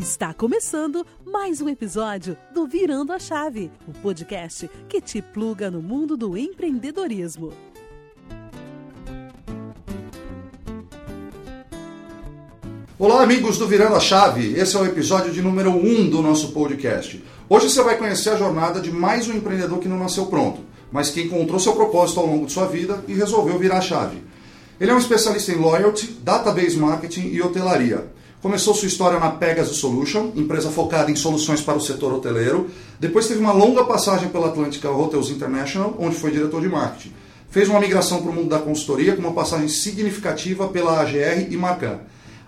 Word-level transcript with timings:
Está 0.00 0.32
começando 0.32 1.06
mais 1.26 1.60
um 1.60 1.68
episódio 1.68 2.34
do 2.54 2.66
Virando 2.66 3.12
a 3.12 3.18
Chave, 3.18 3.70
o 3.86 3.92
podcast 3.92 4.66
que 4.88 4.98
te 4.98 5.20
pluga 5.20 5.70
no 5.70 5.82
mundo 5.82 6.16
do 6.16 6.38
empreendedorismo. 6.38 7.52
Olá, 12.98 13.22
amigos 13.22 13.58
do 13.58 13.68
Virando 13.68 13.94
a 13.94 14.00
Chave. 14.00 14.54
Esse 14.54 14.74
é 14.74 14.80
o 14.80 14.86
episódio 14.86 15.34
de 15.34 15.42
número 15.42 15.68
1 15.68 15.74
um 15.74 16.08
do 16.08 16.22
nosso 16.22 16.52
podcast. 16.52 17.22
Hoje 17.46 17.68
você 17.68 17.82
vai 17.82 17.98
conhecer 17.98 18.30
a 18.30 18.38
jornada 18.38 18.80
de 18.80 18.90
mais 18.90 19.28
um 19.28 19.34
empreendedor 19.34 19.80
que 19.80 19.88
não 19.88 19.98
nasceu 19.98 20.24
pronto, 20.28 20.62
mas 20.90 21.10
que 21.10 21.20
encontrou 21.20 21.60
seu 21.60 21.74
propósito 21.74 22.20
ao 22.20 22.26
longo 22.26 22.46
de 22.46 22.52
sua 22.52 22.66
vida 22.66 23.04
e 23.06 23.12
resolveu 23.12 23.58
virar 23.58 23.76
a 23.76 23.82
chave. 23.82 24.22
Ele 24.80 24.90
é 24.90 24.94
um 24.94 24.98
especialista 24.98 25.52
em 25.52 25.56
loyalty, 25.56 26.06
database 26.22 26.78
marketing 26.78 27.26
e 27.32 27.42
hotelaria. 27.42 28.18
Começou 28.42 28.72
sua 28.72 28.88
história 28.88 29.20
na 29.20 29.32
Pegasus 29.32 29.76
Solution, 29.76 30.32
empresa 30.34 30.70
focada 30.70 31.10
em 31.10 31.14
soluções 31.14 31.60
para 31.60 31.76
o 31.76 31.80
setor 31.80 32.10
hoteleiro. 32.14 32.70
Depois 32.98 33.28
teve 33.28 33.38
uma 33.38 33.52
longa 33.52 33.84
passagem 33.84 34.30
pela 34.30 34.46
Atlantica 34.46 34.90
Hotels 34.90 35.28
International, 35.28 35.94
onde 35.98 36.16
foi 36.16 36.30
diretor 36.30 36.62
de 36.62 36.68
marketing. 36.68 37.12
Fez 37.50 37.68
uma 37.68 37.78
migração 37.78 38.22
para 38.22 38.30
o 38.30 38.34
mundo 38.34 38.48
da 38.48 38.58
consultoria 38.58 39.14
com 39.14 39.20
uma 39.20 39.32
passagem 39.32 39.68
significativa 39.68 40.66
pela 40.68 41.02
AGR 41.02 41.48
e 41.50 41.56
Marcan. 41.58 41.98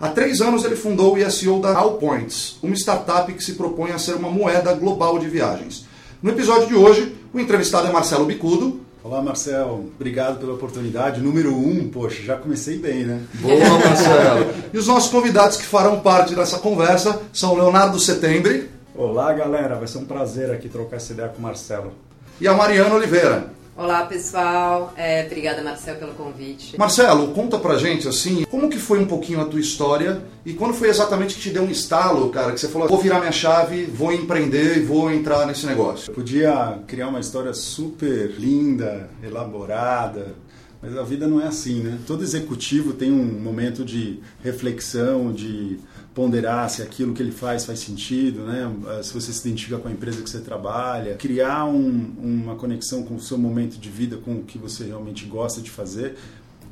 Há 0.01 0.09
três 0.09 0.41
anos 0.41 0.65
ele 0.65 0.75
fundou 0.75 1.13
o 1.13 1.17
ISO 1.19 1.59
da 1.59 1.77
Allpoints, 1.77 2.57
uma 2.63 2.73
startup 2.73 3.31
que 3.31 3.43
se 3.43 3.53
propõe 3.53 3.91
a 3.91 3.99
ser 3.99 4.15
uma 4.15 4.31
moeda 4.31 4.73
global 4.73 5.19
de 5.19 5.27
viagens. 5.27 5.85
No 6.23 6.31
episódio 6.31 6.69
de 6.69 6.75
hoje, 6.75 7.15
o 7.31 7.39
entrevistado 7.39 7.87
é 7.87 7.91
Marcelo 7.91 8.25
Bicudo. 8.25 8.81
Olá, 9.03 9.21
Marcelo. 9.21 9.91
Obrigado 9.95 10.39
pela 10.39 10.53
oportunidade. 10.53 11.19
Número 11.19 11.53
um, 11.53 11.89
poxa, 11.89 12.23
já 12.23 12.37
comecei 12.37 12.77
bem, 12.77 13.03
né? 13.03 13.21
Boa, 13.33 13.77
Marcelo. 13.77 14.49
e 14.73 14.77
os 14.77 14.87
nossos 14.87 15.11
convidados 15.11 15.57
que 15.57 15.65
farão 15.65 15.99
parte 15.99 16.33
dessa 16.33 16.57
conversa 16.57 17.21
são 17.33 17.53
Leonardo 17.53 17.99
Setembre. 17.99 18.69
Olá, 18.95 19.33
galera. 19.33 19.75
Vai 19.75 19.87
ser 19.89 19.97
um 19.97 20.05
prazer 20.05 20.51
aqui 20.51 20.69
trocar 20.69 20.95
essa 20.95 21.11
ideia 21.11 21.27
com 21.27 21.39
o 21.39 21.41
Marcelo. 21.41 21.91
E 22.39 22.47
a 22.47 22.53
Mariana 22.53 22.95
Oliveira. 22.95 23.47
Olá 23.75 24.05
pessoal, 24.05 24.93
é, 24.95 25.25
obrigada 25.25 25.63
Marcel 25.63 25.95
pelo 25.95 26.13
convite. 26.13 26.77
Marcelo, 26.77 27.29
conta 27.29 27.57
pra 27.57 27.75
gente 27.75 28.07
assim, 28.07 28.45
como 28.45 28.69
que 28.69 28.77
foi 28.77 28.99
um 28.99 29.07
pouquinho 29.07 29.41
a 29.41 29.45
tua 29.45 29.59
história 29.59 30.21
e 30.45 30.53
quando 30.53 30.75
foi 30.75 30.89
exatamente 30.89 31.33
que 31.33 31.41
te 31.41 31.49
deu 31.49 31.63
um 31.63 31.71
estalo, 31.71 32.29
cara, 32.29 32.51
que 32.51 32.59
você 32.59 32.67
falou, 32.67 32.87
vou 32.87 32.99
virar 32.99 33.19
minha 33.19 33.31
chave, 33.31 33.85
vou 33.85 34.13
empreender 34.13 34.77
e 34.77 34.81
vou 34.81 35.11
entrar 35.11 35.47
nesse 35.47 35.65
negócio. 35.65 36.11
Eu 36.11 36.13
podia 36.13 36.77
criar 36.85 37.07
uma 37.07 37.19
história 37.19 37.51
super 37.51 38.35
linda, 38.37 39.09
elaborada, 39.23 40.35
mas 40.79 40.95
a 40.95 41.01
vida 41.01 41.27
não 41.27 41.41
é 41.41 41.47
assim, 41.47 41.79
né? 41.79 41.97
Todo 42.05 42.23
executivo 42.23 42.93
tem 42.93 43.11
um 43.11 43.25
momento 43.41 43.83
de 43.83 44.19
reflexão, 44.43 45.33
de 45.33 45.79
ponderar 46.13 46.69
se 46.69 46.81
aquilo 46.81 47.13
que 47.13 47.21
ele 47.21 47.31
faz 47.31 47.65
faz 47.65 47.79
sentido, 47.79 48.41
né? 48.41 48.71
se 49.01 49.13
você 49.13 49.33
se 49.33 49.47
identifica 49.47 49.77
com 49.79 49.87
a 49.87 49.91
empresa 49.91 50.21
que 50.21 50.29
você 50.29 50.39
trabalha, 50.39 51.15
criar 51.15 51.65
um, 51.65 52.13
uma 52.21 52.55
conexão 52.55 53.03
com 53.03 53.15
o 53.15 53.19
seu 53.19 53.37
momento 53.37 53.77
de 53.79 53.89
vida, 53.89 54.17
com 54.17 54.35
o 54.35 54.43
que 54.43 54.57
você 54.57 54.83
realmente 54.83 55.25
gosta 55.25 55.59
de 55.59 55.71
fazer, 55.71 56.15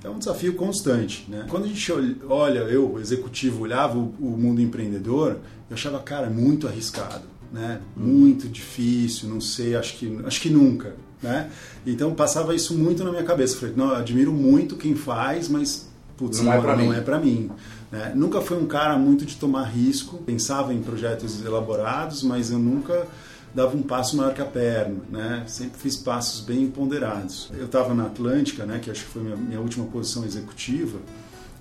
é 0.03 0.09
um 0.09 0.20
desafio 0.20 0.56
constante. 0.56 1.25
Né? 1.28 1.45
Quando 1.50 1.66
a 1.66 1.67
gente 1.67 1.92
olha, 2.28 2.59
eu, 2.59 3.00
executivo, 3.00 3.64
olhava 3.64 3.98
o, 3.98 4.14
o 4.20 4.38
mundo 4.38 4.61
empreendedor, 4.61 5.38
eu 5.70 5.73
achava, 5.73 6.00
cara, 6.00 6.30
muito 6.30 6.67
arriscado, 6.67 7.23
né? 7.52 7.81
muito 7.95 8.48
difícil, 8.48 9.28
não 9.28 9.42
sei, 9.42 9.76
acho 9.76 9.98
que, 9.98 10.20
acho 10.23 10.42
que 10.42 10.50
nunca. 10.50 10.95
Né? 11.22 11.50
Então 11.86 12.14
passava 12.14 12.55
isso 12.55 12.76
muito 12.76 13.03
na 13.03 13.11
minha 13.11 13.23
cabeça. 13.23 13.58
Falei, 13.58 13.76
não, 13.76 13.92
admiro 13.94 14.31
muito 14.31 14.76
quem 14.76 14.95
faz, 14.95 15.48
mas 15.48 15.88
putz, 16.17 16.39
não, 16.39 16.45
não, 16.45 16.53
é 16.53 16.61
para 16.61 16.78
mim. 16.78 16.94
É 16.94 17.20
mim. 17.20 17.52
Né? 17.92 18.14
Nunca 18.16 18.39
fui 18.42 18.58
um 18.58 18.66
cara 18.66 18.98
muito 18.98 19.26
de 19.26 19.36
tomar 19.36 19.66
risco, 19.66 20.17
pensava 20.20 20.73
em 20.73 20.82
projetos 20.82 21.43
elaborados, 21.43 22.23
mas 22.23 22.49
eu 22.49 22.58
nunca 22.58 23.05
dava 23.54 23.76
um 23.76 23.83
passo 23.83 24.16
maior 24.16 24.33
que 24.33 24.42
a 24.42 24.45
perna, 24.45 25.02
né? 25.10 25.43
Sempre 25.45 25.77
fiz 25.77 25.98
passos 25.98 26.39
bem 26.39 26.67
ponderados. 26.67 27.52
Eu 27.58 27.66
estava 27.66 27.93
na 27.93 28.05
Atlântica, 28.05 28.66
né? 28.66 28.80
Que 28.80 28.89
acho 28.89 29.04
que 29.04 29.11
foi 29.11 29.21
minha, 29.21 29.36
minha 29.36 29.60
última 29.60 29.86
posição 29.88 30.23
executiva. 30.23 30.99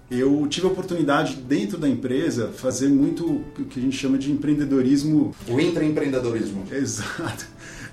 Eu 0.09 0.44
tive 0.49 0.66
a 0.66 0.71
oportunidade 0.71 1.37
dentro 1.37 1.78
da 1.78 1.88
empresa 1.88 2.49
fazer 2.49 2.88
muito 2.88 3.26
o 3.26 3.65
que 3.65 3.78
a 3.78 3.82
gente 3.82 3.97
chama 3.97 4.19
de 4.19 4.31
empreendedorismo. 4.31 5.34
O 5.49 5.60
intraempreendedorismo. 5.60 6.65
Exato. 6.71 7.47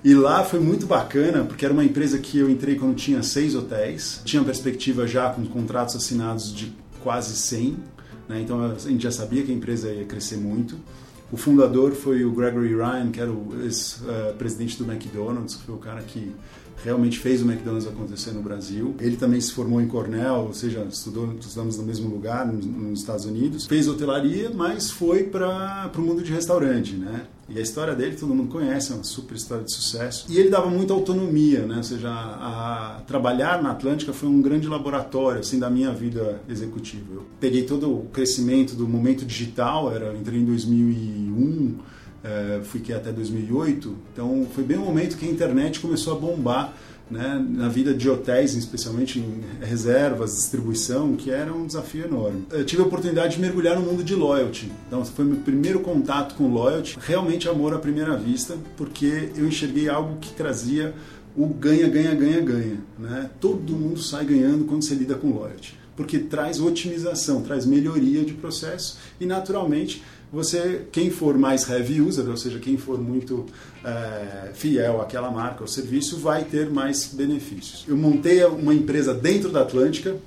E 0.03 0.13
lá 0.13 0.43
foi 0.43 0.59
muito 0.59 0.85
bacana, 0.85 1.43
porque 1.43 1.65
era 1.65 1.73
uma 1.73 1.83
empresa 1.83 2.17
que 2.17 2.37
eu 2.37 2.49
entrei 2.49 2.75
quando 2.75 2.95
tinha 2.95 3.21
seis 3.23 3.55
hotéis, 3.55 4.21
tinha 4.23 4.43
perspectiva 4.43 5.07
já 5.07 5.29
com 5.29 5.45
contratos 5.45 5.95
assinados 5.95 6.53
de 6.55 6.71
quase 7.03 7.35
100 7.35 7.77
né? 8.27 8.41
Então 8.41 8.63
a 8.63 8.75
gente 8.77 9.03
já 9.03 9.11
sabia 9.11 9.43
que 9.43 9.51
a 9.51 9.55
empresa 9.55 9.91
ia 9.91 10.05
crescer 10.05 10.37
muito. 10.37 10.75
O 11.31 11.37
fundador 11.37 11.91
foi 11.91 12.23
o 12.23 12.31
Gregory 12.31 12.73
Ryan, 12.75 13.11
que 13.11 13.19
era 13.19 13.31
o 13.31 13.53
ex-presidente 13.61 14.81
do 14.81 14.89
McDonald's, 14.89 15.55
que 15.55 15.63
foi 15.63 15.75
o 15.75 15.77
cara 15.77 16.01
que 16.01 16.31
realmente 16.83 17.19
fez 17.19 17.41
o 17.41 17.45
McDonald's 17.45 17.87
acontecer 17.87 18.31
no 18.31 18.41
Brasil. 18.41 18.95
Ele 18.99 19.17
também 19.17 19.41
se 19.41 19.51
formou 19.51 19.81
em 19.81 19.87
Cornell, 19.87 20.45
ou 20.47 20.53
seja, 20.53 20.85
estudou, 20.89 21.33
estudamos 21.39 21.77
no 21.77 21.83
mesmo 21.83 22.09
lugar, 22.09 22.45
nos 22.45 22.99
Estados 22.99 23.25
Unidos. 23.25 23.65
Fez 23.65 23.87
hotelaria, 23.87 24.51
mas 24.53 24.91
foi 24.91 25.23
para 25.23 25.91
o 25.95 26.01
mundo 26.01 26.21
de 26.21 26.31
restaurante, 26.31 26.95
né? 26.95 27.27
E 27.49 27.57
a 27.57 27.61
história 27.61 27.95
dele 27.95 28.17
todo 28.17 28.35
mundo 28.35 28.49
conhece, 28.49 28.91
é 28.91 28.95
uma 28.95 29.05
super 29.05 29.35
história 29.35 29.63
de 29.63 29.71
sucesso. 29.71 30.25
E 30.29 30.37
ele 30.37 30.49
dava 30.49 30.69
muita 30.69 30.93
autonomia, 30.93 31.65
né? 31.65 31.77
Ou 31.77 31.83
seja, 31.83 32.09
a, 32.09 32.97
a, 32.97 33.01
trabalhar 33.01 33.63
na 33.63 33.71
Atlântica 33.71 34.11
foi 34.11 34.27
um 34.27 34.41
grande 34.41 34.67
laboratório 34.67 35.39
assim 35.39 35.57
da 35.57 35.69
minha 35.69 35.91
vida 35.93 36.41
executiva. 36.49 37.05
Eu 37.13 37.25
peguei 37.39 37.63
todo 37.63 37.89
o 37.89 38.05
crescimento 38.07 38.75
do 38.75 38.85
momento 38.85 39.25
digital, 39.25 39.93
era 39.93 40.13
entrei 40.13 40.41
em 40.41 40.45
2001, 40.45 41.77
é, 42.27 42.61
fui 42.63 42.81
que 42.81 42.91
até 42.91 43.11
2008. 43.11 43.95
Então 44.13 44.45
foi 44.53 44.63
bem 44.63 44.77
o 44.77 44.81
momento 44.81 45.17
que 45.17 45.25
a 45.25 45.29
internet 45.29 45.79
começou 45.79 46.15
a 46.15 46.19
bombar 46.19 46.73
né, 47.09 47.43
na 47.49 47.69
vida 47.69 47.93
de 47.93 48.09
hotéis, 48.09 48.53
especialmente 48.53 49.19
em 49.19 49.41
reservas, 49.61 50.35
distribuição, 50.35 51.15
que 51.15 51.31
era 51.31 51.53
um 51.53 51.65
desafio 51.65 52.05
enorme. 52.05 52.45
Eu 52.51 52.65
tive 52.65 52.81
a 52.81 52.85
oportunidade 52.85 53.35
de 53.35 53.41
mergulhar 53.41 53.79
no 53.79 53.81
mundo 53.81 54.03
de 54.03 54.13
loyalty. 54.13 54.69
Então, 54.87 55.03
foi 55.05 55.25
meu 55.25 55.37
primeiro 55.37 55.79
contato 55.79 56.35
com 56.35 56.51
loyalty, 56.51 56.97
realmente 56.99 57.47
amor 57.47 57.73
à 57.73 57.79
primeira 57.79 58.17
vista, 58.17 58.57
porque 58.75 59.31
eu 59.35 59.47
enxerguei 59.47 59.87
algo 59.87 60.17
que 60.19 60.33
trazia 60.33 60.93
o 61.35 61.47
ganha, 61.47 61.87
ganha, 61.87 62.13
ganha, 62.13 62.41
ganha. 62.41 62.77
Né? 62.97 63.29
Todo 63.39 63.73
mundo 63.73 64.01
sai 64.01 64.25
ganhando 64.25 64.65
quando 64.65 64.83
você 64.83 64.95
lida 64.95 65.15
com 65.15 65.29
loyalty, 65.29 65.77
porque 65.95 66.19
traz 66.19 66.59
otimização, 66.59 67.41
traz 67.41 67.65
melhoria 67.65 68.25
de 68.25 68.33
processo 68.33 68.97
e, 69.19 69.25
naturalmente, 69.25 70.03
você, 70.31 70.81
quem 70.91 71.09
for 71.09 71.37
mais 71.37 71.69
heavy 71.69 72.01
user, 72.01 72.27
ou 72.29 72.37
seja, 72.37 72.59
quem 72.59 72.77
for 72.77 72.99
muito 72.99 73.45
é, 73.83 74.51
fiel 74.53 75.01
àquela 75.01 75.31
marca 75.31 75.61
ou 75.61 75.67
serviço, 75.67 76.17
vai 76.17 76.43
ter 76.43 76.69
mais 76.69 77.11
benefícios. 77.13 77.85
Eu 77.87 77.95
montei 77.95 78.43
uma 78.45 78.73
empresa 78.73 79.13
dentro 79.13 79.49
da 79.49 79.61
Atlântica, 79.61 80.17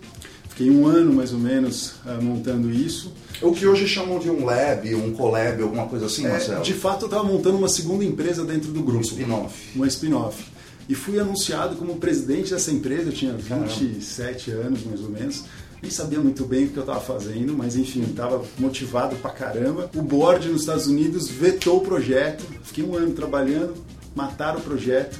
fiquei 0.49 0.71
um 0.71 0.87
ano 0.87 1.13
mais 1.13 1.33
ou 1.33 1.39
menos 1.39 1.95
é, 2.07 2.15
montando 2.23 2.71
isso. 2.71 3.13
O 3.43 3.53
que 3.53 3.67
hoje 3.67 3.87
chamam 3.87 4.19
de 4.19 4.31
um 4.31 4.45
lab, 4.45 4.95
um 4.95 5.13
collab, 5.13 5.63
alguma 5.63 5.87
coisa 5.87 6.07
assim, 6.07 6.25
é, 6.27 6.31
Marcelo? 6.31 6.63
De 6.63 6.75
fato, 6.75 7.03
eu 7.03 7.07
estava 7.07 7.25
montando 7.25 7.59
uma 7.59 7.69
segunda 7.69 8.05
empresa 8.05 8.45
dentro 8.45 8.71
do 8.73 8.83
grupo. 8.83 8.99
Um 8.99 9.03
spin-off. 9.03 9.71
Uma 9.75 9.87
spin-off. 9.87 10.45
E 10.89 10.95
fui 10.95 11.21
anunciado 11.21 11.77
como 11.77 11.97
presidente 11.97 12.51
dessa 12.51 12.73
empresa, 12.73 13.11
eu 13.11 13.13
tinha 13.13 13.33
27 13.35 14.51
Caramba. 14.51 14.67
anos 14.67 14.85
mais 14.85 15.01
ou 15.01 15.09
menos 15.09 15.45
nem 15.83 15.91
sabia 15.91 16.21
muito 16.21 16.45
bem 16.45 16.67
o 16.67 16.69
que 16.69 16.77
eu 16.77 16.83
estava 16.83 17.01
fazendo, 17.01 17.57
mas 17.57 17.77
enfim, 17.77 18.03
estava 18.03 18.45
motivado 18.59 19.17
pra 19.17 19.31
caramba. 19.31 19.91
O 19.95 20.03
board 20.03 20.49
nos 20.49 20.63
Estados 20.63 20.87
Unidos 20.87 21.29
vetou 21.29 21.79
o 21.79 21.81
projeto, 21.81 22.45
fiquei 22.63 22.85
um 22.85 22.95
ano 22.95 23.13
trabalhando, 23.13 23.75
mataram 24.15 24.59
o 24.59 24.63
projeto 24.63 25.19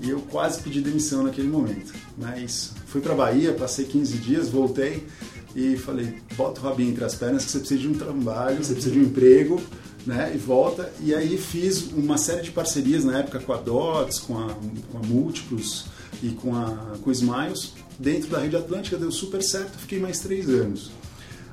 e 0.00 0.10
eu 0.10 0.20
quase 0.30 0.62
pedi 0.62 0.80
demissão 0.80 1.24
naquele 1.24 1.48
momento. 1.48 1.92
Mas 2.16 2.72
fui 2.86 3.00
para 3.00 3.14
Bahia, 3.14 3.52
passei 3.52 3.84
15 3.84 4.18
dias, 4.18 4.48
voltei 4.48 5.06
e 5.54 5.76
falei: 5.76 6.14
bota 6.36 6.60
o 6.60 6.64
rabinho 6.64 6.90
entre 6.90 7.04
as 7.04 7.14
pernas 7.14 7.44
que 7.44 7.50
você 7.50 7.58
precisa 7.58 7.80
de 7.80 7.88
um 7.88 7.94
trabalho, 7.94 8.62
você 8.62 8.72
precisa 8.72 8.94
de 8.94 9.00
um 9.00 9.04
emprego. 9.04 9.60
Né, 10.06 10.32
e 10.34 10.38
volta, 10.38 10.90
e 10.98 11.14
aí 11.14 11.36
fiz 11.36 11.92
uma 11.92 12.16
série 12.16 12.40
de 12.40 12.50
parcerias 12.50 13.04
na 13.04 13.18
época 13.18 13.38
com 13.38 13.52
a 13.52 13.58
Dots, 13.58 14.18
com 14.18 14.38
a, 14.38 14.56
com 14.90 14.96
a 14.96 15.06
Múltiplos 15.06 15.84
e 16.22 16.30
com 16.30 16.56
a 16.56 16.96
com 17.02 17.10
Smiles, 17.12 17.74
dentro 18.00 18.30
da 18.30 18.38
rede 18.38 18.56
atlântica, 18.56 18.96
deu 18.96 19.12
super 19.12 19.42
certo, 19.42 19.78
fiquei 19.78 20.00
mais 20.00 20.18
três 20.20 20.48
anos. 20.48 20.90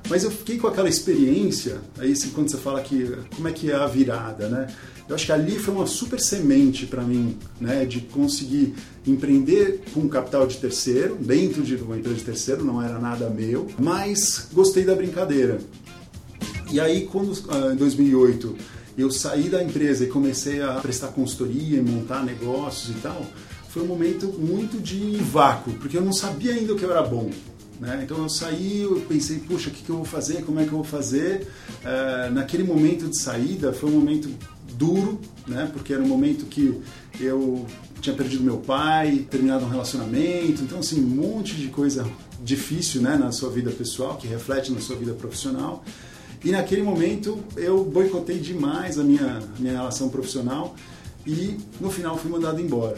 Mas 0.10 0.24
eu 0.24 0.32
fiquei 0.32 0.58
com 0.58 0.68
aquela 0.68 0.88
experiência, 0.88 1.82
aí 1.98 2.16
quando 2.34 2.50
você 2.50 2.58
fala 2.58 2.82
que 2.82 3.12
como 3.36 3.50
é 3.50 3.52
que 3.52 3.70
é 3.70 3.76
a 3.76 3.86
virada, 3.86 4.48
né? 4.48 4.68
Eu 5.08 5.16
acho 5.16 5.26
que 5.26 5.32
ali 5.32 5.58
foi 5.58 5.74
uma 5.74 5.86
super 5.86 6.20
semente 6.20 6.86
para 6.86 7.02
mim, 7.02 7.38
né, 7.62 7.86
de 7.86 8.02
conseguir 8.02 8.74
empreender 9.06 9.82
com 9.94 10.08
capital 10.10 10.46
de 10.46 10.58
terceiro, 10.58 11.16
dentro 11.16 11.64
de 11.64 11.76
uma 11.76 11.98
empresa 11.98 12.18
de 12.18 12.24
terceiro, 12.26 12.64
não 12.64 12.82
era 12.82 13.00
nada 13.00 13.30
meu, 13.30 13.68
mas 13.80 14.50
gostei 14.52 14.84
da 14.84 14.96
brincadeira. 14.96 15.60
E 16.72 16.80
aí 16.80 17.06
quando 17.06 17.32
ah, 17.50 17.74
em 17.74 17.78
2008 17.78 18.56
eu 18.98 19.12
saí 19.12 19.48
da 19.48 19.64
empresa 19.64 20.04
e 20.04 20.08
comecei 20.08 20.62
a 20.62 20.74
prestar 20.74 21.10
consultoria 21.10 21.82
montar 21.82 22.24
negócios 22.24 22.96
e 22.96 23.00
tal, 23.00 23.26
foi 23.77 23.85
um 23.85 23.88
momento 23.88 24.27
muito 24.39 24.81
de 24.81 25.18
vácuo, 25.18 25.74
porque 25.74 25.95
eu 25.95 26.01
não 26.01 26.12
sabia 26.12 26.53
ainda 26.53 26.74
o 26.74 26.75
que 26.75 26.83
eu 26.83 26.89
era 26.89 27.03
bom. 27.03 27.29
Né? 27.79 28.01
Então 28.03 28.18
eu 28.18 28.27
saí, 28.27 28.81
eu 28.81 29.01
pensei, 29.01 29.38
puxa, 29.38 29.69
o 29.69 29.71
que, 29.71 29.83
que 29.83 29.89
eu 29.89 29.97
vou 29.97 30.06
fazer? 30.06 30.44
Como 30.44 30.59
é 30.59 30.63
que 30.63 30.69
eu 30.69 30.77
vou 30.77 30.83
fazer? 30.83 31.47
Uh, 31.83 32.33
naquele 32.33 32.63
momento 32.63 33.07
de 33.07 33.15
saída 33.19 33.71
foi 33.71 33.91
um 33.91 33.94
momento 33.94 34.29
duro, 34.74 35.21
né? 35.47 35.69
porque 35.71 35.94
era 35.94 36.01
um 36.01 36.07
momento 36.07 36.45
que 36.45 36.81
eu 37.19 37.68
tinha 38.01 38.15
perdido 38.15 38.44
meu 38.44 38.57
pai, 38.57 39.27
terminado 39.29 39.65
um 39.65 39.69
relacionamento, 39.69 40.63
então 40.63 40.79
assim, 40.79 41.00
um 41.00 41.07
monte 41.07 41.53
de 41.53 41.68
coisa 41.68 42.03
difícil 42.44 43.01
né, 43.01 43.15
na 43.15 43.31
sua 43.31 43.51
vida 43.51 43.69
pessoal, 43.69 44.18
que 44.18 44.27
reflete 44.27 44.71
na 44.71 44.79
sua 44.79 44.95
vida 44.95 45.13
profissional. 45.13 45.83
E 46.44 46.50
naquele 46.50 46.81
momento 46.81 47.44
eu 47.56 47.83
boicotei 47.83 48.39
demais 48.39 48.97
a 48.97 49.03
minha, 49.03 49.38
a 49.38 49.59
minha 49.59 49.74
relação 49.74 50.09
profissional 50.09 50.75
e 51.27 51.57
no 51.79 51.91
final 51.91 52.18
fui 52.18 52.31
mandado 52.31 52.59
embora. 52.59 52.97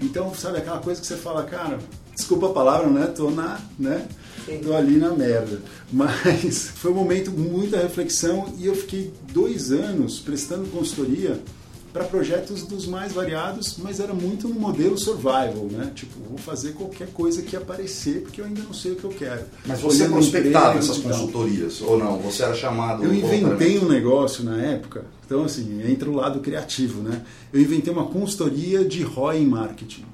Então, 0.00 0.34
sabe 0.34 0.58
aquela 0.58 0.78
coisa 0.78 1.00
que 1.00 1.06
você 1.06 1.16
fala, 1.16 1.44
cara, 1.44 1.78
desculpa 2.14 2.46
a 2.46 2.52
palavra, 2.52 2.88
né? 2.88 3.06
Tô 3.06 3.30
na, 3.30 3.60
né? 3.78 4.06
Tô 4.62 4.74
ali 4.74 4.96
na 4.96 5.10
merda. 5.10 5.60
Mas 5.92 6.70
foi 6.74 6.90
um 6.90 6.94
momento 6.94 7.30
muita 7.30 7.78
reflexão 7.78 8.52
e 8.58 8.66
eu 8.66 8.74
fiquei 8.74 9.12
dois 9.32 9.72
anos 9.72 10.18
prestando 10.20 10.68
consultoria 10.70 11.40
para 11.98 12.04
projetos 12.04 12.62
dos 12.62 12.86
mais 12.86 13.12
variados, 13.12 13.76
mas 13.78 13.98
era 13.98 14.14
muito 14.14 14.48
no 14.48 14.54
modelo 14.54 14.96
survival, 14.96 15.66
né? 15.70 15.90
Tipo, 15.94 16.20
vou 16.28 16.38
fazer 16.38 16.72
qualquer 16.72 17.08
coisa 17.08 17.42
que 17.42 17.56
aparecer, 17.56 18.22
porque 18.22 18.40
eu 18.40 18.44
ainda 18.44 18.62
não 18.62 18.72
sei 18.72 18.92
o 18.92 18.96
que 18.96 19.04
eu 19.04 19.10
quero. 19.10 19.42
Mas 19.66 19.80
você 19.80 20.04
Olhando 20.04 20.12
prospectava 20.12 20.78
essas 20.78 20.98
consultorias, 20.98 21.80
ou 21.80 21.98
não? 21.98 22.18
Você 22.18 22.44
era 22.44 22.54
chamado... 22.54 23.02
Eu 23.02 23.12
inventei 23.12 23.78
um 23.80 23.88
negócio 23.88 24.44
na 24.44 24.62
época, 24.62 25.04
então 25.26 25.44
assim, 25.44 25.82
entra 25.90 26.08
o 26.08 26.14
lado 26.14 26.38
criativo, 26.38 27.02
né? 27.02 27.22
Eu 27.52 27.60
inventei 27.60 27.92
uma 27.92 28.06
consultoria 28.06 28.84
de 28.84 29.02
ROI 29.02 29.38
em 29.38 29.46
marketing. 29.46 30.04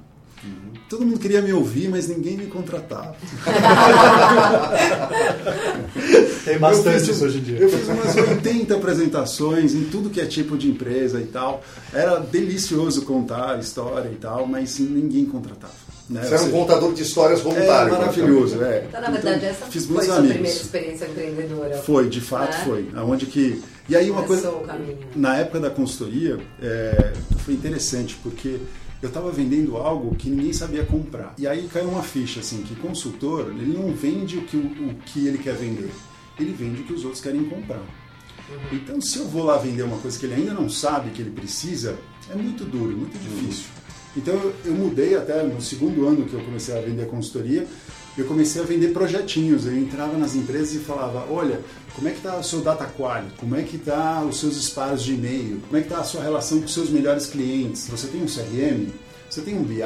Todo 0.94 1.06
mundo 1.06 1.18
queria 1.18 1.42
me 1.42 1.52
ouvir, 1.52 1.88
mas 1.88 2.06
ninguém 2.06 2.36
me 2.36 2.46
contratava. 2.46 3.16
Tem 6.44 6.56
bastante 6.56 7.10
isso 7.10 7.24
hoje 7.24 7.38
em 7.38 7.42
dia. 7.42 7.58
Eu 7.58 7.68
fiz 7.68 7.88
umas 7.88 8.14
80 8.14 8.76
apresentações 8.76 9.74
em 9.74 9.86
tudo 9.86 10.08
que 10.08 10.20
é 10.20 10.24
tipo 10.24 10.56
de 10.56 10.70
empresa 10.70 11.20
e 11.20 11.26
tal. 11.26 11.64
Era 11.92 12.20
delicioso 12.20 13.02
contar 13.02 13.56
a 13.56 13.58
história 13.58 14.08
e 14.08 14.14
tal, 14.14 14.46
mas 14.46 14.78
ninguém 14.78 15.26
contratava. 15.26 15.72
Né? 16.08 16.22
Você 16.22 16.34
era 16.34 16.44
um 16.44 16.52
contador 16.52 16.94
de 16.94 17.02
histórias 17.02 17.40
voluntário. 17.40 17.92
É 17.92 17.98
maravilhoso, 17.98 18.62
é. 18.62 18.84
Então, 18.88 19.00
na 19.00 19.10
verdade, 19.10 19.38
então, 19.38 19.48
essa 19.48 19.66
fiz 19.66 19.86
foi 19.86 19.98
a 19.98 20.04
sua 20.04 20.14
primeira 20.14 20.46
experiência 20.46 21.06
empreendedora. 21.06 21.76
Foi, 21.78 22.08
de 22.08 22.20
fato 22.20 22.52
né? 22.52 22.62
foi. 22.64 22.88
Aonde 22.94 23.26
que... 23.26 23.60
E 23.88 23.96
aí 23.96 24.12
uma 24.12 24.22
Começou 24.22 24.60
coisa... 24.60 24.78
Na 25.16 25.38
época 25.38 25.58
da 25.58 25.70
consultoria, 25.70 26.38
é, 26.62 27.12
foi 27.38 27.54
interessante, 27.54 28.16
porque 28.22 28.60
eu 29.02 29.08
estava 29.08 29.30
vendendo 29.30 29.76
algo 29.76 30.14
que 30.14 30.30
ninguém 30.30 30.52
sabia 30.52 30.84
comprar. 30.84 31.34
E 31.38 31.46
aí 31.46 31.68
caiu 31.72 31.88
uma 31.88 32.02
ficha 32.02 32.40
assim 32.40 32.62
que 32.62 32.74
consultor 32.76 33.50
ele 33.50 33.76
não 33.76 33.92
vende 33.92 34.38
o 34.38 34.42
que, 34.42 34.56
o, 34.56 34.94
que 35.06 35.26
ele 35.26 35.38
quer 35.38 35.54
vender, 35.54 35.90
ele 36.38 36.52
vende 36.52 36.82
o 36.82 36.84
que 36.84 36.92
os 36.92 37.04
outros 37.04 37.22
querem 37.22 37.44
comprar. 37.44 37.78
Uhum. 37.78 38.58
Então, 38.72 39.00
se 39.00 39.18
eu 39.18 39.26
vou 39.26 39.44
lá 39.44 39.56
vender 39.56 39.82
uma 39.82 39.98
coisa 39.98 40.18
que 40.18 40.26
ele 40.26 40.34
ainda 40.34 40.52
não 40.52 40.68
sabe 40.68 41.10
que 41.10 41.22
ele 41.22 41.30
precisa, 41.30 41.98
é 42.30 42.34
muito 42.34 42.64
duro, 42.64 42.96
muito 42.96 43.18
difícil. 43.18 43.66
Então, 44.16 44.34
eu, 44.34 44.54
eu 44.64 44.72
mudei 44.74 45.16
até 45.16 45.42
no 45.42 45.60
segundo 45.60 46.06
ano 46.06 46.24
que 46.24 46.34
eu 46.34 46.40
comecei 46.40 46.76
a 46.76 46.80
vender 46.80 47.06
consultoria, 47.06 47.66
eu 48.16 48.24
comecei 48.26 48.62
a 48.62 48.64
vender 48.64 48.88
projetinhos. 48.88 49.66
Eu 49.66 49.76
entrava 49.76 50.16
nas 50.16 50.34
empresas 50.34 50.74
e 50.74 50.78
falava: 50.78 51.26
olha, 51.30 51.60
como 51.94 52.08
é 52.08 52.10
que 52.10 52.18
está 52.18 52.36
o 52.36 52.44
seu 52.44 52.60
data 52.60 52.86
quality? 52.86 53.34
Como 53.36 53.56
é 53.56 53.62
que 53.62 53.76
está 53.76 54.22
os 54.22 54.38
seus 54.38 54.54
disparos 54.54 55.02
de 55.02 55.14
e-mail? 55.14 55.60
Como 55.66 55.76
é 55.76 55.80
que 55.80 55.88
está 55.88 56.00
a 56.00 56.04
sua 56.04 56.22
relação 56.22 56.58
com 56.58 56.66
os 56.66 56.74
seus 56.74 56.90
melhores 56.90 57.26
clientes? 57.26 57.88
Você 57.88 58.06
tem 58.06 58.22
um 58.22 58.26
CRM? 58.26 58.92
Você 59.28 59.40
tem 59.40 59.56
um 59.56 59.62
BI? 59.62 59.82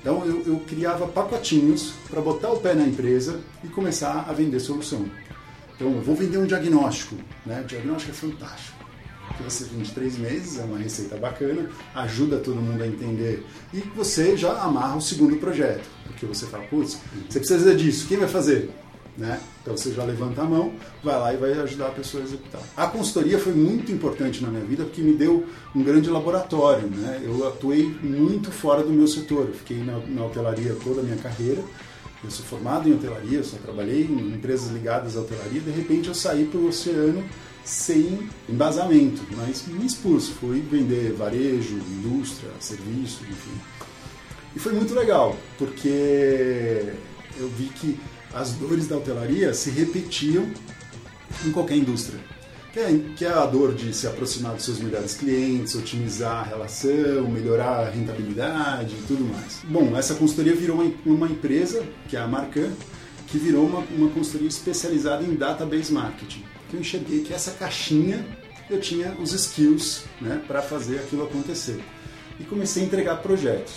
Então 0.00 0.24
eu, 0.24 0.42
eu 0.46 0.60
criava 0.60 1.08
pacotinhos 1.08 1.92
para 2.08 2.20
botar 2.20 2.50
o 2.50 2.58
pé 2.58 2.74
na 2.74 2.86
empresa 2.86 3.40
e 3.64 3.68
começar 3.68 4.26
a 4.28 4.32
vender 4.32 4.60
solução. 4.60 5.06
Então 5.74 5.92
eu 5.92 6.00
vou 6.00 6.14
vender 6.14 6.38
um 6.38 6.46
diagnóstico, 6.46 7.16
né? 7.44 7.60
O 7.62 7.64
diagnóstico 7.64 8.12
é 8.12 8.14
fantástico 8.14 8.85
que 9.36 9.42
você 9.42 9.64
vende 9.64 9.92
três 9.92 10.16
meses, 10.18 10.58
é 10.58 10.64
uma 10.64 10.78
receita 10.78 11.16
bacana, 11.16 11.68
ajuda 11.94 12.38
todo 12.38 12.56
mundo 12.56 12.82
a 12.82 12.86
entender. 12.86 13.44
E 13.72 13.80
você 13.94 14.36
já 14.36 14.52
amarra 14.62 14.96
o 14.96 15.00
segundo 15.00 15.36
projeto, 15.36 15.88
porque 16.06 16.26
você 16.26 16.46
fala, 16.46 16.64
putz, 16.64 16.98
você 17.28 17.38
precisa 17.38 17.74
disso, 17.74 18.06
quem 18.06 18.18
vai 18.18 18.28
fazer? 18.28 18.70
Né? 19.16 19.40
Então 19.62 19.74
você 19.74 19.92
já 19.92 20.04
levanta 20.04 20.42
a 20.42 20.44
mão, 20.44 20.74
vai 21.02 21.18
lá 21.18 21.32
e 21.32 21.38
vai 21.38 21.52
ajudar 21.54 21.86
a 21.86 21.90
pessoa 21.90 22.22
a 22.22 22.26
executar. 22.26 22.60
A 22.76 22.86
consultoria 22.86 23.38
foi 23.38 23.54
muito 23.54 23.90
importante 23.90 24.42
na 24.42 24.48
minha 24.48 24.64
vida 24.64 24.84
porque 24.84 25.00
me 25.00 25.14
deu 25.14 25.46
um 25.74 25.82
grande 25.82 26.10
laboratório. 26.10 26.86
Né? 26.86 27.22
Eu 27.24 27.48
atuei 27.48 27.84
muito 28.02 28.50
fora 28.50 28.82
do 28.82 28.90
meu 28.90 29.06
setor, 29.06 29.46
eu 29.48 29.54
fiquei 29.54 29.78
na, 29.78 29.98
na 29.98 30.26
hotelaria 30.26 30.76
toda 30.84 31.00
a 31.00 31.02
minha 31.02 31.16
carreira. 31.16 31.62
Eu 32.22 32.30
sou 32.30 32.44
formado 32.44 32.88
em 32.88 32.92
hotelaria, 32.92 33.42
só 33.42 33.56
trabalhei 33.56 34.02
em 34.02 34.34
empresas 34.34 34.70
ligadas 34.70 35.16
à 35.16 35.20
hotelaria. 35.20 35.60
De 35.60 35.70
repente 35.70 36.08
eu 36.08 36.14
saí 36.14 36.44
para 36.44 36.58
o 36.58 36.68
oceano 36.68 37.24
sem 37.66 38.28
embasamento, 38.48 39.22
mas 39.36 39.66
me 39.66 39.84
expus, 39.84 40.28
fui 40.28 40.60
vender 40.60 41.12
varejo, 41.14 41.74
indústria, 41.74 42.48
serviço, 42.60 43.24
enfim. 43.28 43.60
E 44.54 44.58
foi 44.60 44.72
muito 44.72 44.94
legal, 44.94 45.36
porque 45.58 46.92
eu 47.36 47.48
vi 47.48 47.64
que 47.66 47.98
as 48.32 48.52
dores 48.52 48.86
da 48.86 48.96
hotelaria 48.96 49.52
se 49.52 49.70
repetiam 49.70 50.48
em 51.44 51.50
qualquer 51.50 51.76
indústria. 51.76 52.20
Que 52.72 52.78
é, 52.78 53.00
que 53.16 53.24
é 53.24 53.32
a 53.32 53.46
dor 53.46 53.74
de 53.74 53.92
se 53.92 54.06
aproximar 54.06 54.54
dos 54.54 54.64
seus 54.64 54.78
melhores 54.78 55.14
clientes, 55.14 55.74
otimizar 55.74 56.40
a 56.40 56.42
relação, 56.42 57.28
melhorar 57.28 57.86
a 57.86 57.90
rentabilidade 57.90 58.94
e 58.94 59.02
tudo 59.08 59.24
mais. 59.24 59.62
Bom, 59.64 59.96
essa 59.96 60.14
consultoria 60.14 60.54
virou 60.54 60.80
uma, 60.80 60.92
uma 61.04 61.26
empresa, 61.26 61.82
que 62.08 62.16
é 62.16 62.20
a 62.20 62.28
Marcan, 62.28 62.70
que 63.26 63.38
virou 63.38 63.66
uma, 63.66 63.80
uma 63.96 64.10
consultoria 64.10 64.48
especializada 64.48 65.24
em 65.24 65.34
database 65.34 65.90
marketing 65.90 66.44
que 66.68 66.74
eu 66.74 66.80
enxerguei 66.80 67.22
que 67.22 67.32
essa 67.32 67.52
caixinha 67.52 68.24
eu 68.68 68.80
tinha 68.80 69.12
os 69.20 69.32
skills 69.32 70.04
né, 70.20 70.42
para 70.46 70.60
fazer 70.60 70.98
aquilo 70.98 71.24
acontecer. 71.24 71.80
E 72.38 72.44
comecei 72.44 72.82
a 72.82 72.86
entregar 72.86 73.16
projetos. 73.16 73.74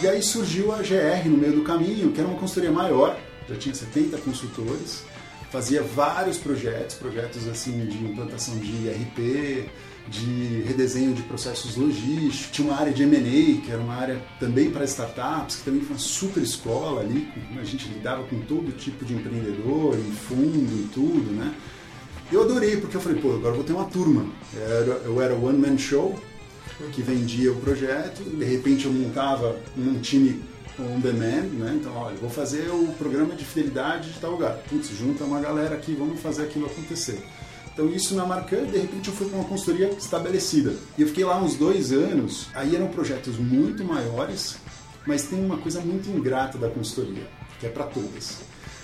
E 0.00 0.08
aí 0.08 0.22
surgiu 0.22 0.72
a 0.72 0.78
GR 0.78 1.28
no 1.28 1.36
meio 1.36 1.52
do 1.52 1.62
caminho, 1.62 2.12
que 2.12 2.20
era 2.20 2.28
uma 2.28 2.38
consultoria 2.38 2.72
maior, 2.72 3.18
já 3.48 3.56
tinha 3.56 3.74
70 3.74 4.18
consultores, 4.18 5.04
fazia 5.50 5.82
vários 5.82 6.38
projetos, 6.38 6.96
projetos 6.96 7.46
assim 7.46 7.86
de 7.86 7.98
implantação 7.98 8.56
de 8.58 8.70
IRP, 8.70 9.68
de 10.08 10.62
redesenho 10.66 11.14
de 11.14 11.22
processos 11.22 11.76
logísticos, 11.76 12.48
tinha 12.50 12.68
uma 12.68 12.78
área 12.78 12.92
de 12.92 13.02
M&A, 13.02 13.60
que 13.60 13.70
era 13.70 13.80
uma 13.80 13.94
área 13.94 14.20
também 14.40 14.70
para 14.70 14.84
startups, 14.84 15.56
que 15.56 15.64
também 15.64 15.80
foi 15.82 15.90
uma 15.90 15.98
super 15.98 16.42
escola 16.42 17.02
ali, 17.02 17.28
a 17.60 17.64
gente 17.64 17.86
lidava 17.88 18.24
com 18.24 18.40
todo 18.40 18.72
tipo 18.72 19.04
de 19.04 19.14
empreendedor, 19.14 19.96
e 19.96 20.12
fundo 20.12 20.84
e 20.84 20.88
tudo, 20.92 21.30
né? 21.32 21.54
Eu 22.32 22.44
adorei, 22.44 22.78
porque 22.78 22.96
eu 22.96 23.00
falei, 23.00 23.20
pô, 23.20 23.34
agora 23.34 23.54
vou 23.54 23.62
ter 23.62 23.74
uma 23.74 23.84
turma. 23.84 24.24
Eu 24.54 25.20
era, 25.20 25.26
era 25.26 25.34
one 25.34 25.58
man 25.58 25.76
show, 25.76 26.18
que 26.92 27.02
vendia 27.02 27.52
o 27.52 27.56
projeto, 27.56 28.22
de 28.22 28.44
repente 28.44 28.86
eu 28.86 28.92
montava 28.92 29.54
um 29.76 30.00
time 30.00 30.42
on 30.80 30.98
demand, 31.00 31.50
né? 31.52 31.76
Então, 31.78 31.94
olha, 31.94 32.16
vou 32.16 32.30
fazer 32.30 32.70
o 32.70 32.86
programa 32.98 33.34
de 33.34 33.44
fidelidade 33.44 34.12
de 34.12 34.18
tal 34.18 34.30
lugar. 34.30 34.56
Putz, 34.66 34.88
junta 34.96 35.24
uma 35.24 35.40
galera 35.40 35.74
aqui, 35.74 35.94
vamos 35.94 36.20
fazer 36.20 36.44
aquilo 36.44 36.64
acontecer. 36.64 37.22
Então 37.70 37.88
isso 37.90 38.14
na 38.14 38.24
Marcan, 38.24 38.64
de 38.64 38.78
repente 38.78 39.08
eu 39.08 39.14
fui 39.14 39.28
para 39.28 39.38
uma 39.38 39.48
consultoria 39.48 39.90
estabelecida. 39.90 40.74
E 40.96 41.02
eu 41.02 41.08
fiquei 41.08 41.24
lá 41.24 41.38
uns 41.38 41.54
dois 41.54 41.92
anos, 41.92 42.48
aí 42.54 42.74
eram 42.74 42.88
projetos 42.88 43.36
muito 43.36 43.84
maiores, 43.84 44.56
mas 45.06 45.24
tem 45.24 45.38
uma 45.38 45.58
coisa 45.58 45.80
muito 45.80 46.08
ingrata 46.08 46.56
da 46.56 46.70
consultoria, 46.70 47.26
que 47.60 47.66
é 47.66 47.68
para 47.68 47.84
todas. 47.84 48.38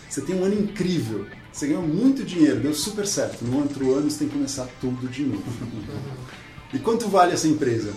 Você 0.08 0.20
tem 0.22 0.36
um 0.36 0.44
ano 0.44 0.54
incrível, 0.54 1.26
você 1.52 1.66
ganhou 1.66 1.82
muito 1.82 2.24
dinheiro, 2.24 2.60
deu 2.60 2.72
super 2.72 3.06
certo. 3.06 3.44
No 3.44 3.58
outro 3.58 3.94
ano 3.94 4.10
você 4.10 4.20
tem 4.20 4.28
que 4.28 4.34
começar 4.34 4.68
tudo 4.80 5.08
de 5.08 5.24
novo. 5.24 5.44
E 6.72 6.78
quanto 6.78 7.08
vale 7.08 7.32
essa 7.32 7.48
empresa? 7.48 7.92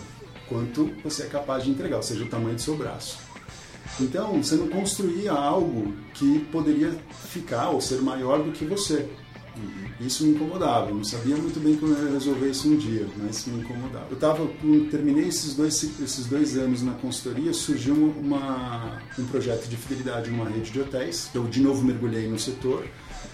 Quanto 0.49 0.91
você 1.03 1.23
é 1.23 1.27
capaz 1.27 1.63
de 1.63 1.71
entregar, 1.71 1.97
ou 1.97 2.03
seja, 2.03 2.23
o 2.23 2.27
tamanho 2.27 2.55
do 2.55 2.61
seu 2.61 2.75
braço. 2.75 3.19
Então, 3.99 4.41
você 4.41 4.55
não 4.55 4.67
construía 4.67 5.31
algo 5.31 5.93
que 6.13 6.39
poderia 6.51 6.97
ficar 7.29 7.69
ou 7.69 7.79
ser 7.79 8.01
maior 8.01 8.43
do 8.43 8.51
que 8.51 8.65
você. 8.65 9.09
Isso 9.99 10.23
me 10.25 10.33
incomodava. 10.33 10.89
Eu 10.89 10.95
não 10.95 11.03
sabia 11.03 11.35
muito 11.35 11.59
bem 11.59 11.75
como 11.75 11.93
resolver 11.93 12.49
isso 12.49 12.67
um 12.67 12.77
dia, 12.77 13.07
mas 13.17 13.45
me 13.45 13.61
incomodava. 13.61 14.07
Eu 14.09 14.17
tava, 14.17 14.47
terminei 14.89 15.27
esses 15.27 15.53
dois, 15.53 15.83
esses 15.83 16.25
dois 16.25 16.57
anos 16.57 16.81
na 16.81 16.93
consultoria, 16.93 17.53
surgiu 17.53 17.93
uma, 17.93 19.01
um 19.19 19.25
projeto 19.25 19.67
de 19.67 19.77
fidelidade 19.77 20.31
numa 20.31 20.49
rede 20.49 20.71
de 20.71 20.79
hotéis. 20.79 21.29
Eu 21.33 21.43
de 21.43 21.61
novo 21.61 21.83
mergulhei 21.83 22.27
no 22.27 22.39
setor 22.39 22.85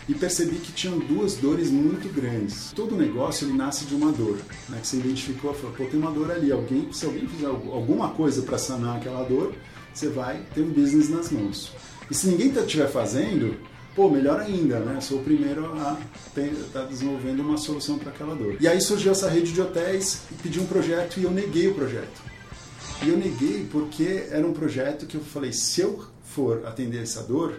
e 0.09 0.13
percebi 0.13 0.55
que 0.57 0.71
tinham 0.71 1.00
duas 1.00 1.36
dores 1.36 1.69
muito 1.69 2.12
grandes. 2.13 2.71
Todo 2.75 2.95
negócio 2.95 3.47
ele 3.47 3.57
nasce 3.57 3.86
de 3.86 3.95
uma 3.95 4.12
dor, 4.12 4.38
né? 4.69 4.79
Que 4.81 4.88
você 4.88 4.97
identificou, 4.97 5.53
falou, 5.53 5.75
pô, 5.75 5.86
tem 5.86 6.00
uma 6.00 6.12
dor 6.12 6.31
ali. 6.31 6.51
Alguém, 6.51 6.91
se 6.91 7.05
alguém 7.05 7.27
fizer 7.27 7.47
alguma 7.47 8.09
coisa 8.09 8.41
para 8.41 8.57
sanar 8.57 8.97
aquela 8.97 9.24
dor, 9.24 9.53
você 9.93 10.09
vai 10.09 10.41
ter 10.53 10.62
um 10.62 10.69
business 10.69 11.09
nas 11.09 11.31
mãos. 11.31 11.71
E 12.09 12.13
se 12.13 12.27
ninguém 12.27 12.50
estiver 12.51 12.86
tá, 12.86 12.89
fazendo, 12.89 13.57
pô, 13.98 14.08
melhor 14.12 14.39
ainda, 14.39 14.80
né? 14.80 15.01
Sou 15.01 15.18
o 15.18 15.24
primeiro 15.24 15.74
a 15.74 15.98
estar 16.38 16.82
tá 16.82 16.86
desenvolvendo 16.86 17.39
uma 17.39 17.58
solução 17.58 17.98
para 17.98 18.12
aquela 18.12 18.36
dor. 18.36 18.56
E 18.62 18.68
aí 18.68 18.80
surgiu 18.80 19.12
essa 19.12 19.27
rede 19.27 19.51
de 19.51 19.60
hotéis 19.60 20.22
e 20.32 20.36
pedi 20.36 20.60
um 20.60 20.68
projeto 20.68 21.20
e 21.20 21.24
eu 21.24 21.32
neguei 21.32 21.68
o 21.68 21.74
projeto. 21.74 22.22
E 23.04 23.10
eu 23.10 23.18
neguei 23.18 23.68
porque 23.72 24.27
era 24.30 24.46
um 24.46 24.54
projeto 24.54 25.08
que 25.08 25.16
eu 25.16 25.22
falei, 25.22 25.51
se 25.51 25.82
eu 25.82 26.06
for 26.22 26.63
atender 26.68 27.01
essa 27.01 27.24
dor, 27.24 27.56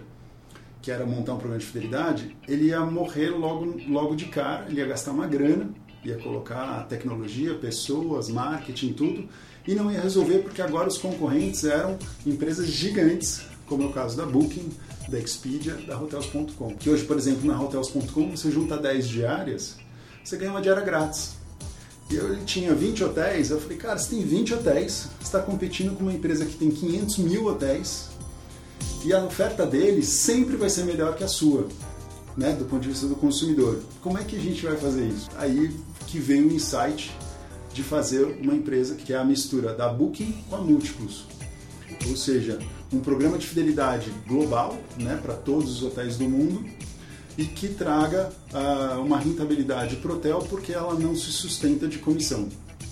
que 0.80 0.92
era 0.92 1.04
montar 1.04 1.35
um 1.35 1.38
programa 1.38 1.59
de 1.59 1.66
fidelidade, 1.66 2.37
ele 2.47 2.66
ia 2.66 2.80
morrer 2.83 3.30
logo, 3.30 3.76
logo 3.88 4.14
de 4.14 4.26
cara, 4.26 4.66
ele 4.68 4.80
ia 4.80 4.87
gastar 4.87 5.11
uma 5.11 5.26
grana, 5.26 5.71
ia 6.04 6.18
colocar 6.18 6.87
tecnologia, 6.88 7.54
pessoas, 7.54 8.28
marketing, 8.28 8.92
tudo, 8.92 9.28
e 9.66 9.75
não 9.75 9.90
ia 9.90 10.00
resolver 10.00 10.38
porque 10.38 10.62
agora 10.62 10.87
os 10.87 10.99
concorrentes 10.99 11.64
eram 11.64 11.99
empresas 12.25 12.68
gigantes, 12.68 13.42
como 13.66 13.83
é 13.83 13.87
o 13.87 13.92
caso 13.92 14.16
da 14.16 14.25
Booking, 14.25 14.71
da 15.08 15.18
Expedia, 15.18 15.74
da 15.86 15.98
Hotels.com. 15.98 16.76
Que 16.76 16.90
hoje, 16.90 17.04
por 17.04 17.16
exemplo, 17.16 17.46
na 17.46 17.60
Hotels.com, 17.60 18.30
você 18.30 18.50
junta 18.50 18.76
10 18.76 19.08
diárias, 19.08 19.76
você 20.22 20.36
ganha 20.36 20.50
uma 20.50 20.60
diária 20.60 20.82
grátis. 20.82 21.36
E 22.10 22.16
eu 22.16 22.44
tinha 22.44 22.74
20 22.74 23.04
hotéis, 23.04 23.50
eu 23.50 23.60
falei, 23.60 23.76
cara, 23.76 23.98
você 23.98 24.16
tem 24.16 24.24
20 24.24 24.54
hotéis, 24.54 25.08
você 25.18 25.24
está 25.24 25.40
competindo 25.40 25.94
com 25.94 26.02
uma 26.02 26.12
empresa 26.12 26.46
que 26.46 26.56
tem 26.56 26.70
500 26.70 27.18
mil 27.18 27.46
hotéis, 27.46 28.08
e 29.04 29.12
a 29.12 29.22
oferta 29.24 29.66
deles 29.66 30.08
sempre 30.08 30.56
vai 30.56 30.70
ser 30.70 30.84
melhor 30.84 31.14
que 31.16 31.22
a 31.22 31.28
sua, 31.28 31.68
né, 32.36 32.52
do 32.52 32.64
ponto 32.64 32.82
de 32.82 32.88
vista 32.88 33.06
do 33.06 33.14
consumidor. 33.14 33.80
Como 34.00 34.18
é 34.18 34.24
que 34.24 34.36
a 34.36 34.40
gente 34.40 34.64
vai 34.64 34.76
fazer 34.76 35.06
isso? 35.06 35.28
Aí 35.36 35.74
que 36.06 36.18
vem 36.18 36.42
o 36.42 36.52
insight 36.52 37.14
de 37.72 37.82
fazer 37.82 38.24
uma 38.42 38.54
empresa 38.54 38.94
que 38.94 39.12
é 39.12 39.16
a 39.16 39.24
mistura 39.24 39.74
da 39.74 39.88
Booking 39.88 40.32
com 40.48 40.56
a 40.56 40.60
Múltiplos. 40.60 41.26
Ou 42.08 42.16
seja, 42.16 42.58
um 42.92 43.00
programa 43.00 43.38
de 43.38 43.47
fidelidade 43.47 44.12
global 44.26 44.78
né, 44.99 45.18
para 45.23 45.35
todos 45.35 45.71
os 45.71 45.83
hotéis 45.83 46.16
do 46.16 46.25
mundo, 46.25 46.64
e 47.37 47.45
que 47.45 47.68
traga 47.68 48.33
uh, 48.52 49.00
uma 49.00 49.16
rentabilidade 49.16 49.97
para 49.97 50.11
o 50.11 50.16
hotel 50.16 50.45
porque 50.50 50.73
ela 50.73 50.95
não 50.95 51.14
se 51.14 51.30
sustenta 51.30 51.87
de 51.87 51.99
comissão. 51.99 52.49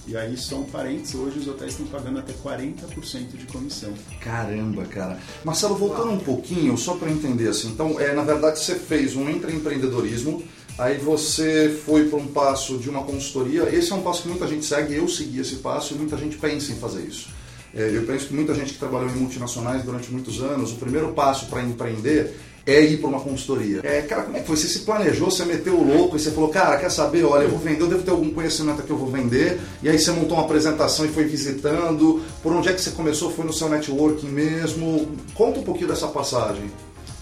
E 0.07 0.17
aí, 0.17 0.37
só 0.37 0.59
um 0.59 0.65
parênteses, 0.65 1.17
hoje 1.17 1.41
os 1.41 1.49
hotéis 1.49 1.73
estão 1.73 1.87
pagando 1.87 2.21
até 2.21 2.33
40% 2.33 3.37
de 3.37 3.45
comissão. 3.47 3.93
Caramba, 4.21 4.85
cara. 4.85 5.19
Marcelo, 5.45 5.75
voltando 5.75 6.13
um 6.13 6.19
pouquinho, 6.19 6.79
só 6.79 6.95
para 6.95 7.11
entender 7.11 7.49
assim, 7.49 7.71
então, 7.71 7.99
é, 7.99 8.15
na 8.15 8.23
verdade, 8.23 8.61
você 8.61 8.77
fez 8.77 9.17
um 9.17 9.29
empreendedorismo, 9.29 10.45
aí 10.79 10.97
você 10.97 11.77
foi 11.85 12.09
para 12.09 12.21
um 12.21 12.29
passo 12.29 12.79
de 12.79 12.89
uma 12.89 13.03
consultoria, 13.03 13.69
esse 13.75 13.91
é 13.91 13.97
um 13.97 14.03
passo 14.03 14.23
que 14.23 14.29
muita 14.29 14.47
gente 14.47 14.65
segue, 14.65 14.95
eu 14.95 15.09
segui 15.09 15.41
esse 15.41 15.57
passo 15.57 15.95
e 15.95 15.99
muita 15.99 16.17
gente 16.17 16.37
pensa 16.37 16.71
em 16.71 16.77
fazer 16.77 17.03
isso. 17.03 17.29
É, 17.77 17.91
eu 17.95 18.03
penso 18.05 18.29
que 18.29 18.35
muita 18.35 18.55
gente 18.55 18.73
que 18.73 18.79
trabalhou 18.79 19.11
em 19.11 19.17
multinacionais 19.17 19.83
durante 19.83 20.11
muitos 20.11 20.41
anos, 20.41 20.73
o 20.73 20.77
primeiro 20.77 21.13
passo 21.13 21.47
para 21.47 21.63
empreender 21.63 22.35
é 22.67 22.81
ir 22.81 22.97
para 22.97 23.09
uma 23.09 23.21
consultoria. 23.21 23.81
É, 23.85 24.03
cara, 24.03 24.23
como 24.23 24.37
é 24.37 24.41
que 24.41 24.47
foi? 24.47 24.57
Você 24.57 24.67
se 24.67 24.81
planejou, 24.81 25.31
você 25.31 25.45
meteu 25.45 25.75
o 25.75 25.87
louco 25.87 26.17
e 26.17 26.21
você 26.21 26.33
falou, 26.33 26.49
cara, 26.49 26.77
quer 26.79 26.91
saber? 26.91 27.23
Olha, 27.23 27.45
eu 27.45 27.51
vou 27.51 27.61
vender, 27.61 27.83
eu 27.83 27.87
devo 27.87 28.03
ter 28.03 28.11
algum 28.11 28.31
conhecimento 28.31 28.83
que 28.83 28.91
eu 28.91 28.97
vou 28.97 29.09
vender. 29.09 29.61
E 29.83 29.89
aí 29.89 29.97
você 29.97 30.11
montou 30.11 30.37
uma 30.37 30.45
apresentação 30.45 31.05
e 31.05 31.09
foi 31.09 31.25
visitando. 31.25 32.23
Por 32.43 32.53
onde 32.53 32.69
é 32.69 32.73
que 32.73 32.81
você 32.81 32.91
começou? 32.91 33.31
Foi 33.31 33.45
no 33.45 33.53
seu 33.53 33.69
networking 33.69 34.29
mesmo? 34.29 35.07
Conta 35.35 35.61
um 35.61 35.63
pouquinho 35.63 35.89
dessa 35.89 36.09
passagem. 36.09 36.65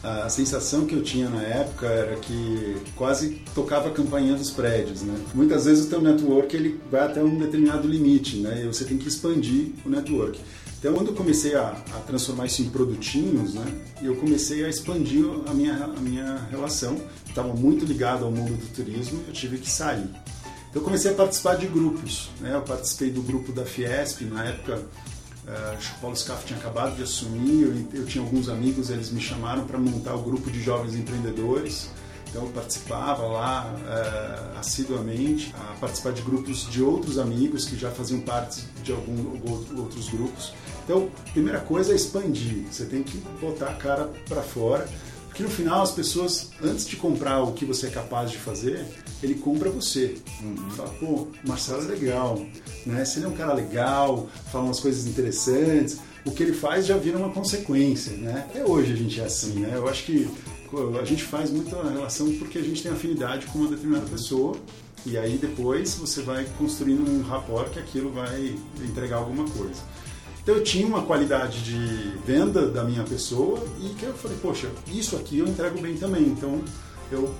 A 0.04 0.28
sensação 0.28 0.84
que 0.84 0.94
eu 0.94 1.02
tinha 1.02 1.30
na 1.30 1.40
época 1.42 1.86
era 1.86 2.16
que 2.16 2.76
quase 2.94 3.40
tocava 3.54 3.88
a 3.88 3.90
campainha 3.90 4.34
dos 4.34 4.50
prédios, 4.50 5.00
né? 5.00 5.18
Muitas 5.32 5.64
vezes 5.64 5.86
o 5.86 5.88
teu 5.88 6.02
network 6.02 6.54
ele 6.54 6.78
vai 6.90 7.06
até 7.06 7.24
um 7.24 7.38
determinado 7.38 7.88
limite, 7.88 8.36
né? 8.36 8.64
E 8.64 8.66
você 8.66 8.84
tem 8.84 8.98
que 8.98 9.08
expandir 9.08 9.72
o 9.82 9.88
network. 9.88 10.38
Então, 10.78 10.92
quando 10.92 11.08
eu 11.08 11.14
comecei 11.14 11.54
a, 11.54 11.70
a, 11.70 12.00
transformar 12.00 12.44
isso 12.44 12.60
em 12.60 12.68
produtinhos, 12.68 13.54
né, 13.54 13.64
eu 14.02 14.16
comecei 14.16 14.66
a 14.66 14.68
expandir 14.68 15.24
a 15.46 15.54
minha, 15.54 15.82
a 15.82 15.98
minha 15.98 16.36
relação. 16.50 17.00
Estava 17.26 17.54
muito 17.54 17.86
ligado 17.86 18.26
ao 18.26 18.30
mundo 18.30 18.52
do 18.52 18.66
turismo 18.74 19.24
eu 19.26 19.32
tive 19.32 19.56
que 19.56 19.70
sair. 19.70 20.04
Então, 20.04 20.74
eu 20.74 20.82
comecei 20.82 21.10
a 21.10 21.14
participar 21.14 21.54
de 21.54 21.66
grupos. 21.68 22.28
Né? 22.38 22.54
Eu 22.54 22.60
participei 22.60 23.10
do 23.10 23.22
grupo 23.22 23.50
da 23.50 23.64
Fiesp, 23.64 24.26
na 24.26 24.44
época 24.44 24.82
o 25.46 26.00
Paulo 26.00 26.16
Scaff 26.16 26.46
tinha 26.46 26.58
acabado 26.58 26.96
de 26.96 27.02
assumir, 27.02 27.88
eu, 27.92 28.00
eu 28.00 28.06
tinha 28.06 28.24
alguns 28.24 28.48
amigos, 28.48 28.90
eles 28.90 29.10
me 29.10 29.20
chamaram 29.20 29.66
para 29.66 29.78
montar 29.78 30.14
o 30.14 30.22
grupo 30.22 30.50
de 30.50 30.62
jovens 30.62 30.94
empreendedores. 30.94 31.90
Então 32.30 32.46
eu 32.46 32.48
participava 32.50 33.24
lá 33.26 33.72
uh, 33.76 34.58
assiduamente, 34.58 35.54
a 35.56 35.74
participar 35.74 36.12
de 36.12 36.20
grupos 36.22 36.68
de 36.68 36.82
outros 36.82 37.16
amigos 37.16 37.64
que 37.64 37.76
já 37.76 37.92
faziam 37.92 38.20
parte 38.22 38.64
de 38.82 38.90
alguns 38.90 39.70
outros 39.78 40.08
grupos. 40.08 40.52
Então, 40.84 41.08
primeira 41.32 41.60
coisa 41.60 41.92
é 41.92 41.96
expandir. 41.96 42.64
Você 42.70 42.86
tem 42.86 43.04
que 43.04 43.18
botar 43.40 43.68
a 43.68 43.74
cara 43.74 44.10
para 44.28 44.42
fora, 44.42 44.88
porque 45.34 45.42
no 45.42 45.50
final 45.50 45.82
as 45.82 45.90
pessoas, 45.90 46.50
antes 46.62 46.86
de 46.86 46.94
comprar 46.94 47.42
o 47.42 47.54
que 47.54 47.64
você 47.64 47.88
é 47.88 47.90
capaz 47.90 48.30
de 48.30 48.38
fazer, 48.38 48.86
ele 49.20 49.34
compra 49.34 49.68
você. 49.68 50.14
Uhum. 50.40 50.70
Fala, 50.70 50.88
pô, 50.90 51.26
Marcelo 51.44 51.82
é 51.82 51.86
legal, 51.86 52.40
né? 52.86 53.04
Se 53.04 53.18
ele 53.18 53.26
é 53.26 53.28
um 53.28 53.34
cara 53.34 53.52
legal, 53.52 54.28
fala 54.52 54.66
umas 54.66 54.78
coisas 54.78 55.08
interessantes, 55.08 55.98
o 56.24 56.30
que 56.30 56.40
ele 56.40 56.52
faz 56.52 56.86
já 56.86 56.96
vira 56.96 57.18
uma 57.18 57.30
consequência, 57.30 58.12
né? 58.16 58.46
Até 58.48 58.64
hoje 58.64 58.92
a 58.92 58.96
gente 58.96 59.20
é 59.20 59.24
assim, 59.24 59.54
né? 59.54 59.72
Eu 59.74 59.88
acho 59.88 60.04
que 60.04 60.30
a 61.00 61.04
gente 61.04 61.24
faz 61.24 61.50
muita 61.50 61.82
relação 61.82 62.32
porque 62.34 62.56
a 62.56 62.62
gente 62.62 62.80
tem 62.80 62.92
afinidade 62.92 63.46
com 63.46 63.58
uma 63.58 63.70
determinada 63.70 64.06
pessoa 64.06 64.56
e 65.04 65.18
aí 65.18 65.36
depois 65.36 65.96
você 65.96 66.22
vai 66.22 66.46
construindo 66.56 67.10
um 67.10 67.22
rapport 67.22 67.72
que 67.72 67.80
aquilo 67.80 68.12
vai 68.12 68.54
entregar 68.84 69.16
alguma 69.16 69.48
coisa. 69.48 69.82
Então 70.44 70.56
eu 70.56 70.62
tinha 70.62 70.86
uma 70.86 71.00
qualidade 71.00 71.62
de 71.62 72.18
venda 72.26 72.68
da 72.68 72.84
minha 72.84 73.02
pessoa 73.02 73.58
e 73.80 73.88
que 73.94 74.04
eu 74.04 74.12
falei, 74.12 74.36
poxa, 74.42 74.68
isso 74.92 75.16
aqui 75.16 75.38
eu 75.38 75.48
entrego 75.48 75.80
bem 75.80 75.96
também. 75.96 76.22
Então 76.22 76.60
eu 77.10 77.32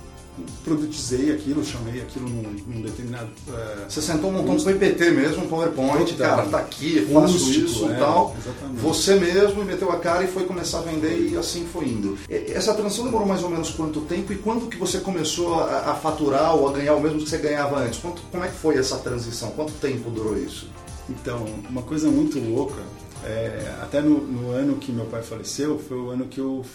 produtizei 0.63 1.31
aquilo, 1.31 1.63
chamei 1.63 2.01
aquilo 2.01 2.27
num, 2.27 2.55
num 2.67 2.81
determinado. 2.81 3.29
Uh, 3.47 3.85
Você 3.87 4.01
sentou 4.01 4.31
montando 4.31 4.59
um 4.59 4.65
PPT 4.65 5.11
mesmo, 5.11 5.45
um 5.45 5.47
PowerPoint, 5.47 6.13
cara, 6.15 6.47
tá 6.47 6.57
aqui, 6.57 7.07
faço 7.13 7.37
isso 7.51 7.85
e 7.85 7.91
é, 7.91 7.93
tal. 7.93 8.35
Exatamente. 8.39 8.81
Você 8.81 9.15
mesmo 9.15 9.63
meteu 9.63 9.91
a 9.91 9.99
cara 9.99 10.23
e 10.23 10.27
foi 10.27 10.45
começar 10.45 10.79
a 10.79 10.81
vender 10.81 11.29
e 11.29 11.37
assim 11.37 11.63
foi 11.71 11.85
indo. 11.85 12.17
Essa 12.27 12.73
transição 12.73 13.05
demorou 13.05 13.27
mais 13.27 13.43
ou 13.43 13.51
menos 13.51 13.69
quanto 13.69 14.01
tempo 14.01 14.33
e 14.33 14.35
quando 14.37 14.67
que 14.67 14.77
você 14.77 14.99
começou 14.99 15.61
a, 15.61 15.91
a 15.91 15.95
faturar 15.95 16.55
ou 16.55 16.67
a 16.67 16.73
ganhar 16.73 16.95
o 16.95 17.01
mesmo 17.01 17.19
que 17.19 17.29
você 17.29 17.37
ganhava 17.37 17.79
antes? 17.79 17.99
Quanto, 17.99 18.21
como 18.31 18.43
é 18.43 18.47
que 18.47 18.57
foi 18.57 18.77
essa 18.77 18.97
transição? 18.97 19.51
Quanto 19.51 19.73
tempo 19.73 20.09
durou 20.09 20.35
isso? 20.35 20.67
Então, 21.09 21.45
uma 21.69 21.83
coisa 21.83 22.09
muito 22.09 22.39
louca, 22.39 22.81
é, 23.23 23.75
até 23.81 24.01
no, 24.01 24.19
no, 24.25 24.51
ano 24.51 24.77
que 24.77 24.91
meu 24.91 25.05
pai 25.05 25.21
faleceu, 25.21 25.79
foi 25.79 25.97
o 25.97 26.09
ano 26.09 26.25
que 26.25 26.39
eu 26.39 26.65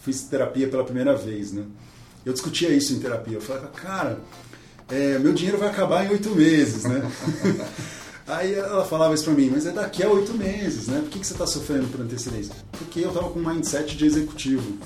fiz 0.00 0.22
terapia 0.22 0.68
pela 0.68 0.84
primeira 0.84 1.14
vez, 1.14 1.52
né? 1.52 1.64
Eu 2.24 2.32
discutia 2.32 2.68
isso 2.70 2.92
em 2.92 3.00
terapia, 3.00 3.34
eu 3.36 3.40
falava, 3.40 3.68
cara, 3.68 4.20
é, 4.90 5.18
meu 5.18 5.32
dinheiro 5.32 5.58
vai 5.58 5.68
acabar 5.68 6.04
em 6.04 6.10
oito 6.10 6.30
meses, 6.30 6.84
né? 6.84 7.10
Aí 8.28 8.52
ela 8.52 8.84
falava 8.84 9.14
isso 9.14 9.24
pra 9.24 9.32
mim, 9.32 9.48
mas 9.50 9.64
é 9.64 9.70
daqui 9.70 10.02
a 10.02 10.10
oito 10.10 10.34
meses, 10.34 10.86
né? 10.86 11.00
Por 11.00 11.08
que, 11.08 11.18
que 11.18 11.26
você 11.26 11.32
está 11.32 11.46
sofrendo 11.46 11.88
por 11.88 12.02
antecedência? 12.02 12.54
Porque 12.72 13.00
eu 13.00 13.08
estava 13.08 13.30
com 13.30 13.40
um 13.40 13.48
mindset 13.48 13.96
de 13.96 14.04
executivo. 14.04 14.76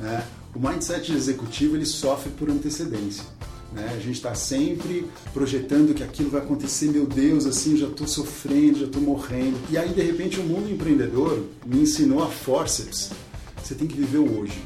Né? 0.00 0.26
O 0.54 0.58
mindset 0.58 1.12
de 1.12 1.18
executivo 1.18 1.76
ele 1.76 1.84
sofre 1.84 2.30
por 2.30 2.48
antecedência. 2.48 3.24
Né? 3.76 3.92
A 3.94 3.98
gente 3.98 4.12
está 4.12 4.34
sempre 4.34 5.06
projetando 5.34 5.94
que 5.94 6.02
aquilo 6.02 6.30
vai 6.30 6.40
acontecer, 6.40 6.86
meu 6.86 7.04
Deus, 7.06 7.44
assim, 7.44 7.76
já 7.76 7.86
estou 7.86 8.08
sofrendo, 8.08 8.78
já 8.78 8.86
estou 8.86 9.02
morrendo. 9.02 9.58
E 9.70 9.76
aí, 9.76 9.90
de 9.90 10.00
repente, 10.00 10.40
o 10.40 10.42
mundo 10.42 10.70
empreendedor 10.70 11.44
me 11.66 11.82
ensinou 11.82 12.22
a 12.22 12.26
forceps. 12.26 13.10
Você 13.62 13.74
tem 13.74 13.86
que 13.86 13.94
viver 13.94 14.18
o 14.18 14.40
hoje. 14.40 14.58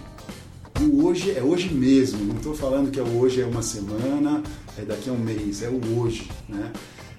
O 0.81 1.05
hoje 1.05 1.33
é 1.33 1.43
hoje 1.43 1.75
mesmo. 1.75 2.25
Não 2.25 2.37
estou 2.37 2.55
falando 2.55 2.93
que 2.93 3.01
o 3.01 3.19
hoje 3.19 3.43
é 3.43 3.45
uma 3.45 3.63
semana, 3.63 4.45
é 4.79 4.83
daqui 4.83 5.11
a 5.11 5.13
um 5.13 5.19
mês, 5.19 5.61
é 5.61 5.69
o 5.69 5.99
hoje. 5.99 6.31
Né? 6.49 6.73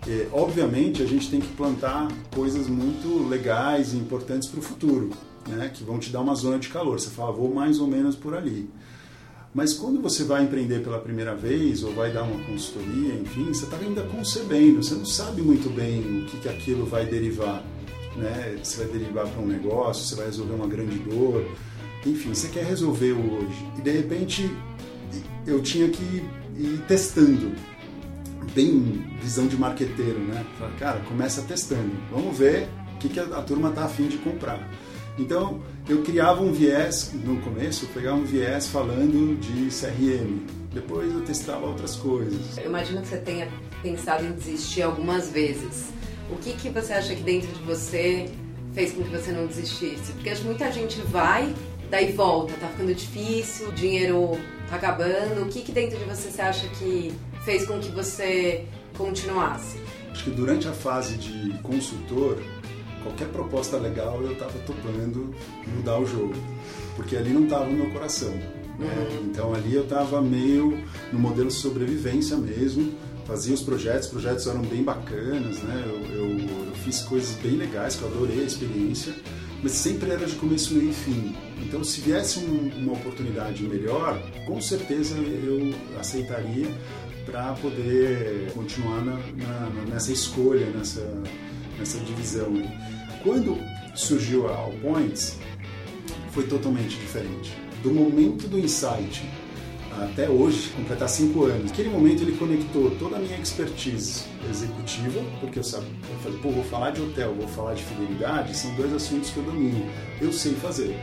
E, 0.08 0.28
obviamente, 0.32 1.04
a 1.04 1.06
gente 1.06 1.30
tem 1.30 1.42
que 1.42 1.50
plantar 1.50 2.08
coisas 2.34 2.68
muito 2.68 3.28
legais 3.28 3.94
e 3.94 3.98
importantes 3.98 4.48
para 4.48 4.62
o 4.62 4.64
futuro, 4.64 5.10
né? 5.46 5.70
que 5.74 5.84
vão 5.84 6.00
te 6.00 6.10
dar 6.10 6.22
uma 6.22 6.36
zona 6.36 6.58
de 6.58 6.70
calor. 6.70 6.98
Você 6.98 7.10
fala, 7.10 7.34
vou 7.34 7.54
mais 7.54 7.82
ou 7.82 7.88
menos 7.88 8.16
por 8.16 8.34
ali. 8.34 8.70
Mas 9.54 9.74
quando 9.74 10.02
você 10.02 10.24
vai 10.24 10.44
empreender 10.44 10.80
pela 10.80 11.00
primeira 11.00 11.36
vez 11.36 11.84
ou 11.84 11.94
vai 11.94 12.12
dar 12.12 12.24
uma 12.24 12.42
consultoria, 12.46 13.14
enfim, 13.16 13.48
você 13.48 13.66
está 13.66 13.78
ainda 13.78 14.04
concebendo, 14.04 14.82
você 14.82 14.96
não 14.96 15.06
sabe 15.06 15.42
muito 15.42 15.70
bem 15.70 16.22
o 16.22 16.26
que, 16.26 16.38
que 16.38 16.50
aquilo 16.50 16.86
vai 16.86 17.06
derivar. 17.06 17.62
Né? 18.16 18.58
Se 18.64 18.78
vai 18.78 18.88
derivar 18.88 19.28
para 19.28 19.42
um 19.42 19.48
negócio, 19.48 20.06
se 20.06 20.16
vai 20.16 20.26
resolver 20.26 20.54
uma 20.54 20.68
grande 20.68 20.98
dor, 21.00 21.46
enfim, 22.06 22.34
você 22.34 22.48
quer 22.48 22.66
resolver 22.66 23.12
hoje. 23.12 23.66
E 23.78 23.82
de 23.82 23.92
repente 23.92 24.50
eu 25.46 25.62
tinha 25.62 25.90
que 25.90 26.24
ir 26.58 26.84
testando, 26.88 27.52
bem 28.54 29.06
visão 29.22 29.48
de 29.48 29.58
marqueteiro, 29.58 30.20
né? 30.20 30.46
Cara, 30.80 31.00
começa 31.02 31.42
testando, 31.42 31.92
vamos 32.10 32.38
ver 32.38 32.70
o 32.96 32.98
que, 33.00 33.10
que 33.10 33.20
a 33.20 33.42
turma 33.42 33.70
está 33.70 33.86
afim 33.86 34.08
de 34.08 34.18
comprar. 34.18 34.70
Então, 35.18 35.62
eu 35.88 36.02
criava 36.04 36.42
um 36.42 36.52
viés, 36.52 37.12
no 37.14 37.40
começo, 37.42 37.86
eu 37.86 37.90
pegava 37.90 38.18
um 38.18 38.24
viés 38.24 38.68
falando 38.68 39.40
de 39.40 39.70
CRM. 39.70 40.46
Depois 40.74 41.14
eu 41.14 41.22
testava 41.22 41.66
outras 41.66 41.96
coisas. 41.96 42.58
Eu 42.58 42.66
imagino 42.66 43.02
que 43.02 43.08
você 43.10 43.18
tenha 43.18 43.48
pensado 43.82 44.26
em 44.26 44.32
desistir 44.32 44.84
algumas 44.84 45.30
vezes. 45.30 45.90
O 46.30 46.38
que, 46.38 46.54
que 46.54 46.70
você 46.70 46.94
acha 46.94 47.14
que 47.14 47.22
dentro 47.22 47.52
de 47.52 47.62
você 47.64 48.30
fez 48.74 48.94
com 48.94 49.04
que 49.04 49.10
você 49.10 49.32
não 49.32 49.48
desistisse? 49.48 50.14
Porque 50.14 50.34
muita 50.46 50.72
gente 50.72 51.02
vai, 51.02 51.54
daí 51.90 52.14
volta, 52.14 52.54
tá 52.54 52.68
ficando 52.68 52.96
difícil, 52.96 53.68
o 53.68 53.72
dinheiro 53.74 54.40
tá 54.70 54.78
acabando. 54.78 55.42
O 55.42 55.50
que, 55.50 55.62
que 55.62 55.74
dentro 55.74 56.00
de 56.00 56.06
você 56.06 56.32
você 56.32 56.42
acha 56.42 56.68
que 56.70 57.12
fez 57.44 57.66
com 57.66 57.80
que 57.80 57.92
você 57.92 58.66
continuasse? 58.98 59.78
Acho 60.10 60.26
que 60.26 60.32
durante 60.32 60.68
a 60.68 60.74
fase 60.74 61.16
de 61.16 61.52
consultor, 61.60 62.42
qualquer 63.04 63.28
proposta 63.30 63.78
legal 63.78 64.22
eu 64.22 64.34
estava 64.34 64.58
topando 64.60 65.34
mudar 65.76 66.00
o 66.00 66.06
jogo, 66.06 66.34
porque 66.96 67.16
ali 67.16 67.32
não 67.32 67.44
estava 67.44 67.66
o 67.66 67.74
meu 67.74 67.90
coração. 67.92 68.34
Né? 68.80 69.22
Então 69.24 69.54
ali 69.54 69.76
eu 69.76 69.84
estava 69.84 70.22
meio 70.22 70.78
no 71.12 71.20
modelo 71.20 71.48
de 71.48 71.54
sobrevivência 71.54 72.38
mesmo, 72.38 72.94
fazia 73.26 73.54
os 73.54 73.62
projetos, 73.62 74.06
os 74.08 74.12
projetos 74.12 74.48
eram 74.48 74.62
bem 74.62 74.84
bacanas, 74.84 75.62
né? 75.64 75.84
Eu, 75.86 76.16
eu, 76.16 76.40
eu, 76.68 76.72
fiz 76.84 77.02
coisas 77.02 77.36
bem 77.36 77.58
legais, 77.58 77.96
que 77.96 78.02
eu 78.02 78.08
adorei 78.08 78.42
a 78.42 78.44
experiência, 78.44 79.14
mas 79.62 79.74
sempre 79.74 80.10
era 80.10 80.26
de 80.26 80.36
começo, 80.36 80.74
meio 80.74 80.90
e 80.90 80.94
fim. 80.94 81.36
Então, 81.62 81.84
se 81.84 82.02
viesse 82.02 82.40
um, 82.40 82.72
uma 82.80 82.94
oportunidade 82.94 83.64
melhor, 83.64 84.20
com 84.48 84.60
certeza 84.60 85.16
eu 85.16 85.74
aceitaria 86.00 86.68
para 87.26 87.54
poder 87.54 88.52
continuar 88.54 89.06
na, 89.06 89.14
na, 89.14 89.70
nessa 89.88 90.12
escolha, 90.12 90.66
nessa, 90.72 91.08
nessa 91.82 92.00
divisão. 92.00 92.54
Quando 93.24 93.58
surgiu 93.96 94.48
a 94.48 94.56
All 94.56 94.74
Points, 94.82 95.38
foi 96.32 96.46
totalmente 96.46 96.96
diferente. 96.96 97.52
Do 97.84 97.92
momento 97.92 98.48
do 98.48 98.58
insight 98.58 99.28
até 100.00 100.30
hoje, 100.30 100.70
completar 100.70 101.10
cinco 101.10 101.44
anos. 101.44 101.70
Naquele 101.70 101.90
momento 101.90 102.22
ele 102.22 102.38
conectou 102.38 102.92
toda 102.92 103.18
a 103.18 103.20
minha 103.20 103.38
expertise 103.38 104.24
executiva, 104.50 105.22
porque 105.40 105.60
eu, 105.60 105.64
sabe, 105.64 105.86
eu 106.10 106.20
falei, 106.20 106.40
pô, 106.40 106.50
vou 106.50 106.64
falar 106.64 106.92
de 106.92 107.02
hotel, 107.02 107.36
vou 107.36 107.48
falar 107.48 107.74
de 107.74 107.84
fidelidade, 107.84 108.56
são 108.56 108.74
dois 108.76 108.94
assuntos 108.94 109.32
que 109.32 109.38
eu 109.38 109.44
domino, 109.44 109.86
eu 110.22 110.32
sei 110.32 110.54
fazer. 110.54 110.98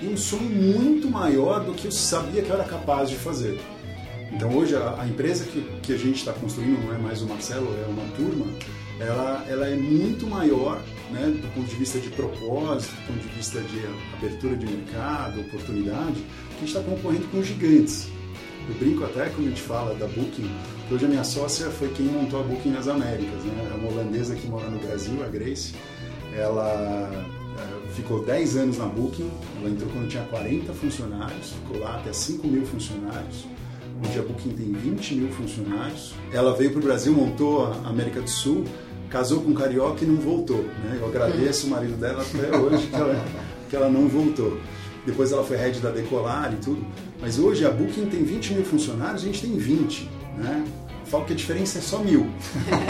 E 0.00 0.06
um 0.06 0.16
sonho 0.16 0.48
muito 0.48 1.10
maior 1.10 1.64
do 1.64 1.74
que 1.74 1.86
eu 1.86 1.92
sabia 1.92 2.40
que 2.40 2.48
eu 2.48 2.54
era 2.54 2.64
capaz 2.64 3.10
de 3.10 3.16
fazer. 3.16 3.60
Então 4.32 4.56
hoje 4.56 4.74
a, 4.74 5.02
a 5.02 5.06
empresa 5.06 5.44
que, 5.44 5.60
que 5.82 5.92
a 5.92 5.98
gente 5.98 6.16
está 6.16 6.32
construindo 6.32 6.82
não 6.82 6.94
é 6.94 6.98
mais 6.98 7.20
o 7.20 7.26
Marcelo, 7.26 7.68
é 7.84 7.86
uma 7.86 8.06
turma, 8.16 8.46
ela, 9.00 9.44
ela 9.48 9.68
é 9.68 9.74
muito 9.74 10.26
maior 10.26 10.80
né, 11.10 11.26
do 11.40 11.54
ponto 11.54 11.66
de 11.66 11.76
vista 11.76 11.98
de 11.98 12.08
propósito, 12.10 12.94
do 12.94 13.06
ponto 13.06 13.20
de 13.20 13.34
vista 13.34 13.60
de 13.60 13.80
abertura 14.16 14.56
de 14.56 14.66
mercado, 14.66 15.40
oportunidade, 15.40 16.14
que 16.14 16.56
a 16.56 16.58
gente 16.60 16.68
está 16.68 16.80
concorrendo 16.80 17.26
com 17.28 17.42
gigantes. 17.42 18.08
Eu 18.68 18.74
brinco 18.76 19.04
até 19.04 19.28
quando 19.28 19.46
a 19.46 19.50
gente 19.50 19.60
fala 19.60 19.94
da 19.94 20.06
Booking, 20.06 20.50
que 20.88 20.94
hoje 20.94 21.04
a 21.04 21.08
minha 21.08 21.24
sócia 21.24 21.68
foi 21.70 21.88
quem 21.88 22.06
montou 22.06 22.40
a 22.40 22.42
Booking 22.42 22.70
nas 22.70 22.88
Américas, 22.88 23.44
né? 23.44 23.70
É 23.70 23.76
uma 23.76 23.90
holandesa 23.90 24.34
que 24.34 24.46
mora 24.46 24.68
no 24.70 24.78
Brasil, 24.78 25.22
a 25.22 25.28
Grace. 25.28 25.74
Ela 26.34 27.26
é, 27.58 27.92
ficou 27.92 28.24
10 28.24 28.56
anos 28.56 28.78
na 28.78 28.86
Booking, 28.86 29.30
ela 29.60 29.68
entrou 29.68 29.90
quando 29.90 30.08
tinha 30.08 30.24
40 30.24 30.72
funcionários, 30.72 31.52
ficou 31.52 31.80
lá 31.80 31.96
até 31.96 32.12
5 32.12 32.46
mil 32.46 32.64
funcionários. 32.64 33.44
Hoje 34.02 34.18
a 34.18 34.22
Booking 34.22 34.50
tem 34.50 34.72
20 34.72 35.14
mil 35.14 35.28
funcionários. 35.30 36.14
Ela 36.32 36.54
veio 36.54 36.70
para 36.70 36.80
o 36.80 36.82
Brasil, 36.82 37.12
montou 37.12 37.66
a 37.66 37.88
América 37.88 38.20
do 38.20 38.28
Sul, 38.28 38.64
casou 39.08 39.40
com 39.40 39.50
um 39.50 39.54
carioca 39.54 40.04
e 40.04 40.06
não 40.06 40.16
voltou. 40.16 40.62
Né? 40.62 40.98
Eu 41.00 41.06
agradeço 41.06 41.66
o 41.66 41.70
marido 41.70 41.96
dela 41.96 42.22
até 42.22 42.56
hoje 42.56 42.88
que 42.88 42.96
ela, 42.96 43.24
que 43.70 43.76
ela 43.76 43.88
não 43.88 44.08
voltou. 44.08 44.58
Depois 45.06 45.32
ela 45.32 45.44
foi 45.44 45.56
head 45.56 45.80
da 45.80 45.90
Decolar 45.90 46.52
e 46.52 46.56
tudo. 46.56 46.84
Mas 47.20 47.38
hoje 47.38 47.64
a 47.64 47.70
Booking 47.70 48.06
tem 48.06 48.24
20 48.24 48.54
mil 48.54 48.64
funcionários, 48.64 49.22
a 49.22 49.26
gente 49.26 49.42
tem 49.42 49.56
20. 49.56 50.10
Né? 50.38 50.64
Falo 51.14 51.24
que 51.24 51.32
a 51.32 51.36
diferença 51.36 51.78
é 51.78 51.80
só 51.80 51.98
mil. 51.98 52.28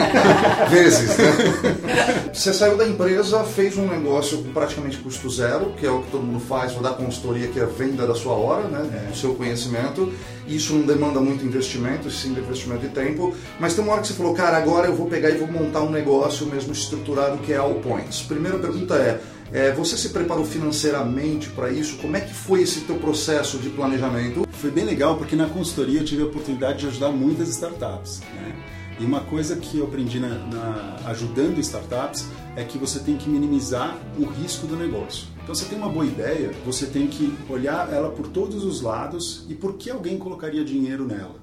Vezes, 0.71 1.16
né? 1.19 2.31
Você 2.33 2.54
saiu 2.54 2.76
da 2.76 2.87
empresa, 2.87 3.45
fez 3.45 3.76
um 3.76 3.87
negócio 3.87 4.38
com 4.38 4.52
praticamente 4.52 4.97
custo 4.99 5.28
zero, 5.28 5.75
que 5.78 5.87
é 5.87 5.90
o 5.90 6.02
que 6.02 6.11
todo 6.11 6.23
mundo 6.23 6.40
faz, 6.40 6.73
vou 6.73 6.83
dar 6.83 6.95
consultoria, 6.95 7.49
que 7.49 7.61
é 7.61 7.62
a 7.62 7.66
venda 7.66 8.07
da 8.07 8.14
sua 8.14 8.33
hora, 8.33 8.66
né? 8.66 9.04
É. 9.07 9.11
Do 9.11 9.16
seu 9.16 9.35
conhecimento. 9.35 10.12
Isso 10.47 10.75
não 10.75 10.87
demanda 10.87 11.21
muito 11.21 11.45
investimento, 11.45 12.11
sim 12.11 12.31
investimento 12.31 12.85
e 12.87 12.88
tempo. 12.88 13.35
Mas 13.59 13.75
tem 13.75 13.85
uma 13.85 13.93
hora 13.93 14.02
que 14.02 14.09
você 14.09 14.14
falou, 14.14 14.35
cara, 14.35 14.57
agora 14.57 14.87
eu 14.87 14.95
vou 14.95 15.07
pegar 15.07 15.31
e 15.31 15.37
vou 15.37 15.49
montar 15.49 15.83
um 15.83 15.90
negócio 15.90 16.47
mesmo 16.47 16.73
estruturado 16.73 17.38
que 17.38 17.52
é 17.52 17.57
All 17.57 17.75
Points. 17.76 18.23
Primeira 18.23 18.59
pergunta 18.59 18.95
é, 18.95 19.21
é, 19.53 19.73
você 19.73 19.97
se 19.97 20.09
preparou 20.09 20.45
financeiramente 20.45 21.51
para 21.51 21.71
isso? 21.71 21.97
Como 21.99 22.17
é 22.17 22.21
que 22.21 22.33
foi 22.33 22.63
esse 22.63 22.81
teu 22.81 22.97
processo 22.97 23.59
de 23.59 23.71
planejamento? 23.71 24.47
Foi 24.53 24.71
bem 24.71 24.85
legal 24.85 25.16
porque 25.16 25.37
na 25.37 25.47
consultoria 25.47 26.01
eu 26.01 26.05
tive 26.05 26.23
a 26.23 26.27
oportunidade 26.27 26.81
de 26.81 26.87
ajudar 26.88 27.11
muitas 27.11 27.49
startups. 27.51 28.21
Né? 28.21 28.55
E 28.99 29.05
uma 29.05 29.21
coisa 29.21 29.57
que 29.57 29.79
eu 29.79 29.85
aprendi 29.85 30.21
na, 30.21 30.29
na, 30.29 30.97
ajudando 31.07 31.59
startups 31.59 32.27
é 32.57 32.62
que 32.62 32.79
você 32.79 33.01
tem 33.01 33.16
que 33.16 33.29
minimizar 33.29 33.99
o 34.16 34.25
risco 34.25 34.66
do 34.66 34.77
negócio. 34.77 35.27
Então, 35.42 35.55
você 35.55 35.66
tem 35.66 35.77
uma 35.77 35.88
boa 35.88 36.07
ideia, 36.07 36.53
você 36.64 36.87
tem 36.87 37.09
que 37.09 37.37
olhar 37.51 37.92
ela 37.92 38.11
por 38.11 38.29
todos 38.29 38.64
os 38.64 38.81
lados 38.81 39.45
e 39.49 39.55
por 39.55 39.75
que 39.75 39.90
alguém 39.90 40.16
colocaria 40.16 40.64
dinheiro 40.64 41.05
nela. 41.05 41.37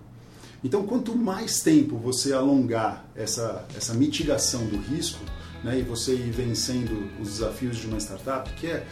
Então, 0.63 0.83
quanto 0.83 1.15
mais 1.15 1.59
tempo 1.59 1.97
você 1.97 2.33
alongar 2.33 3.05
essa, 3.15 3.65
essa 3.75 3.93
mitigação 3.93 4.65
do 4.65 4.77
risco, 4.77 5.19
né, 5.63 5.79
e 5.79 5.81
você 5.81 6.13
ir 6.13 6.31
vencendo 6.31 7.09
os 7.19 7.29
desafios 7.29 7.77
de 7.77 7.87
uma 7.87 7.99
startup, 7.99 8.49
que 8.53 8.67
é 8.67 8.85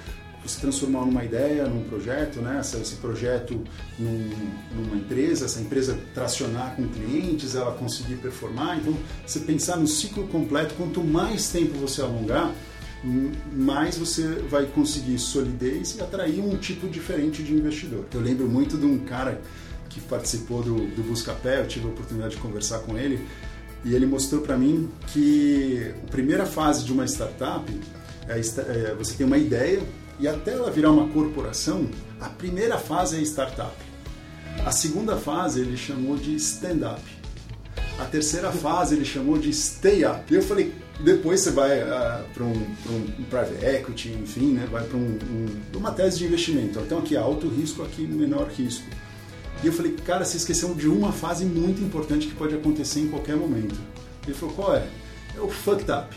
você 0.44 0.62
transformar 0.62 1.06
numa 1.06 1.24
ideia, 1.24 1.66
num 1.68 1.84
projeto, 1.84 2.40
né? 2.40 2.62
esse 2.62 2.96
projeto 2.96 3.62
num, 3.98 4.30
numa 4.74 4.96
empresa, 4.96 5.46
essa 5.46 5.60
empresa 5.60 6.00
tracionar 6.14 6.76
com 6.76 6.88
clientes, 6.88 7.56
ela 7.56 7.74
conseguir 7.74 8.16
performar. 8.16 8.78
Então, 8.80 8.96
você 9.26 9.42
pensar 9.42 9.78
no 9.78 9.88
ciclo 9.88 10.28
completo, 10.28 10.76
quanto 10.76 11.04
mais 11.04 11.50
tempo 11.50 11.78
você 11.78 12.02
alongar, 12.02 12.54
mais 13.54 13.98
você 13.98 14.28
vai 14.50 14.66
conseguir 14.66 15.20
solidez 15.20 15.96
e 15.98 16.02
atrair 16.02 16.42
um 16.42 16.58
tipo 16.58 16.88
diferente 16.88 17.44
de 17.44 17.54
investidor. 17.54 18.06
Eu 18.14 18.22
lembro 18.22 18.48
muito 18.48 18.78
de 18.78 18.86
um 18.86 19.00
cara 19.00 19.42
que 19.90 20.00
participou 20.02 20.62
do, 20.62 20.76
do 20.96 21.04
Buscapé, 21.04 21.62
eu 21.62 21.68
tive 21.68 21.88
a 21.88 21.90
oportunidade 21.90 22.36
de 22.36 22.42
conversar 22.42 22.80
com 22.80 22.98
ele, 22.98 23.26
e 23.84 23.96
ele 23.96 24.06
mostrou 24.06 24.42
para 24.42 24.58
mim 24.58 24.90
que 25.08 25.94
a 26.04 26.12
primeira 26.12 26.46
fase 26.46 26.84
de 26.84 26.92
uma 26.92 27.06
startup 27.06 27.72
é, 28.28 28.38
é, 28.38 28.96
você 28.96 29.16
tem 29.16 29.26
uma 29.26 29.38
ideia 29.38 29.82
e 30.20 30.28
até 30.28 30.52
ela 30.54 30.70
virar 30.70 30.92
uma 30.92 31.08
corporação, 31.08 31.88
a 32.20 32.28
primeira 32.30 32.78
fase 32.78 33.18
é 33.18 33.22
startup. 33.22 33.76
A 34.66 34.72
segunda 34.72 35.16
fase 35.16 35.62
ele 35.62 35.78
chamou 35.78 36.18
de 36.18 36.36
stand-up. 36.36 37.02
A 37.98 38.06
terceira 38.06 38.52
fase 38.52 38.96
ele 38.96 39.06
chamou 39.06 39.38
de 39.38 39.50
stay-up. 39.54 40.32
E 40.32 40.36
eu 40.36 40.42
falei, 40.42 40.74
depois 41.00 41.40
você 41.42 41.52
vai 41.52 41.82
uh, 41.82 41.94
ah, 41.94 42.26
para 42.34 42.44
um, 42.44 42.52
um, 42.52 43.24
private 43.30 43.66
equity, 43.66 44.10
enfim, 44.22 44.54
né? 44.54 44.68
vai 44.70 44.84
para 44.84 44.98
um, 44.98 45.18
um, 45.30 45.78
uma 45.78 45.92
tese 45.92 46.20
de 46.20 46.26
investimento. 46.26 46.80
Então 46.80 47.00
aqui 47.00 47.16
alto 47.16 47.48
risco, 47.48 47.82
aqui 47.84 48.02
menor 48.02 48.48
risco. 48.50 48.86
E 49.64 49.68
eu 49.68 49.74
falei, 49.74 49.94
cara, 50.06 50.24
você 50.24 50.38
esqueceu 50.38 50.74
de 50.74 50.88
uma 50.88 51.12
fase 51.12 51.46
muito 51.46 51.82
importante 51.82 52.28
que 52.28 52.34
pode 52.34 52.56
acontecer 52.56 53.02
em 53.02 53.08
qualquer 53.08 53.36
momento. 53.36 53.76
Ele 54.26 54.34
falou, 54.34 54.56
qual 54.56 54.76
é? 54.76 54.88
É 55.36 55.42
o 55.42 55.50
fucked 55.50 55.92
up. 55.92 56.16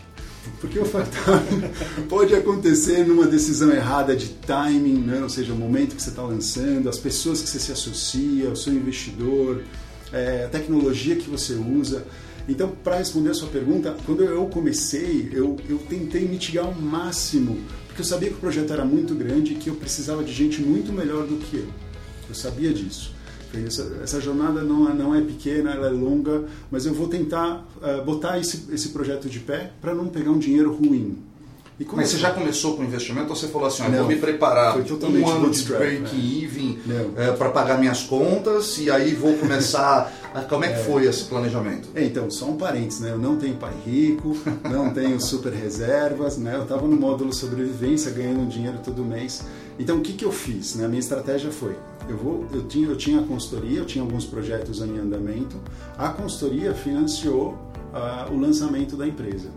Porque 0.60 0.78
o 0.78 0.84
fucked 0.84 1.16
up 1.18 2.02
pode 2.08 2.34
acontecer 2.34 3.06
numa 3.06 3.26
decisão 3.26 3.72
errada 3.72 4.14
de 4.14 4.28
timing, 4.28 4.98
né? 4.98 5.20
ou 5.22 5.28
seja, 5.28 5.52
o 5.52 5.56
momento 5.56 5.96
que 5.96 6.02
você 6.02 6.10
está 6.10 6.22
lançando, 6.22 6.88
as 6.88 6.98
pessoas 6.98 7.40
que 7.40 7.48
você 7.48 7.58
se 7.58 7.72
associa, 7.72 8.48
o 8.50 8.56
seu 8.56 8.72
investidor, 8.72 9.62
é, 10.12 10.44
a 10.44 10.48
tecnologia 10.48 11.16
que 11.16 11.28
você 11.28 11.54
usa. 11.54 12.06
Então, 12.48 12.72
para 12.82 12.96
responder 12.96 13.30
a 13.30 13.34
sua 13.34 13.48
pergunta, 13.48 13.96
quando 14.04 14.22
eu 14.22 14.46
comecei, 14.46 15.30
eu, 15.32 15.56
eu 15.68 15.78
tentei 15.78 16.26
mitigar 16.26 16.64
ao 16.64 16.74
máximo, 16.74 17.58
porque 17.86 18.02
eu 18.02 18.06
sabia 18.06 18.28
que 18.28 18.34
o 18.34 18.38
projeto 18.38 18.72
era 18.72 18.84
muito 18.84 19.14
grande 19.14 19.52
e 19.52 19.56
que 19.56 19.68
eu 19.68 19.74
precisava 19.74 20.22
de 20.24 20.32
gente 20.32 20.60
muito 20.60 20.92
melhor 20.92 21.26
do 21.26 21.36
que 21.36 21.56
eu. 21.56 21.68
Eu 22.28 22.34
sabia 22.34 22.72
disso. 22.72 23.11
Essa, 23.66 24.00
essa, 24.02 24.20
jornada 24.20 24.62
não, 24.62 24.88
é, 24.88 24.94
não 24.94 25.14
é 25.14 25.20
pequena, 25.20 25.72
ela 25.72 25.88
é 25.88 25.90
longa, 25.90 26.44
mas 26.70 26.86
eu 26.86 26.94
vou 26.94 27.08
tentar 27.08 27.66
uh, 27.82 28.02
botar 28.04 28.38
esse, 28.38 28.66
esse 28.72 28.88
projeto 28.90 29.28
de 29.28 29.40
pé 29.40 29.72
para 29.80 29.94
não 29.94 30.06
pegar 30.08 30.30
um 30.30 30.38
dinheiro 30.38 30.72
ruim. 30.72 31.18
Mas 31.92 32.10
você 32.10 32.18
já 32.18 32.30
começou 32.30 32.76
com 32.76 32.84
investimento 32.84 33.30
ou 33.30 33.36
você 33.36 33.48
falou 33.48 33.66
assim, 33.66 33.84
eu 33.84 33.90
vou 33.90 34.06
me 34.06 34.16
preparar 34.16 34.76
um 34.76 35.28
ano 35.28 35.50
de 35.50 35.64
break-even 35.64 36.78
né? 36.86 37.10
é, 37.16 37.32
para 37.32 37.50
pagar 37.50 37.78
minhas 37.78 38.02
contas 38.02 38.78
e 38.78 38.90
aí 38.90 39.14
vou 39.14 39.34
começar... 39.34 40.12
Como 40.48 40.64
é 40.64 40.68
que 40.68 40.80
é. 40.80 40.84
foi 40.84 41.04
esse 41.04 41.24
planejamento? 41.24 41.90
É, 41.94 42.02
então, 42.04 42.30
só 42.30 42.46
um 42.46 42.56
parênteses, 42.56 43.00
né? 43.00 43.10
Eu 43.10 43.18
não 43.18 43.36
tenho 43.36 43.54
pai 43.56 43.74
rico, 43.84 44.34
não 44.64 44.88
tenho 44.88 45.20
super 45.20 45.52
reservas, 45.52 46.38
né? 46.38 46.54
Eu 46.56 46.62
estava 46.62 46.86
no 46.88 46.96
módulo 46.96 47.34
sobrevivência, 47.34 48.10
ganhando 48.10 48.48
dinheiro 48.48 48.78
todo 48.82 49.04
mês. 49.04 49.44
Então, 49.78 49.98
o 49.98 50.00
que, 50.00 50.12
que 50.12 50.24
eu 50.24 50.32
fiz? 50.32 50.74
Né? 50.74 50.84
A 50.84 50.88
minha 50.88 51.00
estratégia 51.00 51.50
foi, 51.50 51.76
eu, 52.08 52.16
vou, 52.16 52.46
eu, 52.52 52.66
tinha, 52.66 52.88
eu 52.88 52.96
tinha 52.96 53.20
a 53.20 53.22
consultoria, 53.22 53.78
eu 53.78 53.86
tinha 53.86 54.02
alguns 54.02 54.24
projetos 54.24 54.80
em 54.80 54.98
andamento, 54.98 55.56
a 55.96 56.10
consultoria 56.10 56.74
financiou 56.74 57.52
uh, 57.92 58.32
o 58.32 58.38
lançamento 58.38 58.96
da 58.96 59.06
empresa. 59.06 59.48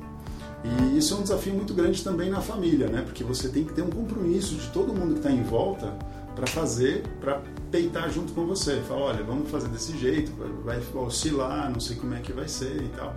E 0.63 0.97
isso 0.97 1.13
é 1.13 1.17
um 1.17 1.21
desafio 1.21 1.54
muito 1.54 1.73
grande 1.73 2.04
também 2.04 2.30
na 2.30 2.41
família, 2.41 2.88
né? 2.88 3.04
Porque 3.04 3.23
você 3.23 3.49
tem 3.49 3.63
que 3.63 3.73
ter 3.73 3.84
um 3.84 3.89
compromisso 3.89 4.56
de 4.56 4.67
todo 4.69 4.93
mundo 4.93 5.13
que 5.13 5.19
está 5.19 5.32
em 5.32 5.43
volta 5.43 5.93
para 6.36 6.47
fazer, 6.47 7.04
para 7.21 7.41
peitar 7.71 8.10
junto 8.10 8.34
com 8.34 8.47
você. 8.47 8.82
Falar, 8.88 9.01
olha, 9.01 9.23
vamos 9.23 9.49
fazer 9.51 9.67
desse 9.67 9.95
jeito, 9.97 10.32
vai 10.63 10.82
oscilar, 10.95 11.71
não 11.71 11.80
sei 11.80 11.95
como 11.95 12.15
é 12.15 12.19
que 12.19 12.34
vai 12.34 12.47
ser 12.47 12.82
e 12.82 12.89
tal. 12.97 13.15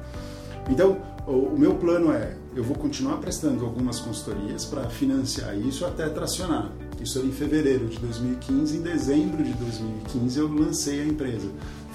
Então, 0.68 1.00
o 1.26 1.56
meu 1.58 1.74
plano 1.76 2.12
é, 2.12 2.36
eu 2.54 2.62
vou 2.62 2.76
continuar 2.76 3.16
prestando 3.16 3.64
algumas 3.64 3.98
consultorias 3.98 4.66
para 4.66 4.88
financiar 4.90 5.56
isso 5.58 5.86
até 5.86 6.06
tracionar. 6.08 6.70
Isso 7.00 7.18
era 7.18 7.28
em 7.28 7.32
fevereiro 7.32 7.86
de 7.86 7.98
2015, 7.98 8.76
em 8.76 8.82
dezembro 8.82 9.42
de 9.42 9.52
2015 9.54 10.38
eu 10.38 10.48
lancei 10.48 11.00
a 11.00 11.06
empresa. 11.06 11.48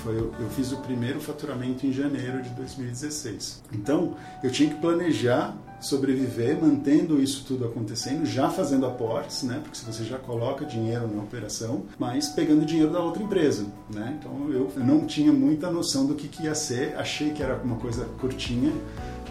Foi, 0.04 0.16
eu, 0.16 0.34
eu 0.38 0.50
fiz 0.50 0.72
o 0.74 0.78
primeiro 0.78 1.22
faturamento 1.22 1.88
em 1.88 1.94
janeiro 1.94 2.42
de 2.42 2.50
2016. 2.50 3.64
Então, 3.74 4.16
eu 4.44 4.52
tinha 4.52 4.70
que 4.70 4.76
planejar 4.82 5.56
sobreviver 5.80 6.62
mantendo 6.62 7.22
isso 7.22 7.44
tudo 7.46 7.66
acontecendo, 7.66 8.26
já 8.26 8.50
fazendo 8.50 8.86
aportes, 8.86 9.44
né? 9.44 9.60
Porque 9.62 9.78
se 9.78 9.86
você 9.86 10.04
já 10.04 10.18
coloca 10.18 10.66
dinheiro 10.66 11.08
na 11.14 11.22
operação, 11.22 11.84
mas 12.00 12.30
pegando 12.30 12.66
dinheiro 12.66 12.92
da 12.92 13.00
outra 13.00 13.22
empresa, 13.22 13.66
né? 13.94 14.18
Então 14.18 14.50
eu 14.50 14.72
não 14.78 15.06
tinha 15.06 15.32
muita 15.32 15.70
noção 15.70 16.06
do 16.06 16.16
que, 16.16 16.28
que 16.28 16.44
ia 16.44 16.56
ser, 16.56 16.96
achei 16.98 17.32
que 17.32 17.44
era 17.44 17.58
uma 17.58 17.76
coisa 17.76 18.06
curtinha, 18.20 18.72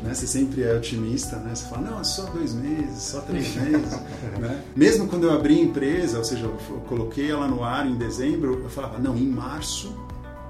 né? 0.02 0.12
Você 0.12 0.26
sempre 0.26 0.62
é 0.62 0.74
otimista, 0.74 1.36
né? 1.36 1.54
Você 1.54 1.66
fala, 1.66 1.90
não, 1.90 2.00
é 2.00 2.04
só 2.04 2.24
dois 2.24 2.52
meses, 2.54 3.02
só 3.02 3.20
três 3.22 3.54
meses, 3.56 3.92
né? 4.38 4.62
Mesmo 4.76 5.08
quando 5.08 5.24
eu 5.24 5.32
abri 5.32 5.58
a 5.58 5.62
empresa, 5.62 6.18
ou 6.18 6.24
seja, 6.24 6.44
eu 6.44 6.56
coloquei 6.86 7.30
ela 7.30 7.48
no 7.48 7.64
ar 7.64 7.86
em 7.86 7.96
dezembro, 7.96 8.60
eu 8.62 8.68
falava, 8.68 8.98
não, 8.98 9.16
em 9.16 9.26
março 9.26 9.94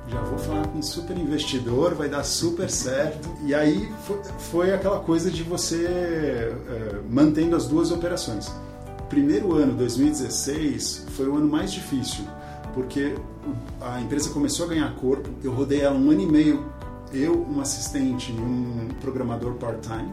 já 0.09 0.21
vou 0.23 0.39
falar 0.39 0.67
com 0.67 0.79
um 0.79 0.83
super 0.83 1.17
investidor, 1.17 1.95
vai 1.95 2.09
dar 2.09 2.25
super 2.25 2.69
certo. 2.71 3.29
E 3.45 3.55
aí 3.55 3.93
foi, 4.51 4.73
aquela 4.73 5.01
coisa 5.01 5.31
de 5.31 5.43
você 5.43 5.87
é, 5.87 7.01
mantendo 7.09 7.57
as 7.57 7.67
duas 7.67 7.91
operações. 7.91 8.51
Primeiro 9.09 9.55
ano, 9.55 9.75
2016, 9.75 11.07
foi 11.11 11.29
o 11.29 11.37
ano 11.37 11.49
mais 11.49 11.73
difícil, 11.73 12.25
porque 12.75 13.15
a 13.81 14.01
empresa 14.01 14.31
começou 14.31 14.67
a 14.67 14.69
ganhar 14.71 14.95
corpo. 14.97 15.29
Eu 15.43 15.53
rodei 15.53 15.83
ela 15.83 15.97
um 15.97 16.11
ano 16.11 16.23
e 16.23 16.27
meio, 16.27 16.65
eu, 17.13 17.47
um 17.47 17.61
assistente 17.61 18.33
e 18.33 18.41
um 18.41 18.89
programador 19.01 19.55
part-time, 19.55 20.11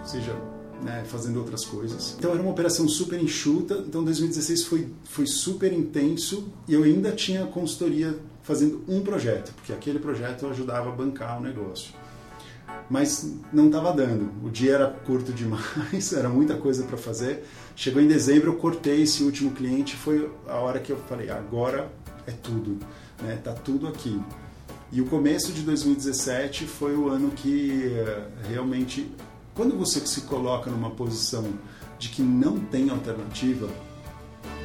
ou 0.00 0.06
seja, 0.06 0.34
né, 0.82 1.04
fazendo 1.06 1.38
outras 1.38 1.64
coisas. 1.64 2.14
Então 2.18 2.30
era 2.30 2.40
uma 2.40 2.50
operação 2.50 2.88
super 2.88 3.20
enxuta. 3.20 3.82
Então 3.86 4.04
2016 4.04 4.64
foi, 4.64 4.88
foi 5.04 5.26
super 5.26 5.72
intenso 5.72 6.48
e 6.68 6.74
eu 6.74 6.84
ainda 6.84 7.12
tinha 7.12 7.46
consultoria 7.46 8.16
fazendo 8.46 8.84
um 8.86 9.00
projeto, 9.00 9.52
porque 9.54 9.72
aquele 9.72 9.98
projeto 9.98 10.46
ajudava 10.46 10.88
a 10.88 10.92
bancar 10.92 11.38
o 11.38 11.42
negócio. 11.42 11.92
Mas 12.88 13.34
não 13.52 13.66
estava 13.66 13.92
dando. 13.92 14.30
O 14.46 14.48
dia 14.48 14.74
era 14.74 14.86
curto 14.86 15.32
demais, 15.34 16.12
era 16.12 16.28
muita 16.28 16.54
coisa 16.54 16.84
para 16.84 16.96
fazer. 16.96 17.44
Chegou 17.74 18.00
em 18.00 18.06
dezembro, 18.06 18.52
eu 18.52 18.56
cortei 18.56 19.02
esse 19.02 19.24
último 19.24 19.50
cliente. 19.50 19.96
Foi 19.96 20.30
a 20.46 20.54
hora 20.54 20.78
que 20.78 20.92
eu 20.92 20.96
falei: 21.08 21.28
agora 21.28 21.90
é 22.24 22.30
tudo, 22.30 22.78
né? 23.20 23.36
Tá 23.42 23.52
tudo 23.52 23.88
aqui. 23.88 24.20
E 24.92 25.00
o 25.00 25.06
começo 25.06 25.52
de 25.52 25.62
2017 25.62 26.66
foi 26.66 26.94
o 26.94 27.08
ano 27.08 27.32
que 27.32 27.92
eh, 27.92 28.28
realmente, 28.48 29.10
quando 29.52 29.76
você 29.76 29.98
se 30.06 30.20
coloca 30.20 30.70
numa 30.70 30.90
posição 30.90 31.44
de 31.98 32.08
que 32.10 32.22
não 32.22 32.60
tem 32.60 32.88
alternativa, 32.90 33.68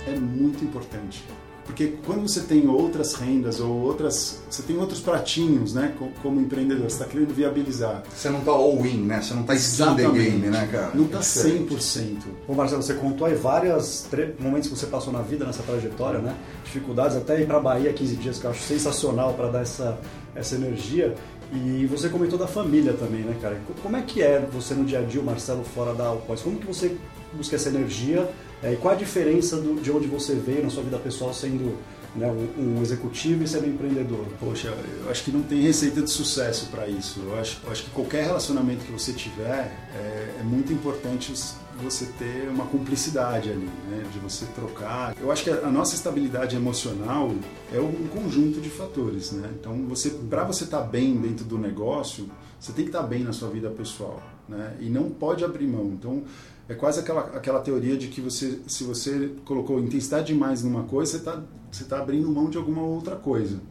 é 0.05 0.15
muito 0.15 0.63
importante 0.63 1.23
porque 1.65 1.93
quando 2.05 2.27
você 2.27 2.41
tem 2.41 2.67
outras 2.67 3.13
rendas 3.13 3.59
ou 3.59 3.71
outras. 3.71 4.41
Você 4.49 4.63
tem 4.63 4.77
outros 4.77 4.99
pratinhos, 4.99 5.73
né? 5.73 5.95
Como 6.21 6.41
empreendedor, 6.41 6.89
você 6.89 6.95
está 6.95 7.05
querendo 7.05 7.33
viabilizar. 7.33 8.03
Você 8.13 8.29
não 8.29 8.39
está 8.39 8.51
all-in, 8.51 9.03
né? 9.03 9.21
Você 9.21 9.33
não 9.33 9.41
está 9.41 9.55
skin 9.55 9.95
the 9.95 10.09
game, 10.09 10.47
né, 10.47 10.67
cara? 10.71 10.91
Não 10.93 11.05
está 11.05 11.19
é 11.19 11.21
100%. 11.21 12.17
Ô 12.47 12.53
Marcelo, 12.53 12.81
você 12.81 12.93
contou 12.95 13.27
aí 13.27 13.35
vários 13.35 14.07
momentos 14.39 14.69
que 14.69 14.75
você 14.75 14.87
passou 14.87 15.13
na 15.13 15.21
vida, 15.21 15.45
nessa 15.45 15.63
trajetória, 15.63 16.19
né? 16.19 16.35
Dificuldades, 16.63 17.15
até 17.15 17.41
ir 17.41 17.47
para 17.47 17.59
Bahia 17.59 17.93
15 17.93 18.15
dias, 18.15 18.39
que 18.39 18.45
eu 18.45 18.51
acho 18.51 18.61
sensacional 18.63 19.33
para 19.33 19.49
dar 19.49 19.61
essa, 19.61 19.99
essa 20.35 20.55
energia. 20.55 21.15
E 21.53 21.85
você 21.85 22.09
comentou 22.09 22.39
da 22.39 22.47
família 22.47 22.93
também, 22.93 23.21
né, 23.21 23.35
cara? 23.41 23.59
Como 23.83 23.95
é 23.95 24.01
que 24.01 24.21
é 24.21 24.39
você 24.51 24.73
no 24.73 24.85
dia 24.85 24.99
a 24.99 25.01
dia, 25.03 25.21
o 25.21 25.23
Marcelo, 25.23 25.63
fora 25.63 25.93
da 25.93 26.05
Alpós? 26.05 26.41
Como 26.41 26.57
que 26.57 26.65
você 26.65 26.95
busca 27.33 27.55
essa 27.55 27.69
energia 27.69 28.29
é, 28.63 28.73
e 28.73 28.77
qual 28.77 28.93
a 28.93 28.97
diferença 28.97 29.57
do, 29.57 29.81
de 29.81 29.91
onde 29.91 30.07
você 30.07 30.35
veio 30.35 30.63
na 30.63 30.69
sua 30.69 30.83
vida 30.83 30.97
pessoal 30.99 31.33
sendo 31.33 31.77
né, 32.15 32.27
um, 32.27 32.77
um, 32.77 32.81
executivo 32.81 33.43
e 33.43 33.47
sendo 33.47 33.67
empreendedor? 33.67 34.25
Poxa, 34.39 34.67
eu 35.03 35.09
acho 35.09 35.23
que 35.23 35.31
não 35.31 35.41
tem 35.41 35.61
receita 35.61 36.01
de 36.01 36.09
sucesso 36.09 36.67
para 36.67 36.87
isso. 36.87 37.21
Eu 37.25 37.39
acho, 37.39 37.59
eu 37.63 37.71
acho 37.71 37.83
que 37.83 37.89
qualquer 37.91 38.25
relacionamento 38.25 38.85
que 38.85 38.91
você 38.91 39.13
tiver 39.13 39.71
é, 39.95 40.35
é 40.39 40.43
muito 40.43 40.71
importante 40.71 41.33
você 41.81 42.05
ter 42.19 42.47
uma 42.49 42.65
cumplicidade 42.65 43.49
ali, 43.49 43.69
né? 43.89 44.03
de 44.11 44.19
você 44.19 44.45
trocar. 44.53 45.15
Eu 45.19 45.31
acho 45.31 45.43
que 45.43 45.49
a 45.49 45.69
nossa 45.69 45.95
estabilidade 45.95 46.55
emocional 46.55 47.33
é 47.73 47.79
um 47.79 48.07
conjunto 48.07 48.61
de 48.61 48.69
fatores, 48.69 49.31
né? 49.31 49.49
Então, 49.59 49.85
você, 49.87 50.09
para 50.09 50.43
você 50.43 50.65
estar 50.65 50.81
tá 50.81 50.83
bem 50.83 51.15
dentro 51.15 51.45
do 51.45 51.57
negócio, 51.57 52.29
você 52.59 52.71
tem 52.71 52.85
que 52.85 52.89
estar 52.89 53.01
tá 53.01 53.07
bem 53.07 53.23
na 53.23 53.33
sua 53.33 53.49
vida 53.49 53.69
pessoal, 53.69 54.21
né? 54.47 54.75
E 54.79 54.89
não 54.89 55.09
pode 55.09 55.43
abrir 55.43 55.65
mão. 55.65 55.85
Então, 55.85 56.23
é 56.71 56.73
quase 56.73 57.01
aquela, 57.01 57.21
aquela 57.35 57.59
teoria 57.59 57.97
de 57.97 58.07
que 58.07 58.21
você, 58.21 58.59
se 58.65 58.85
você 58.85 59.31
colocou 59.43 59.77
intensidade 59.77 60.27
demais 60.27 60.63
numa 60.63 60.83
coisa, 60.83 61.11
você 61.11 61.17
está 61.17 61.43
você 61.69 61.83
tá 61.83 61.99
abrindo 61.99 62.29
mão 62.29 62.49
de 62.49 62.57
alguma 62.57 62.81
outra 62.81 63.15
coisa. 63.15 63.61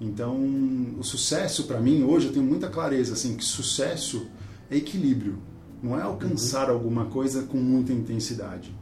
Então, 0.00 0.36
o 0.98 1.02
sucesso 1.02 1.64
para 1.64 1.80
mim 1.80 2.02
hoje 2.02 2.26
eu 2.26 2.32
tenho 2.32 2.44
muita 2.44 2.68
clareza 2.68 3.14
assim 3.14 3.36
que 3.36 3.44
sucesso 3.44 4.26
é 4.70 4.76
equilíbrio, 4.76 5.38
não 5.82 5.98
é 5.98 6.02
alcançar 6.02 6.68
uhum. 6.68 6.74
alguma 6.74 7.06
coisa 7.06 7.42
com 7.42 7.56
muita 7.56 7.92
intensidade. 7.92 8.74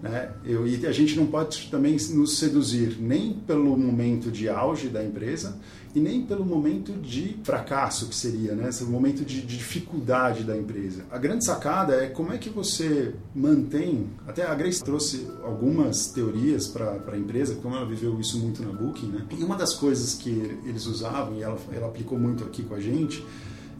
Né? 0.00 0.30
Eu, 0.44 0.66
e 0.66 0.86
a 0.86 0.92
gente 0.92 1.16
não 1.16 1.26
pode 1.26 1.68
também 1.68 1.96
nos 2.10 2.38
seduzir 2.38 2.96
nem 3.00 3.32
pelo 3.32 3.76
momento 3.76 4.30
de 4.30 4.48
auge 4.48 4.88
da 4.88 5.02
empresa 5.02 5.58
e 5.96 6.00
nem 6.00 6.20
pelo 6.26 6.44
momento 6.44 6.92
de 6.92 7.38
fracasso 7.42 8.08
que 8.08 8.14
seria, 8.14 8.54
né? 8.54 8.68
Esse 8.68 8.84
momento 8.84 9.24
de, 9.24 9.40
de 9.40 9.56
dificuldade 9.56 10.44
da 10.44 10.54
empresa. 10.54 11.06
A 11.10 11.16
grande 11.16 11.46
sacada 11.46 11.94
é 11.94 12.08
como 12.08 12.34
é 12.34 12.36
que 12.36 12.50
você 12.50 13.14
mantém. 13.34 14.06
Até 14.28 14.46
a 14.46 14.54
Grace 14.54 14.84
trouxe 14.84 15.26
algumas 15.42 16.08
teorias 16.08 16.68
para 16.68 17.00
a 17.10 17.16
empresa, 17.16 17.54
como 17.62 17.74
ela 17.74 17.86
viveu 17.86 18.20
isso 18.20 18.38
muito 18.38 18.62
na 18.62 18.72
Booking, 18.72 19.06
né? 19.06 19.24
E 19.38 19.42
uma 19.42 19.56
das 19.56 19.72
coisas 19.72 20.12
que 20.12 20.28
eles 20.66 20.84
usavam 20.84 21.38
e 21.38 21.42
ela, 21.42 21.56
ela 21.72 21.86
aplicou 21.86 22.18
muito 22.18 22.44
aqui 22.44 22.62
com 22.62 22.74
a 22.74 22.80
gente 22.80 23.24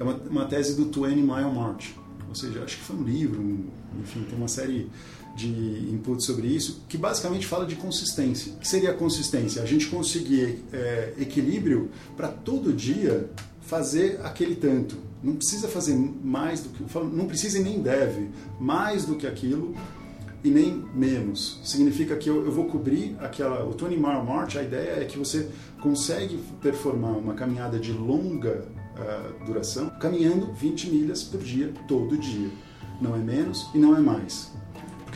é 0.00 0.02
uma, 0.02 0.14
uma 0.14 0.44
tese 0.46 0.74
do 0.74 0.84
20 0.84 1.16
Mile 1.16 1.54
March. 1.54 1.94
Ou 2.30 2.34
seja, 2.34 2.62
acho 2.64 2.78
que 2.78 2.82
foi 2.82 2.96
um 2.96 3.02
livro, 3.02 3.42
um, 3.42 3.66
enfim, 4.00 4.22
tem 4.22 4.38
uma 4.38 4.48
série 4.48 4.88
de 5.36 5.90
input 5.92 6.24
sobre 6.24 6.46
isso, 6.48 6.82
que 6.88 6.96
basicamente 6.96 7.46
fala 7.46 7.66
de 7.66 7.76
consistência. 7.76 8.54
O 8.54 8.56
que 8.56 8.66
seria 8.66 8.92
consistência? 8.94 9.62
A 9.62 9.66
gente 9.66 9.86
conseguir 9.88 10.64
é, 10.72 11.12
equilíbrio 11.18 11.90
para 12.16 12.28
todo 12.28 12.72
dia 12.72 13.28
fazer 13.60 14.20
aquele 14.24 14.56
tanto. 14.56 14.96
Não 15.22 15.34
precisa 15.34 15.68
fazer 15.68 15.94
mais 15.94 16.60
do 16.62 16.70
que. 16.70 16.98
Não 16.98 17.26
precisa 17.26 17.58
e 17.58 17.62
nem 17.62 17.80
deve 17.80 18.30
mais 18.58 19.04
do 19.04 19.16
que 19.16 19.26
aquilo 19.26 19.74
e 20.42 20.48
nem 20.48 20.84
menos. 20.94 21.60
Significa 21.64 22.16
que 22.16 22.30
eu, 22.30 22.44
eu 22.44 22.52
vou 22.52 22.66
cobrir 22.66 23.16
aquela. 23.20 23.64
O 23.64 23.72
20 23.72 23.96
Mile 23.96 24.58
a 24.58 24.62
ideia 24.62 25.02
é 25.02 25.04
que 25.04 25.18
você 25.18 25.48
consegue 25.80 26.38
performar 26.62 27.18
uma 27.18 27.34
caminhada 27.34 27.78
de 27.78 27.92
longa 27.92 28.66
uh, 28.96 29.44
duração 29.44 29.90
caminhando 30.00 30.52
20 30.52 30.90
milhas 30.90 31.22
por 31.22 31.40
dia, 31.40 31.72
todo 31.88 32.16
dia. 32.16 32.50
Não 33.00 33.14
é 33.14 33.18
menos 33.18 33.68
e 33.74 33.78
não 33.78 33.96
é 33.96 34.00
mais. 34.00 34.52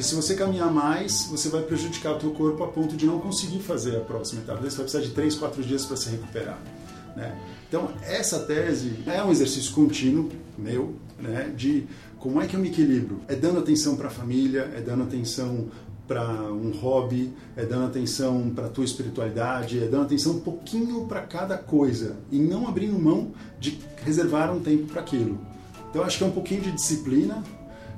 Porque 0.00 0.08
se 0.08 0.14
você 0.14 0.34
caminhar 0.34 0.72
mais, 0.72 1.26
você 1.30 1.50
vai 1.50 1.60
prejudicar 1.60 2.14
o 2.14 2.18
teu 2.18 2.30
corpo 2.30 2.64
a 2.64 2.68
ponto 2.68 2.96
de 2.96 3.04
não 3.04 3.20
conseguir 3.20 3.58
fazer 3.58 3.98
a 3.98 4.00
próxima 4.00 4.40
etapa. 4.40 4.58
Você 4.62 4.76
vai 4.76 4.84
precisar 4.84 5.02
de 5.02 5.10
3, 5.10 5.34
4 5.34 5.62
dias 5.62 5.84
para 5.84 5.94
se 5.94 6.08
recuperar. 6.08 6.58
Né? 7.14 7.38
Então, 7.68 7.90
essa 8.00 8.38
tese 8.38 8.94
é 9.06 9.22
um 9.22 9.30
exercício 9.30 9.74
contínuo 9.74 10.30
meu, 10.56 10.94
né, 11.18 11.52
de 11.54 11.86
como 12.18 12.40
é 12.40 12.46
que 12.46 12.56
eu 12.56 12.60
me 12.60 12.68
equilibro. 12.68 13.20
É 13.28 13.34
dando 13.34 13.58
atenção 13.58 13.94
para 13.94 14.06
a 14.06 14.10
família, 14.10 14.72
é 14.74 14.80
dando 14.80 15.02
atenção 15.02 15.68
para 16.08 16.50
um 16.50 16.70
hobby, 16.70 17.34
é 17.54 17.66
dando 17.66 17.84
atenção 17.84 18.50
para 18.54 18.68
a 18.68 18.70
tua 18.70 18.86
espiritualidade, 18.86 19.84
é 19.84 19.86
dando 19.86 20.04
atenção 20.04 20.36
um 20.36 20.40
pouquinho 20.40 21.04
para 21.04 21.20
cada 21.20 21.58
coisa 21.58 22.16
e 22.32 22.38
não 22.38 22.66
abrindo 22.66 22.98
mão 22.98 23.32
de 23.58 23.78
reservar 24.02 24.50
um 24.50 24.60
tempo 24.60 24.86
para 24.86 25.02
aquilo. 25.02 25.38
Então, 25.90 26.02
acho 26.02 26.16
que 26.16 26.24
é 26.24 26.26
um 26.26 26.32
pouquinho 26.32 26.62
de 26.62 26.72
disciplina, 26.72 27.42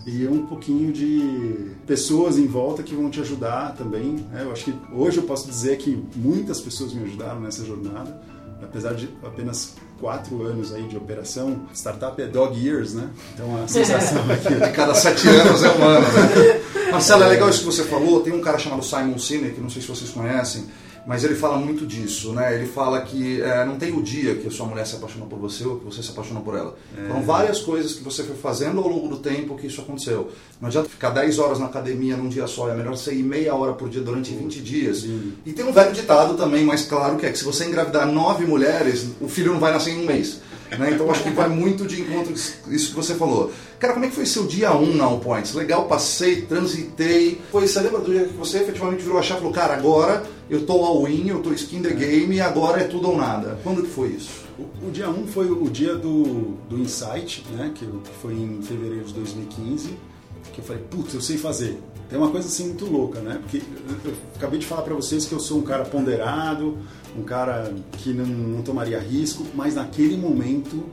e 0.07 0.27
um 0.27 0.47
pouquinho 0.47 0.93
de 0.93 1.71
pessoas 1.87 2.39
em 2.39 2.47
volta 2.47 2.83
que 2.83 2.95
vão 2.95 3.09
te 3.09 3.21
ajudar 3.21 3.75
também. 3.77 4.17
Né? 4.31 4.43
Eu 4.43 4.53
acho 4.53 4.65
que 4.65 4.75
hoje 4.93 5.19
eu 5.19 5.23
posso 5.23 5.47
dizer 5.47 5.79
que 5.79 6.03
muitas 6.17 6.61
pessoas 6.61 6.93
me 6.93 7.05
ajudaram 7.05 7.41
nessa 7.41 7.65
jornada, 7.65 8.21
apesar 8.63 8.95
de 8.95 9.09
apenas 9.23 9.75
quatro 10.01 10.43
anos 10.43 10.73
aí 10.73 10.83
de 10.89 10.97
operação. 10.97 11.63
Startup 11.73 12.21
é 12.21 12.27
dog 12.27 12.59
years, 12.59 12.95
né? 12.95 13.09
Então 13.35 13.63
a 13.63 13.69
sensação 13.69 14.29
é 14.31 14.37
que 14.37 14.65
a 14.65 14.73
cada 14.73 14.95
sete 14.95 15.29
anos 15.29 15.63
é 15.63 15.71
um 15.71 15.83
ano, 15.85 16.07
né? 16.07 16.61
Marcelo, 16.91 17.23
é 17.23 17.29
legal 17.29 17.49
isso 17.49 17.61
que 17.61 17.67
você 17.67 17.85
falou. 17.85 18.21
Tem 18.21 18.33
um 18.33 18.41
cara 18.41 18.59
chamado 18.59 18.85
Simon 18.85 19.19
Sinek, 19.19 19.55
que 19.55 19.61
não 19.61 19.71
sei 19.71 19.81
se 19.81 19.89
vocês 19.89 20.11
conhecem 20.11 20.65
mas 21.07 21.25
ele 21.25 21.35
fala 21.35 21.57
muito 21.59 21.87
disso, 21.87 22.33
né? 22.33 22.55
Ele 22.55 22.67
fala 22.67 23.01
que 23.03 23.41
é, 23.41 23.65
não 23.65 23.77
tem 23.77 23.93
o 23.93 24.03
dia 24.03 24.37
que 24.37 24.47
a 24.47 24.51
sua 24.51 24.67
mulher 24.67 24.87
se 24.87 24.97
apaixonou 24.97 25.27
por 25.27 25.39
você 25.39 25.65
ou 25.65 25.79
que 25.79 25.85
você 25.85 26.03
se 26.03 26.11
apaixonou 26.11 26.43
por 26.43 26.57
ela. 26.57 26.77
É. 26.97 27.09
Foram 27.09 27.23
várias 27.23 27.61
coisas 27.61 27.95
que 27.95 28.05
você 28.05 28.23
foi 28.23 28.37
fazendo 28.37 28.81
ao 28.81 28.89
longo 28.89 29.09
do 29.09 29.17
tempo 29.17 29.57
que 29.57 29.67
isso 29.67 29.81
aconteceu. 29.81 30.31
Não 30.61 30.69
adianta 30.69 30.89
ficar 30.89 31.11
10 31.11 31.39
horas 31.39 31.59
na 31.59 31.67
academia 31.67 32.17
num 32.17 32.29
dia 32.29 32.47
só, 32.47 32.69
é 32.69 32.75
melhor 32.75 32.97
você 32.97 33.13
ir 33.13 33.23
meia 33.23 33.55
hora 33.55 33.73
por 33.73 33.89
dia 33.89 34.01
durante 34.01 34.33
20 34.33 34.61
dias. 34.61 34.99
Sim. 34.99 35.33
E 35.45 35.53
tem 35.53 35.65
um 35.65 35.73
velho 35.73 35.93
ditado 35.93 36.35
também, 36.35 36.65
mais 36.65 36.85
claro, 36.85 37.17
que 37.17 37.27
é 37.27 37.33
que 37.33 37.39
se 37.39 37.45
você 37.45 37.65
engravidar 37.65 38.07
nove 38.07 38.47
mulheres, 38.47 39.07
o 39.21 39.29
filho 39.29 39.53
não 39.53 39.61
vai 39.61 39.73
nascer 39.73 39.91
em 39.91 40.03
um 40.03 40.07
mês. 40.07 40.41
Né? 40.79 40.93
Então 40.93 41.11
acho 41.11 41.23
que 41.23 41.31
vai 41.31 41.49
muito 41.49 41.87
de 41.87 42.01
encontro 42.01 42.33
isso 42.33 42.91
que 42.91 42.95
você 42.95 43.15
falou. 43.15 43.53
Cara, 43.79 43.95
como 43.95 44.05
é 44.05 44.09
que 44.09 44.15
foi 44.15 44.27
seu 44.27 44.47
dia 44.47 44.73
1 44.73 44.83
um 44.83 44.95
na 44.95 45.05
All 45.05 45.19
Points? 45.19 45.55
Legal, 45.55 45.87
passei, 45.87 46.43
transitei. 46.43 47.41
Foi, 47.51 47.67
você 47.67 47.81
lembra 47.81 48.01
do 48.01 48.13
dia 48.13 48.25
que 48.25 48.37
você 48.37 48.59
efetivamente 48.59 49.03
virou 49.03 49.19
a 49.19 49.23
chave 49.23 49.41
e 49.41 49.43
falou, 49.43 49.55
cara, 49.55 49.75
agora 49.75 50.23
eu 50.49 50.65
tô 50.65 50.85
all-in, 50.85 51.29
eu 51.29 51.41
tô 51.41 51.53
skin 51.53 51.83
the 51.83 51.91
game, 51.91 52.41
agora 52.41 52.81
é 52.81 52.85
tudo 52.85 53.09
ou 53.09 53.17
nada. 53.17 53.59
Quando 53.63 53.83
que 53.83 53.91
foi 53.91 54.09
isso? 54.09 54.43
O, 54.59 54.89
o 54.89 54.91
dia 54.91 55.09
1 55.09 55.21
um 55.21 55.27
foi 55.27 55.51
o 55.51 55.69
dia 55.69 55.95
do, 55.95 56.55
do 56.69 56.79
Insight, 56.79 57.45
né? 57.53 57.73
Que, 57.75 57.87
que 57.87 58.11
foi 58.21 58.35
em 58.35 58.63
fevereiro 58.63 59.05
de 59.05 59.15
2015. 59.15 60.12
Que 60.53 60.61
eu 60.61 60.65
falei, 60.65 60.83
putz, 60.83 61.15
eu 61.15 61.21
sei 61.21 61.39
fazer. 61.39 61.81
Tem 62.09 62.19
uma 62.19 62.31
coisa 62.31 62.47
assim 62.47 62.67
muito 62.67 62.85
louca, 62.85 63.21
né? 63.21 63.39
Porque 63.41 63.59
eu, 63.59 64.11
eu 64.11 64.17
acabei 64.37 64.59
de 64.59 64.67
falar 64.67 64.83
para 64.83 64.95
vocês 64.95 65.25
que 65.25 65.33
eu 65.33 65.41
sou 65.41 65.59
um 65.59 65.63
cara 65.63 65.85
ponderado, 65.85 66.77
um 67.17 67.23
cara 67.23 67.73
que 67.93 68.13
não, 68.13 68.27
não 68.27 68.63
tomaria 68.63 68.99
risco, 68.99 69.47
mas 69.55 69.75
naquele 69.75 70.17
momento 70.17 70.85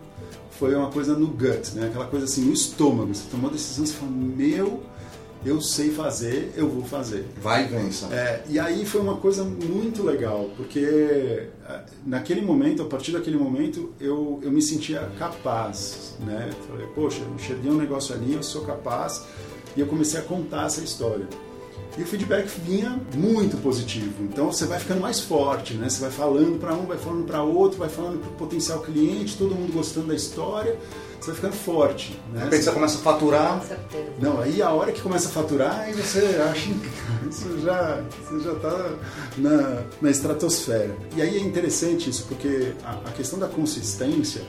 foi 0.52 0.76
uma 0.76 0.89
coisa 0.89 1.17
no 1.17 1.28
gut, 1.28 1.72
né? 1.76 1.88
Aquela 1.88 2.06
coisa 2.06 2.26
assim 2.26 2.45
no 2.45 2.54
estômago. 2.54 3.13
Você 3.13 3.24
tomou 3.30 3.50
a 3.50 3.54
decisão, 3.54 3.86
você 3.86 3.93
falou, 3.93 4.13
meu, 4.13 4.84
eu 5.45 5.62
sei 5.62 5.91
fazer, 5.91 6.54
eu 6.56 6.69
vou 6.69 6.84
fazer. 6.84 7.25
Vai 7.41 7.65
e 7.65 7.67
vença. 7.67 8.08
É, 8.13 8.43
e 8.49 8.60
aí 8.60 8.86
foi 8.86 8.99
uma 8.99 9.17
coisa 9.17 9.43
muito 9.43 10.04
legal, 10.04 10.49
porque 10.58 11.47
é, 11.67 11.82
naquele 12.06 12.41
momento, 12.41 12.82
a 12.82 12.86
partir 12.86 13.12
daquele 13.12 13.38
momento, 13.38 13.93
eu, 13.99 14.39
eu 14.43 14.52
me 14.52 14.62
sentia 14.62 15.10
capaz, 15.17 16.15
né? 16.19 16.49
Falei, 16.67 16.88
poxa, 16.88 17.21
eu 17.21 17.34
enxerguei 17.36 17.71
um 17.71 17.78
negócio 17.78 18.13
ali, 18.13 18.34
eu 18.34 18.43
sou 18.43 18.65
capaz, 18.65 19.25
e 19.78 19.80
eu 19.80 19.88
comecei 19.88 20.19
a 20.19 20.23
contar 20.23 20.65
essa 20.65 20.82
história. 20.82 21.28
E 21.97 22.02
o 22.02 22.06
feedback 22.06 22.47
vinha 22.65 22.99
muito 23.15 23.58
positivo. 23.58 24.23
Então 24.23 24.52
você 24.52 24.65
vai 24.65 24.80
ficando 24.80 25.02
mais 25.02 25.19
forte, 25.19 25.73
né? 25.73 25.89
Você 25.89 26.02
vai 26.02 26.12
falando 26.12 26.60
para 26.60 26.73
um, 26.73 26.86
vai 26.86 26.97
falando 26.97 27.25
para 27.25 27.41
outro, 27.41 27.80
vai 27.80 27.89
falando 27.89 28.19
para 28.19 28.30
o 28.30 28.34
potencial 28.34 28.80
cliente, 28.80 29.38
todo 29.38 29.56
mundo 29.56 29.73
gostando 29.73 30.08
da 30.08 30.15
história. 30.15 30.78
Você 31.19 31.28
vai 31.28 31.36
ficando 31.36 31.54
forte. 31.54 32.17
Né? 32.32 32.39
De 32.39 32.43
repente 32.45 32.63
você 32.63 32.71
começa 32.71 32.97
a 32.97 33.02
faturar. 33.02 33.60
Com 33.60 33.67
certeza. 33.67 34.12
Não, 34.21 34.39
aí 34.39 34.62
a 34.62 34.71
hora 34.71 34.91
que 34.91 35.02
começa 35.02 35.28
a 35.28 35.32
faturar, 35.32 35.80
aí 35.80 35.93
você 35.93 36.19
acha 36.49 36.69
isso 37.30 37.60
já 37.60 38.02
você 38.23 38.39
já 38.39 38.54
está 38.54 38.93
na, 39.38 39.84
na 40.02 40.10
estratosfera. 40.10 40.95
E 41.15 41.21
aí 41.21 41.38
é 41.38 41.41
interessante 41.41 42.10
isso, 42.10 42.25
porque 42.28 42.73
a, 42.84 42.91
a 43.10 43.12
questão 43.12 43.38
da 43.38 43.47
consistência, 43.47 44.41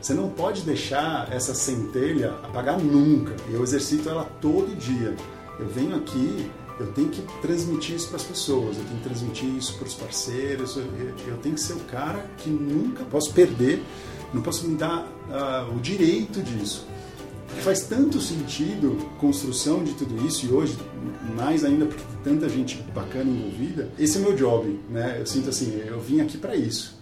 você 0.00 0.14
não 0.14 0.28
pode 0.28 0.62
deixar 0.62 1.32
essa 1.32 1.54
centelha 1.54 2.34
apagar 2.42 2.78
nunca. 2.78 3.36
Eu 3.48 3.62
exercito 3.62 4.08
ela 4.08 4.24
todo 4.40 4.74
dia. 4.76 5.14
Eu 5.58 5.68
venho 5.68 5.96
aqui, 5.96 6.50
eu 6.78 6.86
tenho 6.92 7.08
que 7.08 7.22
transmitir 7.40 7.96
isso 7.96 8.08
para 8.08 8.16
as 8.16 8.24
pessoas, 8.24 8.76
eu 8.76 8.84
tenho 8.84 8.98
que 8.98 9.04
transmitir 9.08 9.48
isso 9.56 9.74
para 9.78 9.86
os 9.86 9.94
parceiros, 9.94 10.76
eu, 10.76 10.84
eu, 11.26 11.36
tenho 11.38 11.54
que 11.54 11.60
ser 11.60 11.72
o 11.72 11.80
cara 11.80 12.26
que 12.38 12.50
nunca 12.50 13.04
posso 13.04 13.32
perder, 13.32 13.82
não 14.32 14.42
posso 14.42 14.68
me 14.68 14.76
dar 14.76 15.04
uh, 15.04 15.74
o 15.74 15.80
direito 15.80 16.42
disso. 16.42 16.86
Faz 17.62 17.82
tanto 17.82 18.20
sentido 18.20 18.98
construção 19.18 19.82
de 19.82 19.94
tudo 19.94 20.26
isso 20.26 20.44
e 20.46 20.50
hoje 20.50 20.76
mais 21.36 21.64
ainda 21.64 21.86
porque 21.86 22.02
tem 22.02 22.34
tanta 22.34 22.48
gente 22.48 22.76
bacana 22.94 23.30
envolvida. 23.30 23.90
Esse 23.98 24.18
é 24.18 24.20
meu 24.20 24.34
job, 24.34 24.78
né? 24.90 25.16
Eu 25.20 25.26
sinto 25.26 25.48
assim, 25.48 25.80
eu 25.86 26.00
vim 26.00 26.20
aqui 26.20 26.36
para 26.36 26.54
isso. 26.54 26.95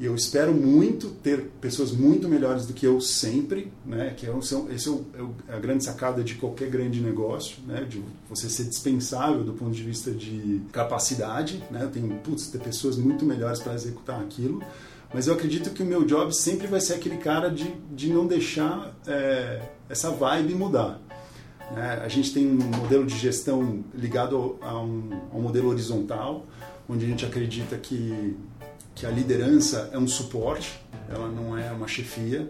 E 0.00 0.06
eu 0.06 0.14
espero 0.14 0.52
muito 0.52 1.10
ter 1.10 1.50
pessoas 1.60 1.92
muito 1.92 2.28
melhores 2.28 2.66
do 2.66 2.72
que 2.72 2.84
eu 2.84 3.00
sempre, 3.00 3.72
né? 3.86 4.14
Que 4.16 4.26
é, 4.26 4.32
esse 4.74 4.90
é, 4.90 5.54
a 5.54 5.58
grande 5.58 5.84
sacada 5.84 6.24
de 6.24 6.34
qualquer 6.34 6.68
grande 6.68 7.00
negócio, 7.00 7.58
né? 7.66 7.84
De 7.84 8.02
você 8.28 8.48
ser 8.48 8.64
dispensável 8.64 9.44
do 9.44 9.52
ponto 9.52 9.70
de 9.70 9.82
vista 9.82 10.10
de 10.10 10.62
capacidade, 10.72 11.62
né? 11.70 11.84
Eu 11.84 11.90
tenho, 11.90 12.08
putz, 12.18 12.48
ter 12.48 12.58
pessoas 12.58 12.96
muito 12.96 13.24
melhores 13.24 13.60
para 13.60 13.74
executar 13.74 14.20
aquilo. 14.20 14.62
Mas 15.14 15.26
eu 15.26 15.34
acredito 15.34 15.70
que 15.70 15.82
o 15.82 15.86
meu 15.86 16.04
job 16.04 16.34
sempre 16.34 16.66
vai 16.66 16.80
ser 16.80 16.94
aquele 16.94 17.18
cara 17.18 17.50
de, 17.50 17.70
de 17.90 18.08
não 18.08 18.26
deixar 18.26 18.96
é, 19.06 19.60
essa 19.88 20.10
vibe 20.10 20.54
mudar. 20.54 20.98
Né? 21.74 22.00
A 22.02 22.08
gente 22.08 22.32
tem 22.32 22.46
um 22.46 22.56
modelo 22.56 23.04
de 23.04 23.16
gestão 23.16 23.84
ligado 23.94 24.56
a 24.60 24.78
um, 24.80 25.10
a 25.32 25.36
um 25.36 25.42
modelo 25.42 25.68
horizontal, 25.68 26.46
onde 26.88 27.04
a 27.04 27.08
gente 27.08 27.24
acredita 27.24 27.76
que 27.76 28.36
que 28.94 29.06
a 29.06 29.10
liderança 29.10 29.90
é 29.92 29.98
um 29.98 30.06
suporte, 30.06 30.80
ela 31.08 31.28
não 31.28 31.56
é 31.56 31.70
uma 31.72 31.88
chefia. 31.88 32.48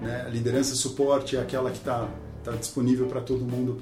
Né? 0.00 0.24
A 0.26 0.28
liderança 0.28 0.74
suporte 0.74 1.36
é 1.36 1.40
aquela 1.40 1.70
que 1.70 1.78
está 1.78 2.08
tá 2.42 2.52
disponível 2.52 3.06
para 3.06 3.20
todo 3.20 3.40
mundo 3.44 3.78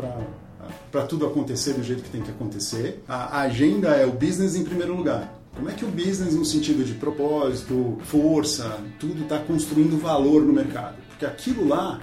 para 0.90 1.06
tudo 1.06 1.26
acontecer 1.26 1.74
do 1.74 1.82
jeito 1.82 2.02
que 2.02 2.10
tem 2.10 2.22
que 2.22 2.30
acontecer. 2.30 3.02
A, 3.08 3.38
a 3.38 3.40
agenda 3.42 3.88
é 3.88 4.06
o 4.06 4.12
business 4.12 4.54
em 4.54 4.64
primeiro 4.64 4.94
lugar. 4.94 5.40
Como 5.54 5.68
é 5.68 5.74
que 5.74 5.84
o 5.84 5.88
business, 5.88 6.34
no 6.34 6.44
sentido 6.44 6.84
de 6.84 6.94
propósito, 6.94 7.98
força, 8.04 8.78
tudo 8.98 9.22
está 9.22 9.38
construindo 9.38 10.00
valor 10.00 10.42
no 10.42 10.52
mercado? 10.52 10.96
Porque 11.10 11.26
aquilo 11.26 11.68
lá 11.68 12.00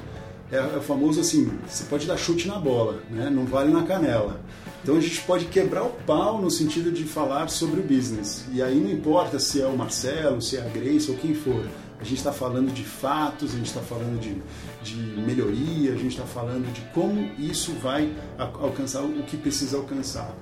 é, 0.52 0.58
é 0.58 0.78
o 0.78 0.82
famoso 0.82 1.20
assim: 1.20 1.52
você 1.68 1.84
pode 1.86 2.06
dar 2.06 2.18
chute 2.18 2.48
na 2.48 2.60
bola, 2.60 3.02
né? 3.10 3.30
não 3.30 3.46
vale 3.46 3.72
na 3.72 3.84
canela. 3.84 4.40
Então 4.82 4.96
a 4.96 5.02
gente 5.02 5.22
pode 5.22 5.46
quebrar 5.46 5.84
o 5.84 5.90
pau 6.06 6.42
no 6.42 6.50
sentido 6.50 6.92
de 6.92 7.04
falar 7.04 7.50
sobre 7.50 7.82
o 7.82 7.84
business. 7.84 8.46
E 8.52 8.62
aí 8.62 8.80
não 8.80 8.92
importa 8.92 9.38
se 9.40 9.62
é 9.62 9.66
o 9.66 9.78
Marcelo, 9.78 10.42
se 10.42 10.58
é 10.58 10.62
a 10.62 10.70
Grace 10.70 11.12
ou 11.12 11.18
quem 11.18 11.34
for. 11.34 11.66
A 12.00 12.04
gente 12.04 12.18
está 12.18 12.32
falando 12.32 12.72
de 12.72 12.84
fatos, 12.84 13.54
a 13.54 13.58
gente 13.58 13.68
está 13.68 13.82
falando 13.82 14.18
de, 14.22 14.42
de 14.82 14.96
melhoria, 15.22 15.92
a 15.92 15.98
gente 15.98 16.12
está 16.12 16.24
falando 16.24 16.72
de 16.72 16.80
como 16.94 17.30
isso 17.38 17.74
vai 17.74 18.10
alcançar 18.38 19.02
o 19.04 19.24
que 19.24 19.36
precisa 19.36 19.76
alcançar. 19.76 20.34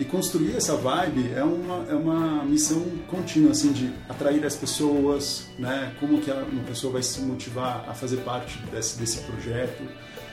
E 0.00 0.04
construir 0.04 0.56
essa 0.56 0.76
vibe 0.76 1.32
é 1.34 1.42
uma, 1.42 1.84
é 1.88 1.94
uma 1.94 2.44
missão 2.44 2.84
contínua, 3.08 3.50
assim, 3.50 3.72
de 3.72 3.92
atrair 4.08 4.44
as 4.44 4.54
pessoas, 4.54 5.46
né? 5.58 5.92
Como 5.98 6.20
que 6.20 6.30
uma 6.30 6.62
pessoa 6.64 6.92
vai 6.92 7.02
se 7.02 7.20
motivar 7.20 7.84
a 7.88 7.94
fazer 7.94 8.18
parte 8.18 8.58
desse, 8.70 8.96
desse 8.98 9.20
projeto. 9.22 9.82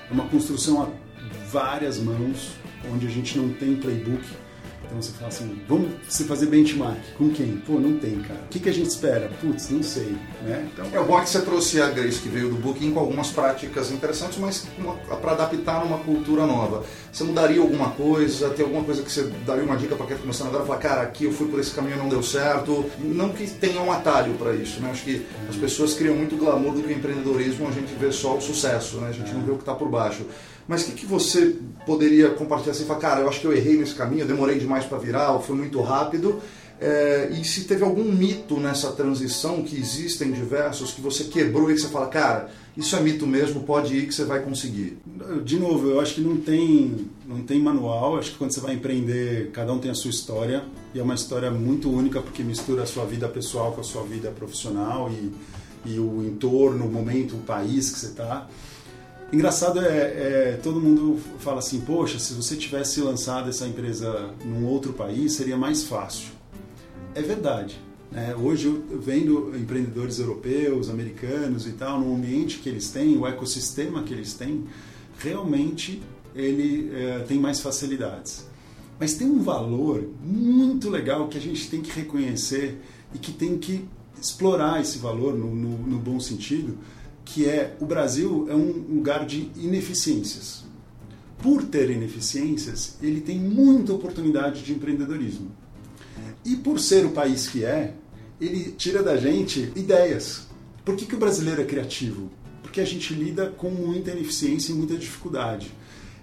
É 0.07 0.13
uma 0.13 0.27
construção 0.27 0.83
a 0.83 0.89
várias 1.49 1.97
mãos, 1.97 2.51
onde 2.93 3.07
a 3.07 3.09
gente 3.09 3.37
não 3.37 3.49
tem 3.49 3.75
playbook. 3.75 4.23
Então 4.85 5.01
você 5.01 5.11
fala 5.13 5.27
assim, 5.27 5.61
vamos 5.67 5.91
você 6.07 6.23
fazer 6.23 6.45
benchmark. 6.45 6.97
Com 7.17 7.29
quem? 7.29 7.57
Pô, 7.57 7.73
não 7.73 7.97
tem, 7.97 8.19
cara. 8.19 8.41
O 8.45 8.49
que, 8.49 8.59
que 8.59 8.69
a 8.69 8.73
gente 8.73 8.87
espera? 8.87 9.29
Putz, 9.41 9.69
não 9.69 9.83
sei. 9.83 10.15
Né? 10.43 10.67
Então, 10.71 10.85
é 10.93 11.03
bom 11.03 11.19
que 11.19 11.29
você 11.29 11.41
trouxe 11.41 11.81
a 11.81 11.89
Grace 11.89 12.19
que 12.19 12.29
veio 12.29 12.49
do 12.49 12.55
Booking 12.55 12.91
com 12.91 12.99
algumas 12.99 13.29
práticas 13.29 13.91
interessantes, 13.91 14.37
mas 14.37 14.67
para 15.21 15.31
adaptar 15.31 15.83
numa 15.83 15.97
cultura 15.99 16.45
nova. 16.45 16.83
Você 17.11 17.23
mudaria 17.23 17.59
alguma 17.59 17.91
coisa? 17.91 18.49
Tem 18.49 18.63
alguma 18.63 18.83
coisa 18.83 19.01
que 19.01 19.11
você 19.11 19.23
daria 19.45 19.63
uma 19.63 19.75
dica 19.75 19.95
para 19.95 20.05
quem 20.05 20.15
está 20.15 20.21
começando 20.21 20.47
agora? 20.49 20.65
Falar, 20.65 20.79
cara, 20.79 21.01
aqui 21.01 21.25
eu 21.25 21.31
fui 21.31 21.47
por 21.47 21.59
esse 21.59 21.71
caminho 21.71 21.97
não 21.97 22.09
deu 22.09 22.21
certo. 22.21 22.85
Não 22.99 23.29
que 23.29 23.47
tenha 23.47 23.81
um 23.81 23.91
atalho 23.91 24.33
para 24.35 24.53
isso, 24.53 24.79
né? 24.79 24.91
Acho 24.91 25.03
que 25.03 25.25
as 25.49 25.55
pessoas 25.55 25.93
criam 25.93 26.15
muito 26.15 26.37
glamour 26.37 26.73
do 26.73 26.81
que 26.81 26.89
o 26.89 26.91
empreendedorismo, 26.91 27.67
a 27.67 27.71
gente 27.71 27.93
vê 27.95 28.11
só 28.11 28.37
o 28.37 28.41
sucesso, 28.41 28.97
né? 28.97 29.09
A 29.09 29.11
gente 29.11 29.33
não 29.33 29.41
vê 29.41 29.51
o 29.51 29.55
que 29.55 29.61
está 29.61 29.73
por 29.73 29.89
baixo. 29.89 30.25
Mas 30.67 30.81
o 30.83 30.85
que, 30.85 31.01
que 31.01 31.05
você 31.05 31.55
poderia 31.85 32.29
compartilhar 32.29 32.71
assim? 32.71 32.85
Falar, 32.85 32.99
cara, 32.99 33.21
eu 33.21 33.29
acho 33.29 33.39
que 33.39 33.47
eu 33.47 33.55
errei 33.55 33.77
nesse 33.77 33.95
caminho, 33.95 34.21
eu 34.21 34.27
demorei 34.27 34.57
demais 34.57 34.85
para 34.85 34.97
virar, 34.97 35.37
foi 35.39 35.55
muito 35.55 35.81
rápido. 35.81 36.41
É, 36.79 37.29
e 37.31 37.43
se 37.45 37.63
teve 37.63 37.83
algum 37.83 38.03
mito 38.03 38.59
nessa 38.59 38.91
transição, 38.91 39.63
que 39.63 39.77
existem 39.77 40.31
diversos, 40.31 40.91
que 40.91 40.99
você 40.99 41.25
quebrou 41.25 41.71
e 41.71 41.73
que 41.73 41.79
você 41.79 41.87
fala, 41.87 42.07
cara, 42.07 42.49
isso 42.75 42.95
é 42.95 42.99
mito 42.99 43.25
mesmo, 43.25 43.63
pode 43.63 43.95
ir 43.95 44.07
que 44.07 44.13
você 44.13 44.25
vai 44.25 44.41
conseguir. 44.41 44.97
De 45.43 45.57
novo, 45.57 45.87
eu 45.87 46.01
acho 46.01 46.15
que 46.15 46.21
não 46.21 46.35
tem, 46.37 47.07
não 47.25 47.41
tem 47.43 47.61
manual, 47.61 48.17
acho 48.17 48.31
que 48.31 48.37
quando 48.37 48.51
você 48.51 48.59
vai 48.59 48.73
empreender, 48.73 49.51
cada 49.53 49.71
um 49.71 49.79
tem 49.79 49.89
a 49.89 49.95
sua 49.95 50.09
história, 50.09 50.65
e 50.93 50.99
é 50.99 51.03
uma 51.03 51.15
história 51.15 51.49
muito 51.49 51.89
única 51.89 52.21
porque 52.21 52.43
mistura 52.43 52.83
a 52.83 52.85
sua 52.85 53.05
vida 53.05 53.29
pessoal 53.29 53.71
com 53.71 53.79
a 53.79 53.83
sua 53.83 54.03
vida 54.03 54.29
profissional 54.31 55.09
e, 55.09 55.31
e 55.89 55.99
o 55.99 56.25
entorno, 56.25 56.85
o 56.85 56.91
momento, 56.91 57.35
o 57.35 57.39
país 57.39 57.89
que 57.89 57.99
você 57.99 58.07
está. 58.07 58.47
Engraçado 59.33 59.79
é, 59.79 59.87
é, 59.87 60.59
todo 60.61 60.79
mundo 60.79 61.19
fala 61.39 61.59
assim, 61.59 61.81
poxa, 61.81 62.19
se 62.19 62.33
você 62.33 62.55
tivesse 62.55 63.01
lançado 63.01 63.49
essa 63.49 63.67
empresa 63.67 64.29
num 64.45 64.65
outro 64.67 64.93
país 64.93 65.33
seria 65.33 65.57
mais 65.57 65.83
fácil. 65.83 66.27
É 67.15 67.21
verdade. 67.21 67.79
Né? 68.11 68.35
Hoje 68.35 68.83
vendo 69.01 69.51
empreendedores 69.57 70.19
europeus, 70.19 70.89
americanos 70.89 71.67
e 71.67 71.71
tal, 71.71 71.99
no 71.99 72.15
ambiente 72.15 72.59
que 72.59 72.69
eles 72.69 72.91
têm, 72.91 73.17
o 73.17 73.25
ecossistema 73.25 74.03
que 74.03 74.13
eles 74.13 74.33
têm, 74.35 74.65
realmente 75.17 76.01
ele 76.35 76.91
é, 76.93 77.19
tem 77.19 77.39
mais 77.39 77.59
facilidades. 77.59 78.45
Mas 78.99 79.15
tem 79.15 79.27
um 79.27 79.41
valor 79.41 80.07
muito 80.23 80.89
legal 80.89 81.27
que 81.27 81.37
a 81.37 81.41
gente 81.41 81.69
tem 81.69 81.81
que 81.81 81.91
reconhecer 81.91 82.79
e 83.13 83.17
que 83.17 83.31
tem 83.31 83.57
que 83.57 83.85
explorar 84.21 84.79
esse 84.79 84.97
valor 84.97 85.33
no, 85.33 85.53
no, 85.53 85.77
no 85.77 85.97
bom 85.97 86.19
sentido, 86.19 86.77
que 87.25 87.49
é 87.49 87.75
o 87.81 87.85
Brasil 87.85 88.45
é 88.49 88.55
um 88.55 88.85
lugar 88.95 89.25
de 89.25 89.51
ineficiências. 89.57 90.63
Por 91.39 91.63
ter 91.63 91.89
ineficiências, 91.89 92.97
ele 93.01 93.19
tem 93.19 93.39
muita 93.39 93.93
oportunidade 93.93 94.63
de 94.63 94.71
empreendedorismo. 94.71 95.51
E 96.45 96.55
por 96.55 96.79
ser 96.79 97.05
o 97.05 97.11
país 97.11 97.47
que 97.47 97.65
é, 97.65 97.93
ele 98.39 98.71
tira 98.71 99.01
da 99.01 99.17
gente 99.17 99.71
ideias. 99.75 100.47
Por 100.83 100.95
que, 100.95 101.05
que 101.05 101.15
o 101.15 101.19
brasileiro 101.19 101.61
é 101.61 101.65
criativo? 101.65 102.29
Porque 102.61 102.79
a 102.79 102.85
gente 102.85 103.13
lida 103.13 103.47
com 103.47 103.69
muita 103.69 104.11
ineficiência 104.11 104.71
e 104.71 104.75
muita 104.75 104.95
dificuldade. 104.95 105.71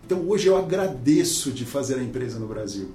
Então 0.05 0.29
hoje 0.29 0.47
eu 0.47 0.57
agradeço 0.57 1.51
de 1.51 1.65
fazer 1.65 1.97
a 1.97 2.03
empresa 2.03 2.39
no 2.39 2.47
Brasil, 2.47 2.91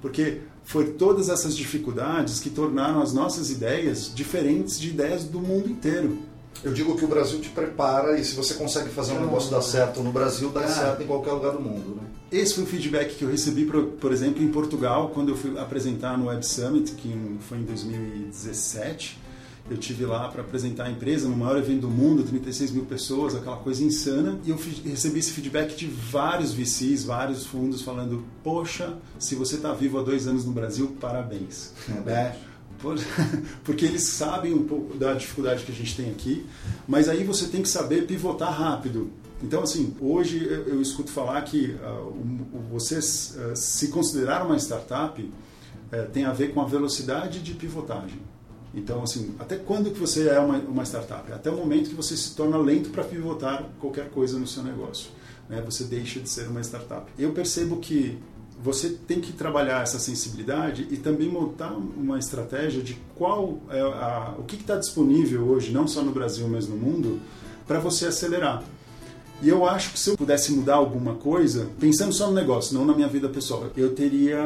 porque 0.00 0.40
foi 0.64 0.92
todas 0.92 1.28
essas 1.28 1.56
dificuldades 1.56 2.40
que 2.40 2.50
tornaram 2.50 3.00
as 3.00 3.12
nossas 3.12 3.50
ideias 3.50 4.12
diferentes 4.14 4.80
de 4.80 4.88
ideias 4.88 5.24
do 5.24 5.40
mundo 5.40 5.68
inteiro. 5.68 6.18
Eu 6.64 6.72
digo 6.72 6.96
que 6.96 7.04
o 7.04 7.08
Brasil 7.08 7.40
te 7.40 7.48
prepara 7.48 8.18
e 8.18 8.24
se 8.24 8.34
você 8.36 8.54
consegue 8.54 8.88
fazer 8.90 9.12
um 9.14 9.20
negócio 9.20 9.50
dar 9.50 9.62
certo 9.62 10.00
no 10.02 10.12
Brasil, 10.12 10.48
dá 10.50 10.60
Ah. 10.60 10.68
certo 10.68 11.02
em 11.02 11.06
qualquer 11.06 11.32
lugar 11.32 11.52
do 11.52 11.60
mundo. 11.60 11.96
Né? 11.96 12.02
Esse 12.30 12.54
foi 12.54 12.64
o 12.64 12.66
feedback 12.66 13.14
que 13.16 13.24
eu 13.24 13.28
recebi, 13.30 13.64
por, 13.64 13.82
por 13.84 14.12
exemplo, 14.12 14.42
em 14.42 14.48
Portugal, 14.48 15.10
quando 15.12 15.30
eu 15.30 15.36
fui 15.36 15.58
apresentar 15.58 16.16
no 16.16 16.26
Web 16.26 16.46
Summit, 16.46 16.92
que 16.92 17.36
foi 17.48 17.58
em 17.58 17.64
2017. 17.64 19.18
Eu 19.70 19.76
tive 19.76 20.04
lá 20.04 20.28
para 20.28 20.42
apresentar 20.42 20.84
a 20.86 20.90
empresa 20.90 21.28
no 21.28 21.36
maior 21.36 21.56
evento 21.56 21.82
do 21.82 21.88
mundo, 21.88 22.24
36 22.24 22.72
mil 22.72 22.84
pessoas, 22.84 23.34
aquela 23.34 23.56
coisa 23.56 23.82
insana. 23.82 24.38
E 24.44 24.50
eu 24.50 24.58
recebi 24.84 25.20
esse 25.20 25.30
feedback 25.30 25.76
de 25.76 25.86
vários 25.86 26.52
VCs, 26.52 27.04
vários 27.04 27.46
fundos 27.46 27.80
falando: 27.82 28.24
Poxa, 28.42 28.94
se 29.20 29.34
você 29.36 29.54
está 29.56 29.72
vivo 29.72 29.98
há 30.00 30.02
dois 30.02 30.26
anos 30.26 30.44
no 30.44 30.52
Brasil, 30.52 30.96
parabéns. 31.00 31.72
Né? 31.88 32.36
Por- 32.82 32.98
Porque 33.64 33.84
eles 33.86 34.02
sabem 34.02 34.52
um 34.52 34.64
pouco 34.64 34.98
da 34.98 35.14
dificuldade 35.14 35.64
que 35.64 35.72
a 35.72 35.74
gente 35.74 35.96
tem 35.96 36.10
aqui, 36.10 36.44
mas 36.86 37.08
aí 37.08 37.24
você 37.24 37.46
tem 37.46 37.62
que 37.62 37.68
saber 37.68 38.06
pivotar 38.06 38.52
rápido. 38.52 39.10
Então, 39.42 39.62
assim, 39.62 39.94
hoje 40.00 40.44
eu, 40.66 40.80
escuto 40.82 41.10
falar 41.10 41.40
que 41.42 41.74
o- 41.82 42.58
você 42.72 42.96
ah, 42.98 43.56
se 43.56 43.88
considerar 43.88 44.44
uma 44.44 44.56
startup 44.58 45.32
eh, 45.90 46.02
tem 46.12 46.24
a 46.24 46.32
ver 46.32 46.52
com 46.52 46.60
a 46.60 46.64
velocidade 46.64 47.40
de 47.40 47.54
pivotagem. 47.54 48.20
Então, 48.74 49.02
assim, 49.02 49.34
até 49.38 49.56
quando 49.56 49.90
que 49.90 49.98
você 50.00 50.28
é 50.28 50.38
uma, 50.38 50.56
uma 50.58 50.82
startup? 50.84 51.30
Até 51.32 51.50
o 51.50 51.56
momento 51.56 51.90
que 51.90 51.94
você 51.94 52.16
se 52.16 52.34
torna 52.34 52.56
lento 52.56 52.88
para 52.90 53.04
pivotar 53.04 53.68
qualquer 53.78 54.08
coisa 54.10 54.38
no 54.38 54.46
seu 54.46 54.62
negócio. 54.62 55.10
Né? 55.48 55.60
Você 55.66 55.84
deixa 55.84 56.20
de 56.20 56.28
ser 56.30 56.48
uma 56.48 56.60
startup. 56.62 57.10
Eu 57.18 57.32
percebo 57.32 57.76
que 57.76 58.18
você 58.62 58.90
tem 58.90 59.20
que 59.20 59.32
trabalhar 59.32 59.82
essa 59.82 59.98
sensibilidade 59.98 60.86
e 60.90 60.96
também 60.96 61.28
montar 61.28 61.72
uma 61.72 62.18
estratégia 62.18 62.80
de 62.80 62.96
qual 63.16 63.58
é 63.68 63.80
a, 63.80 64.34
o 64.38 64.44
que 64.44 64.54
está 64.54 64.76
disponível 64.76 65.44
hoje, 65.48 65.72
não 65.72 65.88
só 65.88 66.00
no 66.00 66.12
Brasil, 66.12 66.46
mas 66.48 66.68
no 66.68 66.76
mundo, 66.76 67.20
para 67.66 67.80
você 67.80 68.06
acelerar. 68.06 68.62
E 69.42 69.48
eu 69.48 69.66
acho 69.66 69.92
que 69.92 69.98
se 69.98 70.10
eu 70.10 70.16
pudesse 70.16 70.52
mudar 70.52 70.76
alguma 70.76 71.16
coisa, 71.16 71.68
pensando 71.80 72.12
só 72.12 72.28
no 72.28 72.34
negócio, 72.34 72.78
não 72.78 72.84
na 72.84 72.94
minha 72.94 73.08
vida 73.08 73.28
pessoal, 73.28 73.66
eu 73.76 73.92
teria 73.94 74.38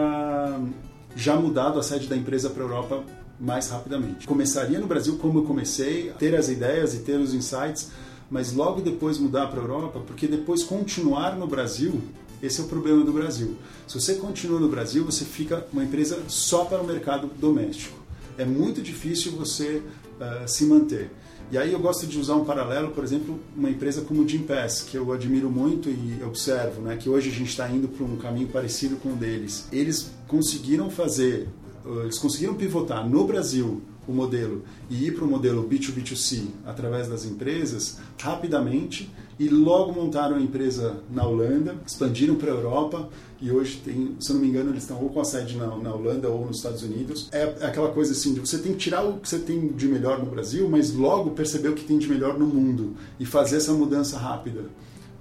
já 1.14 1.36
mudado 1.36 1.78
a 1.78 1.82
sede 1.82 2.06
da 2.06 2.16
empresa 2.16 2.48
para 2.48 2.62
a 2.62 2.66
Europa 2.66 3.04
mais 3.38 3.68
rapidamente. 3.68 4.26
Começaria 4.26 4.78
no 4.78 4.86
Brasil 4.86 5.18
como 5.18 5.40
eu 5.40 5.44
comecei, 5.44 6.10
ter 6.18 6.34
as 6.34 6.48
ideias 6.48 6.94
e 6.94 7.00
ter 7.00 7.18
os 7.20 7.34
insights, 7.34 7.90
mas 8.30 8.54
logo 8.54 8.80
depois 8.80 9.18
mudar 9.18 9.48
para 9.48 9.60
a 9.60 9.62
Europa, 9.62 10.00
porque 10.06 10.26
depois 10.26 10.64
continuar 10.64 11.36
no 11.36 11.46
Brasil, 11.46 12.00
esse 12.42 12.60
é 12.60 12.64
o 12.64 12.66
problema 12.66 13.04
do 13.04 13.12
Brasil. 13.12 13.56
Se 13.86 13.98
você 13.98 14.14
continua 14.14 14.60
no 14.60 14.68
Brasil, 14.68 15.04
você 15.04 15.24
fica 15.24 15.66
uma 15.72 15.84
empresa 15.84 16.22
só 16.28 16.64
para 16.64 16.80
o 16.80 16.86
mercado 16.86 17.30
doméstico. 17.38 17.96
É 18.36 18.44
muito 18.44 18.82
difícil 18.82 19.32
você 19.32 19.82
uh, 20.20 20.46
se 20.46 20.64
manter. 20.66 21.10
E 21.50 21.56
aí 21.56 21.72
eu 21.72 21.78
gosto 21.78 22.06
de 22.06 22.18
usar 22.18 22.34
um 22.34 22.44
paralelo, 22.44 22.90
por 22.90 23.04
exemplo, 23.04 23.38
uma 23.56 23.70
empresa 23.70 24.02
como 24.02 24.22
o 24.22 24.28
Gympass, 24.28 24.82
que 24.82 24.96
eu 24.96 25.12
admiro 25.12 25.48
muito 25.48 25.88
e 25.88 26.22
observo, 26.24 26.82
né, 26.82 26.96
que 26.96 27.08
hoje 27.08 27.30
a 27.30 27.32
gente 27.32 27.50
está 27.50 27.70
indo 27.70 27.86
para 27.86 28.04
um 28.04 28.16
caminho 28.16 28.48
parecido 28.48 28.96
com 28.96 29.10
o 29.10 29.16
deles. 29.16 29.68
Eles 29.70 30.10
conseguiram 30.26 30.90
fazer, 30.90 31.48
uh, 31.84 32.00
eles 32.00 32.18
conseguiram 32.18 32.54
pivotar 32.54 33.08
no 33.08 33.24
Brasil 33.26 33.80
o 34.08 34.12
modelo 34.12 34.64
e 34.88 35.06
ir 35.06 35.14
para 35.14 35.24
o 35.24 35.28
modelo 35.28 35.68
B2B2C 35.68 36.46
através 36.64 37.08
das 37.08 37.24
empresas 37.24 37.98
rapidamente 38.20 39.10
e 39.38 39.48
logo 39.48 39.92
montaram 39.92 40.36
a 40.36 40.40
empresa 40.40 41.00
na 41.10 41.26
Holanda, 41.26 41.76
expandiram 41.86 42.36
para 42.36 42.50
a 42.50 42.54
Europa 42.54 43.08
e 43.40 43.50
hoje 43.50 43.82
tem, 43.84 44.16
se 44.18 44.30
eu 44.30 44.34
não 44.34 44.42
me 44.42 44.48
engano, 44.48 44.70
eles 44.70 44.82
estão 44.82 45.02
ou 45.02 45.10
com 45.10 45.20
a 45.20 45.24
sede 45.24 45.56
na, 45.56 45.66
na 45.76 45.94
Holanda 45.94 46.28
ou 46.28 46.46
nos 46.46 46.56
Estados 46.56 46.82
Unidos. 46.82 47.28
É 47.32 47.42
aquela 47.60 47.90
coisa 47.90 48.12
assim, 48.12 48.32
de 48.32 48.40
você 48.40 48.58
tem 48.58 48.72
que 48.72 48.78
tirar 48.78 49.04
o 49.04 49.18
que 49.18 49.28
você 49.28 49.38
tem 49.38 49.68
de 49.68 49.86
melhor 49.86 50.18
no 50.18 50.30
Brasil, 50.30 50.68
mas 50.68 50.94
logo 50.94 51.32
perceber 51.32 51.68
o 51.68 51.74
que 51.74 51.84
tem 51.84 51.98
de 51.98 52.08
melhor 52.08 52.38
no 52.38 52.46
mundo 52.46 52.94
e 53.20 53.26
fazer 53.26 53.56
essa 53.56 53.72
mudança 53.72 54.18
rápida, 54.18 54.64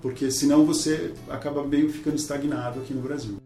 porque 0.02 0.32
senão 0.32 0.66
você 0.66 1.14
acaba 1.30 1.66
meio 1.66 1.90
ficando 1.92 2.16
estagnado 2.16 2.80
aqui 2.80 2.94
no 2.94 3.02
Brasil. 3.02 3.38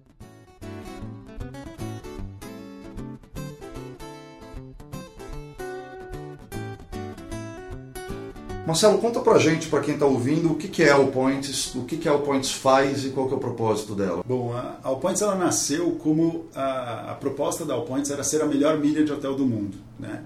Marcelo, 8.69 8.99
conta 8.99 9.19
pra 9.19 9.39
gente, 9.39 9.67
pra 9.67 9.79
quem 9.79 9.97
tá 9.97 10.05
ouvindo, 10.05 10.51
o 10.51 10.55
que, 10.55 10.67
que 10.67 10.84
é 10.84 10.91
a 10.91 10.93
Allpoints, 10.93 11.73
o 11.73 11.86
que, 11.86 11.97
que 11.97 12.08
a 12.08 12.12
Allpoints 12.12 12.51
faz 12.51 13.03
e 13.03 13.10
qual 13.10 13.27
que 13.27 13.34
é 13.34 13.38
o 13.38 13.39
propósito 13.39 13.95
dela. 13.95 14.23
Bom, 14.23 14.53
a 14.53 14.77
Allpoints 14.84 15.23
ela 15.23 15.34
nasceu 15.34 15.93
como 15.93 16.45
a, 16.53 17.13
a 17.13 17.15
proposta 17.15 17.65
da 17.65 17.73
Allpoints 17.73 18.12
era 18.12 18.23
ser 18.23 18.43
a 18.43 18.45
melhor 18.45 18.77
milha 18.77 19.03
de 19.03 19.12
hotel 19.12 19.34
do 19.34 19.43
mundo, 19.43 19.75
né? 19.97 20.23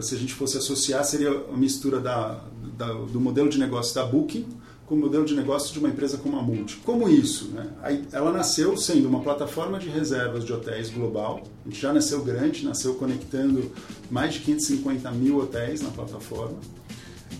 Se 0.00 0.14
a 0.14 0.18
gente 0.18 0.32
fosse 0.32 0.56
associar, 0.56 1.04
seria 1.04 1.28
a 1.30 1.56
mistura 1.56 2.00
da, 2.00 2.40
da, 2.78 2.94
do 2.94 3.20
modelo 3.20 3.50
de 3.50 3.58
negócio 3.58 3.94
da 3.94 4.06
Booking 4.06 4.46
com 4.86 4.94
o 4.94 4.98
modelo 4.98 5.26
de 5.26 5.34
negócio 5.34 5.70
de 5.70 5.78
uma 5.78 5.88
empresa 5.90 6.16
como 6.16 6.38
a 6.38 6.42
Multi. 6.42 6.76
Como 6.78 7.08
isso? 7.10 7.48
Né? 7.48 7.66
Ela 8.10 8.32
nasceu 8.32 8.74
sendo 8.78 9.06
uma 9.06 9.20
plataforma 9.20 9.78
de 9.78 9.90
reservas 9.90 10.46
de 10.46 10.52
hotéis 10.52 10.88
global. 10.88 11.42
A 11.64 11.68
gente 11.68 11.82
já 11.82 11.92
nasceu 11.92 12.24
grande, 12.24 12.64
nasceu 12.64 12.94
conectando 12.94 13.70
mais 14.10 14.32
de 14.32 14.40
550 14.40 15.10
mil 15.10 15.38
hotéis 15.38 15.82
na 15.82 15.90
plataforma. 15.90 16.56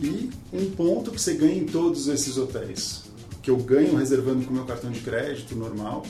E 0.00 0.30
um 0.52 0.70
ponto 0.70 1.10
que 1.10 1.20
você 1.20 1.34
ganha 1.34 1.56
em 1.56 1.66
todos 1.66 2.08
esses 2.08 2.36
hotéis, 2.36 3.04
que 3.42 3.50
eu 3.50 3.56
ganho 3.56 3.96
reservando 3.96 4.44
com 4.44 4.52
meu 4.52 4.64
cartão 4.64 4.90
de 4.90 5.00
crédito 5.00 5.54
normal, 5.54 6.04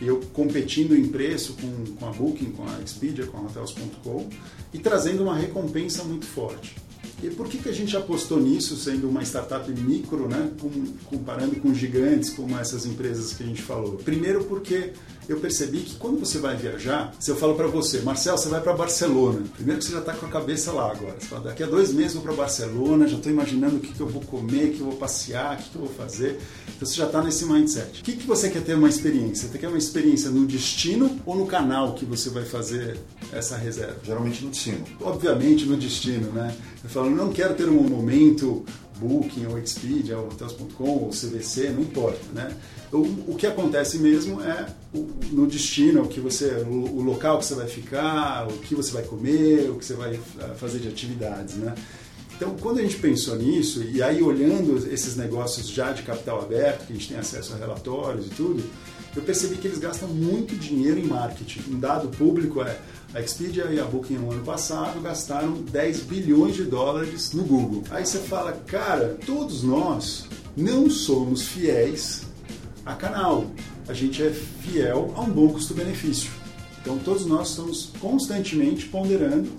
e 0.00 0.06
eu 0.06 0.20
competindo 0.32 0.96
em 0.96 1.06
preço 1.06 1.54
com, 1.54 1.94
com 1.94 2.06
a 2.08 2.10
Booking, 2.10 2.50
com 2.50 2.64
a 2.64 2.80
Expedia, 2.84 3.26
com 3.26 3.38
a 3.38 3.42
Hotels.com 3.42 4.28
e 4.74 4.78
trazendo 4.78 5.22
uma 5.22 5.36
recompensa 5.36 6.02
muito 6.02 6.26
forte. 6.26 6.74
E 7.22 7.30
por 7.30 7.46
que, 7.46 7.58
que 7.58 7.68
a 7.68 7.72
gente 7.72 7.96
apostou 7.96 8.40
nisso, 8.40 8.76
sendo 8.76 9.08
uma 9.08 9.22
startup 9.22 9.70
micro, 9.70 10.28
né, 10.28 10.50
com, 10.60 10.70
comparando 11.04 11.54
com 11.56 11.72
gigantes 11.72 12.30
como 12.30 12.58
essas 12.58 12.84
empresas 12.84 13.32
que 13.32 13.44
a 13.44 13.46
gente 13.46 13.62
falou? 13.62 13.92
Primeiro 13.94 14.44
porque 14.44 14.92
eu 15.28 15.38
percebi 15.38 15.78
que 15.78 15.96
quando 15.96 16.18
você 16.18 16.38
vai 16.38 16.56
viajar, 16.56 17.14
se 17.18 17.30
eu 17.30 17.36
falo 17.36 17.54
para 17.54 17.66
você, 17.66 18.00
Marcel, 18.00 18.36
você 18.36 18.48
vai 18.48 18.60
para 18.60 18.72
Barcelona, 18.72 19.42
primeiro 19.54 19.80
que 19.80 19.86
você 19.86 19.92
já 19.92 20.00
está 20.00 20.12
com 20.12 20.26
a 20.26 20.28
cabeça 20.28 20.72
lá 20.72 20.90
agora. 20.90 21.16
Você 21.18 21.26
fala, 21.26 21.42
daqui 21.44 21.62
a 21.62 21.66
dois 21.66 21.92
meses 21.92 22.14
eu 22.14 22.20
vou 22.20 22.34
para 22.34 22.42
Barcelona, 22.42 23.06
já 23.06 23.16
estou 23.16 23.30
imaginando 23.30 23.76
o 23.76 23.80
que, 23.80 23.92
que 23.92 24.00
eu 24.00 24.08
vou 24.08 24.22
comer, 24.22 24.70
o 24.70 24.72
que 24.72 24.80
eu 24.80 24.86
vou 24.86 24.96
passear, 24.96 25.54
o 25.54 25.56
que, 25.58 25.70
que 25.70 25.76
eu 25.76 25.82
vou 25.82 25.94
fazer. 25.94 26.40
Então 26.76 26.86
você 26.86 26.94
já 26.94 27.06
está 27.06 27.22
nesse 27.22 27.44
mindset. 27.44 28.00
O 28.00 28.04
que, 28.04 28.16
que 28.16 28.26
você 28.26 28.50
quer 28.50 28.62
ter 28.62 28.74
uma 28.74 28.88
experiência? 28.88 29.48
Você 29.48 29.58
quer 29.58 29.68
uma 29.68 29.78
experiência 29.78 30.30
no 30.30 30.46
destino 30.46 31.20
ou 31.24 31.36
no 31.36 31.46
canal 31.46 31.94
que 31.94 32.04
você 32.04 32.30
vai 32.30 32.44
fazer 32.44 32.98
essa 33.32 33.56
reserva? 33.56 33.98
Geralmente 34.02 34.44
no 34.44 34.50
destino. 34.50 34.84
Obviamente 35.00 35.64
no 35.66 35.76
destino, 35.76 36.32
né? 36.32 36.54
Eu 36.82 36.90
falo, 36.90 37.10
não 37.10 37.32
quero 37.32 37.54
ter 37.54 37.68
um 37.68 37.82
momento 37.82 38.64
Booking 38.98 39.46
ou 39.46 39.58
Expedia 39.58 40.18
ou 40.18 40.26
Hotels.com 40.26 40.84
ou 40.84 41.10
CVC, 41.10 41.70
não 41.70 41.82
importa, 41.82 42.20
né? 42.32 42.54
O, 42.92 43.32
o 43.32 43.34
que 43.36 43.46
acontece 43.46 43.98
mesmo 43.98 44.42
é 44.42 44.66
o, 44.94 45.08
no 45.32 45.46
destino, 45.46 46.02
o 46.02 46.08
que 46.08 46.20
você, 46.20 46.46
o, 46.66 46.98
o, 46.98 47.02
local 47.02 47.38
que 47.38 47.46
você 47.46 47.54
vai 47.54 47.66
ficar, 47.66 48.46
o 48.46 48.58
que 48.58 48.74
você 48.74 48.92
vai 48.92 49.02
comer, 49.02 49.70
o 49.70 49.76
que 49.76 49.84
você 49.84 49.94
vai 49.94 50.20
fazer 50.56 50.78
de 50.78 50.88
atividades, 50.88 51.54
né? 51.54 51.74
Então, 52.36 52.54
quando 52.60 52.80
a 52.80 52.82
gente 52.82 52.96
pensou 52.96 53.36
nisso, 53.36 53.82
e 53.82 54.02
aí 54.02 54.22
olhando 54.22 54.76
esses 54.92 55.16
negócios 55.16 55.68
já 55.68 55.92
de 55.92 56.02
capital 56.02 56.42
aberto, 56.42 56.86
que 56.86 56.92
a 56.92 56.96
gente 56.96 57.08
tem 57.08 57.16
acesso 57.16 57.54
a 57.54 57.56
relatórios 57.56 58.26
e 58.26 58.30
tudo, 58.30 58.62
eu 59.14 59.22
percebi 59.22 59.56
que 59.56 59.66
eles 59.66 59.78
gastam 59.78 60.08
muito 60.08 60.54
dinheiro 60.56 60.98
em 60.98 61.06
marketing. 61.06 61.62
Um 61.70 61.78
dado 61.78 62.08
público 62.08 62.62
é 62.62 62.78
a 63.14 63.20
Expedia 63.20 63.66
e 63.66 63.78
a 63.78 63.84
Booking 63.84 64.14
no 64.14 64.32
ano 64.32 64.42
passado 64.42 65.00
gastaram 65.00 65.52
10 65.52 66.00
bilhões 66.00 66.56
de 66.56 66.64
dólares 66.64 67.32
no 67.32 67.44
Google. 67.44 67.84
Aí 67.90 68.04
você 68.04 68.18
fala, 68.18 68.52
cara, 68.66 69.16
todos 69.24 69.62
nós 69.62 70.26
não 70.56 70.90
somos 70.90 71.42
fiéis 71.42 72.31
a 72.84 72.94
canal. 72.94 73.50
A 73.88 73.92
gente 73.92 74.22
é 74.22 74.30
fiel 74.30 75.12
a 75.16 75.20
um 75.22 75.30
bom 75.30 75.48
custo-benefício. 75.48 76.30
Então 76.80 76.98
todos 76.98 77.26
nós 77.26 77.50
estamos 77.50 77.90
constantemente 78.00 78.86
ponderando 78.86 79.50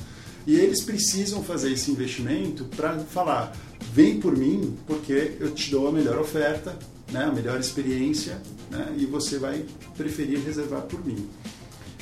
e 0.45 0.55
eles 0.55 0.81
precisam 0.81 1.41
fazer 1.41 1.71
esse 1.71 1.89
investimento 1.89 2.65
para 2.75 2.99
falar, 2.99 3.55
vem 3.93 4.19
por 4.19 4.35
mim 4.35 4.77
porque 4.85 5.37
eu 5.39 5.51
te 5.51 5.71
dou 5.71 5.87
a 5.87 5.91
melhor 5.91 6.19
oferta, 6.19 6.77
né, 7.11 7.23
a 7.23 7.31
melhor 7.31 7.59
experiência 7.59 8.41
né, 8.69 8.93
e 8.97 9.05
você 9.05 9.37
vai 9.37 9.65
preferir 9.95 10.43
reservar 10.43 10.81
por 10.81 11.05
mim. 11.05 11.29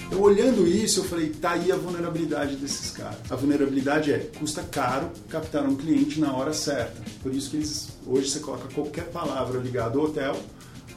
Então, 0.08 0.24
olhando 0.24 0.68
isso, 0.68 1.00
eu 1.00 1.04
falei, 1.06 1.30
tá 1.30 1.52
aí 1.52 1.72
a 1.72 1.78
vulnerabilidade 1.78 2.58
desses 2.58 2.92
caras. 2.92 3.18
A 3.30 3.36
vulnerabilidade 3.36 4.12
é, 4.12 4.20
custa 4.38 4.62
caro 4.62 5.10
captar 5.30 5.64
um 5.64 5.74
cliente 5.74 6.20
na 6.20 6.36
hora 6.36 6.52
certa. 6.52 7.02
Por 7.24 7.34
isso 7.34 7.50
que 7.50 7.56
eles, 7.56 7.94
hoje 8.06 8.30
você 8.30 8.40
coloca 8.40 8.68
qualquer 8.74 9.06
palavra 9.06 9.58
ligada 9.62 9.98
ao 9.98 10.06
hotel, 10.06 10.38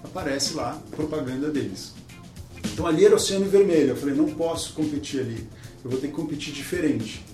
aparece 0.04 0.54
lá 0.54 0.80
propaganda 0.90 1.50
deles. 1.50 1.92
Então 2.72 2.86
ali 2.86 3.04
era 3.04 3.14
oceano 3.14 3.46
vermelho. 3.46 3.90
Eu 3.90 3.96
falei, 3.96 4.14
não 4.14 4.32
posso 4.34 4.72
competir 4.74 5.20
ali. 5.20 5.48
Eu 5.84 5.90
vou 5.90 6.00
ter 6.00 6.08
que 6.08 6.14
competir 6.14 6.52
diferente. 6.52 7.24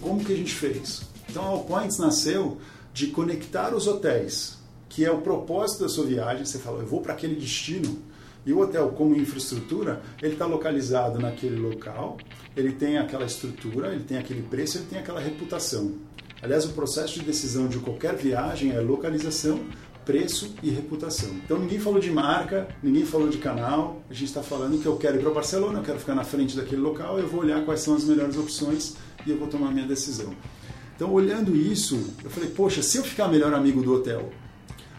Como 0.00 0.24
que 0.24 0.32
a 0.32 0.36
gente 0.36 0.52
fez? 0.52 1.02
Então 1.28 1.42
a 1.42 1.48
Allpoints 1.48 1.98
nasceu 1.98 2.58
de 2.92 3.08
conectar 3.08 3.74
os 3.74 3.86
hotéis, 3.86 4.58
que 4.88 5.04
é 5.04 5.10
o 5.10 5.20
propósito 5.20 5.82
da 5.82 5.88
sua 5.88 6.06
viagem. 6.06 6.44
Você 6.44 6.58
fala, 6.58 6.80
eu 6.80 6.86
vou 6.86 7.00
para 7.00 7.12
aquele 7.12 7.34
destino. 7.34 7.98
E 8.46 8.52
o 8.52 8.60
hotel, 8.60 8.90
como 8.90 9.16
infraestrutura, 9.16 10.02
ele 10.22 10.34
está 10.34 10.44
localizado 10.44 11.18
naquele 11.18 11.56
local, 11.56 12.18
ele 12.54 12.72
tem 12.72 12.98
aquela 12.98 13.24
estrutura, 13.24 13.94
ele 13.94 14.04
tem 14.04 14.18
aquele 14.18 14.42
preço, 14.42 14.76
ele 14.76 14.84
tem 14.84 14.98
aquela 14.98 15.18
reputação. 15.18 15.94
Aliás, 16.42 16.66
o 16.66 16.74
processo 16.74 17.14
de 17.14 17.24
decisão 17.24 17.68
de 17.68 17.78
qualquer 17.78 18.14
viagem 18.16 18.72
é 18.72 18.80
localização, 18.80 19.64
preço 20.04 20.54
e 20.62 20.70
reputação. 20.70 21.30
Então 21.44 21.58
ninguém 21.58 21.78
falou 21.78 21.98
de 21.98 22.10
marca, 22.10 22.68
ninguém 22.82 23.04
falou 23.04 23.28
de 23.28 23.38
canal, 23.38 24.02
a 24.08 24.12
gente 24.12 24.28
está 24.28 24.42
falando 24.42 24.80
que 24.80 24.86
eu 24.86 24.96
quero 24.96 25.16
ir 25.16 25.20
para 25.20 25.30
Barcelona, 25.30 25.78
eu 25.78 25.82
quero 25.82 25.98
ficar 25.98 26.14
na 26.14 26.24
frente 26.24 26.56
daquele 26.56 26.80
local, 26.80 27.18
eu 27.18 27.26
vou 27.26 27.40
olhar 27.40 27.64
quais 27.64 27.80
são 27.80 27.94
as 27.94 28.04
melhores 28.04 28.36
opções 28.36 28.94
e 29.26 29.30
eu 29.30 29.38
vou 29.38 29.48
tomar 29.48 29.70
minha 29.70 29.86
decisão. 29.86 30.34
Então 30.94 31.12
olhando 31.12 31.56
isso, 31.56 32.14
eu 32.22 32.30
falei, 32.30 32.50
poxa, 32.50 32.82
se 32.82 32.98
eu 32.98 33.04
ficar 33.04 33.28
melhor 33.28 33.52
amigo 33.52 33.82
do 33.82 33.94
hotel, 33.94 34.30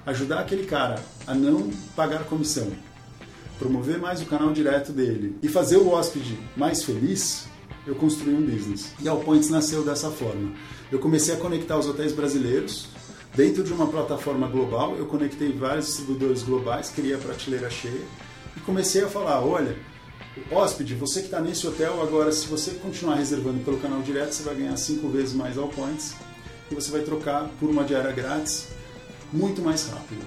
ajudar 0.06 0.40
aquele 0.40 0.66
cara 0.66 1.02
a 1.26 1.34
não 1.34 1.70
pagar 1.96 2.26
comissão, 2.26 2.72
promover 3.58 4.00
mais 4.00 4.22
o 4.22 4.26
canal 4.26 4.52
direto 4.52 4.92
dele 4.92 5.38
e 5.42 5.48
fazer 5.48 5.78
o 5.78 5.90
hóspede 5.90 6.38
mais 6.58 6.84
feliz, 6.84 7.48
eu 7.88 7.96
construí 7.96 8.34
um 8.34 8.42
business. 8.42 8.92
E 9.00 9.08
a 9.08 9.12
Allpoints 9.12 9.50
nasceu 9.50 9.84
dessa 9.84 10.10
forma. 10.10 10.52
Eu 10.92 11.00
comecei 11.00 11.34
a 11.34 11.38
conectar 11.38 11.78
os 11.78 11.88
hotéis 11.88 12.12
brasileiros 12.12 12.90
dentro 13.36 13.64
de 13.64 13.74
uma 13.74 13.88
plataforma 13.88 14.48
global. 14.48 14.96
Eu 14.96 15.06
conectei 15.06 15.52
vários 15.52 15.88
distribuidores 15.88 16.44
globais, 16.44 16.90
criei 16.90 17.14
a 17.14 17.18
prateleira 17.18 17.70
cheia 17.70 18.02
e 18.56 18.60
comecei 18.62 19.04
a 19.04 19.08
falar: 19.08 19.46
olha, 19.46 19.78
hóspede, 20.52 20.96
você 20.96 21.20
que 21.20 21.28
está 21.28 21.40
nesse 21.40 21.68
hotel, 21.68 22.02
agora 22.02 22.32
se 22.32 22.48
você 22.48 22.72
continuar 22.72 23.16
reservando 23.16 23.64
pelo 23.64 23.78
canal 23.78 24.02
direto, 24.02 24.34
você 24.34 24.44
vai 24.44 24.56
ganhar 24.56 24.78
cinco 24.78 25.08
vezes 25.10 25.34
mais 25.34 25.58
Allpoints 25.58 26.16
e 26.72 26.76
você 26.76 26.90
vai 26.92 27.02
trocar 27.02 27.50
por 27.60 27.70
uma 27.70 27.84
diária 27.84 28.12
grátis 28.12 28.70
muito 29.32 29.62
mais 29.62 29.88
rápido. 29.88 30.26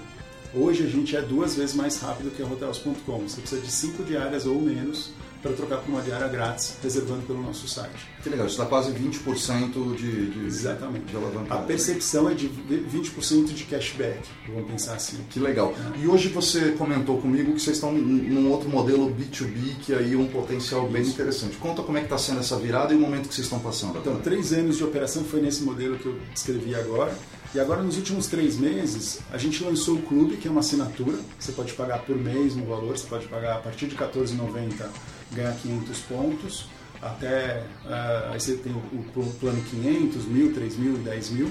Hoje 0.53 0.83
a 0.83 0.87
gente 0.87 1.15
é 1.15 1.21
duas 1.21 1.55
vezes 1.55 1.75
mais 1.75 1.99
rápido 1.99 2.31
que 2.35 2.41
a 2.41 2.45
Hotels.com. 2.45 3.19
Você 3.19 3.41
precisa 3.41 3.61
de 3.61 3.71
cinco 3.71 4.03
diárias 4.03 4.45
ou 4.47 4.59
menos 4.59 5.11
para 5.41 5.53
trocar 5.53 5.77
por 5.77 5.89
uma 5.89 6.01
diária 6.01 6.27
grátis, 6.27 6.75
reservando 6.83 7.21
pelo 7.23 7.41
nosso 7.41 7.67
site. 7.67 8.07
Que 8.21 8.29
legal, 8.29 8.47
isso 8.47 8.57
dá 8.57 8.65
quase 8.65 8.91
20% 8.91 9.95
de, 9.95 10.31
de, 10.31 10.45
Exatamente. 10.45 11.05
de 11.05 11.15
alavancagem. 11.15 11.63
A 11.63 11.65
percepção 11.65 12.29
é 12.29 12.33
de 12.33 12.49
20% 12.49 13.53
de 13.53 13.63
cashback, 13.63 14.19
vamos 14.47 14.69
pensar 14.69 14.95
assim. 14.95 15.17
Que 15.29 15.39
legal. 15.39 15.73
É. 15.95 15.99
E 15.99 16.07
hoje 16.07 16.27
você 16.29 16.71
comentou 16.71 17.19
comigo 17.21 17.53
que 17.53 17.61
vocês 17.61 17.77
estão 17.77 17.91
num 17.93 18.49
outro 18.51 18.69
modelo 18.69 19.09
B2B, 19.09 19.77
que 19.81 19.93
aí 19.93 20.15
um 20.15 20.27
potencial 20.27 20.87
bem 20.87 21.01
Isso. 21.01 21.11
interessante. 21.11 21.55
Conta 21.57 21.81
como 21.83 21.97
é 21.97 22.01
que 22.01 22.07
está 22.07 22.17
sendo 22.17 22.39
essa 22.41 22.57
virada 22.57 22.93
e 22.93 22.97
o 22.97 22.99
momento 22.99 23.29
que 23.29 23.35
vocês 23.35 23.45
estão 23.45 23.59
passando. 23.59 23.97
Então, 23.99 24.19
três 24.19 24.51
anos 24.51 24.77
de 24.77 24.83
operação 24.83 25.23
foi 25.23 25.41
nesse 25.41 25.63
modelo 25.63 25.97
que 25.97 26.05
eu 26.05 26.19
descrevi 26.33 26.75
agora. 26.75 27.13
E 27.53 27.59
agora, 27.59 27.81
nos 27.81 27.97
últimos 27.97 28.27
três 28.27 28.57
meses, 28.57 29.21
a 29.31 29.37
gente 29.37 29.63
lançou 29.63 29.95
o 29.95 30.01
clube, 30.03 30.37
que 30.37 30.47
é 30.47 30.51
uma 30.51 30.59
assinatura. 30.59 31.17
Você 31.39 31.51
pode 31.51 31.73
pagar 31.73 31.99
por 32.03 32.15
mês 32.15 32.55
no 32.55 32.63
valor, 32.65 32.95
você 32.95 33.07
pode 33.07 33.27
pagar 33.27 33.55
a 33.55 33.59
partir 33.59 33.87
de 33.87 33.95
R$14,90 33.95 34.85
ganhar 35.31 35.53
500 35.55 35.99
pontos, 35.99 36.65
até 37.01 37.63
uh, 37.85 38.33
aí 38.33 38.39
você 38.39 38.55
tem 38.55 38.73
o, 38.73 38.77
o 38.77 39.33
plano 39.39 39.61
500, 39.61 40.25
1000, 40.25 40.53
3000 40.53 40.93
e 40.93 40.97
10 40.97 41.29
mil. 41.31 41.49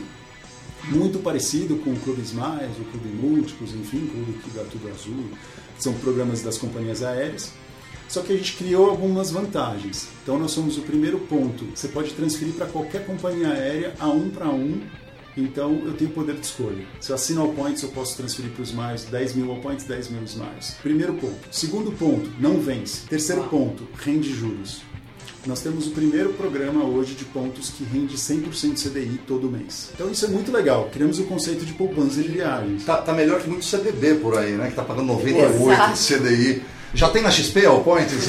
Muito 0.85 1.19
parecido 1.19 1.77
com 1.77 1.91
o 1.91 2.01
Clube 2.01 2.23
Smiles, 2.23 2.79
o 2.79 2.85
Clube 2.85 3.09
Múltiplos, 3.09 3.75
enfim, 3.75 4.05
o 4.05 4.09
Clube 4.09 4.69
tudo 4.71 4.89
azul, 4.89 5.31
são 5.79 5.93
programas 5.95 6.43
das 6.43 6.57
companhias 6.57 7.03
aéreas. 7.03 7.53
Só 8.09 8.23
que 8.23 8.33
a 8.33 8.37
gente 8.37 8.55
criou 8.55 8.89
algumas 8.89 9.31
vantagens. 9.31 10.09
Então 10.23 10.39
nós 10.39 10.53
somos 10.53 10.79
o 10.79 10.83
primeiro 10.83 11.19
ponto. 11.21 11.67
Você 11.75 11.89
pode 11.89 12.13
transferir 12.13 12.55
para 12.55 12.67
qualquer 12.67 13.05
companhia 13.05 13.49
aérea 13.49 13.95
a 13.99 14.09
um 14.09 14.31
para 14.31 14.49
um 14.49 14.81
então 15.41 15.83
eu 15.85 15.95
tenho 15.95 16.11
poder 16.11 16.35
de 16.35 16.47
escolha. 16.47 16.85
Se 17.01 17.11
eu 17.11 17.15
assino 17.15 17.43
ao 17.43 17.49
Points, 17.49 17.83
eu 17.83 17.89
posso 17.91 18.17
transferir 18.17 18.51
para 18.51 18.63
os 18.63 18.71
Smiles 18.71 19.05
10 19.05 19.35
mil 19.35 19.51
ao 19.51 19.59
Points, 19.59 19.85
10 19.85 20.11
mil 20.11 20.23
Smiles. 20.25 20.77
Primeiro 20.83 21.15
ponto. 21.15 21.49
Segundo 21.51 21.93
ponto, 21.93 22.31
não 22.39 22.61
vence. 22.61 23.07
Terceiro 23.09 23.45
ponto, 23.45 23.87
rende 23.97 24.33
juros. 24.33 24.83
Nós 25.47 25.63
temos 25.63 25.87
o 25.87 25.91
primeiro 25.93 26.35
programa 26.35 26.85
hoje 26.85 27.15
de 27.15 27.25
pontos 27.25 27.71
que 27.71 27.85
rende 27.85 28.17
100% 28.17 28.77
CDI 28.77 29.21
todo 29.27 29.51
mês. 29.51 29.91
Então 29.95 30.11
isso 30.11 30.27
é 30.27 30.29
muito 30.29 30.53
legal. 30.53 30.91
Criamos 30.93 31.19
o 31.19 31.25
conceito 31.25 31.65
de 31.65 31.73
poupança 31.73 32.21
de 32.21 32.29
viagens. 32.29 32.85
Tá, 32.85 32.97
tá 32.99 33.15
melhor 33.15 33.41
que 33.41 33.49
muito 33.49 33.65
CDB 33.65 34.17
por 34.17 34.37
aí, 34.37 34.53
né? 34.53 34.69
Que 34.69 34.75
tá 34.75 34.83
pagando 34.83 35.07
98 35.07 35.93
de 35.93 35.99
CDI. 35.99 36.63
Já 36.93 37.09
tem 37.09 37.23
na 37.23 37.31
XP 37.31 37.65
ao 37.65 37.83
Points? 37.83 38.29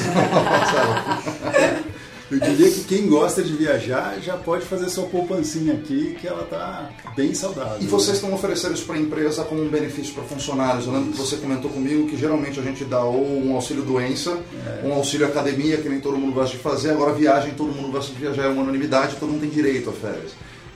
Eu 2.30 2.38
diria 2.38 2.70
que 2.70 2.84
quem 2.84 3.08
gosta 3.08 3.42
de 3.42 3.52
viajar 3.52 4.20
já 4.20 4.36
pode 4.36 4.64
fazer 4.64 4.88
sua 4.88 5.06
poupancinha 5.06 5.74
aqui, 5.74 6.16
que 6.20 6.28
ela 6.28 6.44
está 6.44 6.88
bem 7.16 7.34
saudável. 7.34 7.78
E 7.80 7.86
vocês 7.86 8.16
estão 8.16 8.32
oferecendo 8.32 8.74
isso 8.74 8.86
para 8.86 8.94
a 8.94 9.00
empresa 9.00 9.42
como 9.42 9.60
um 9.60 9.68
benefício 9.68 10.14
para 10.14 10.22
funcionários. 10.22 10.86
Eu 10.86 10.92
lembro 10.92 11.10
que 11.10 11.18
você 11.18 11.36
comentou 11.36 11.68
comigo 11.68 12.08
que 12.08 12.16
geralmente 12.16 12.60
a 12.60 12.62
gente 12.62 12.84
dá 12.84 13.02
ou 13.02 13.44
um 13.44 13.54
auxílio 13.56 13.82
doença, 13.82 14.38
é. 14.64 14.86
um 14.86 14.92
auxílio 14.92 15.26
academia, 15.26 15.78
que 15.78 15.88
nem 15.88 15.98
todo 15.98 16.16
mundo 16.16 16.32
gosta 16.32 16.56
de 16.56 16.62
fazer, 16.62 16.90
agora 16.90 17.12
viagem, 17.12 17.52
todo 17.54 17.72
mundo 17.72 17.90
gosta 17.90 18.12
de 18.12 18.20
viajar, 18.20 18.44
é 18.44 18.48
uma 18.48 18.62
unanimidade, 18.62 19.16
todo 19.16 19.30
mundo 19.30 19.40
tem 19.40 19.50
direito 19.50 19.90
a 19.90 19.92
férias. 19.92 20.30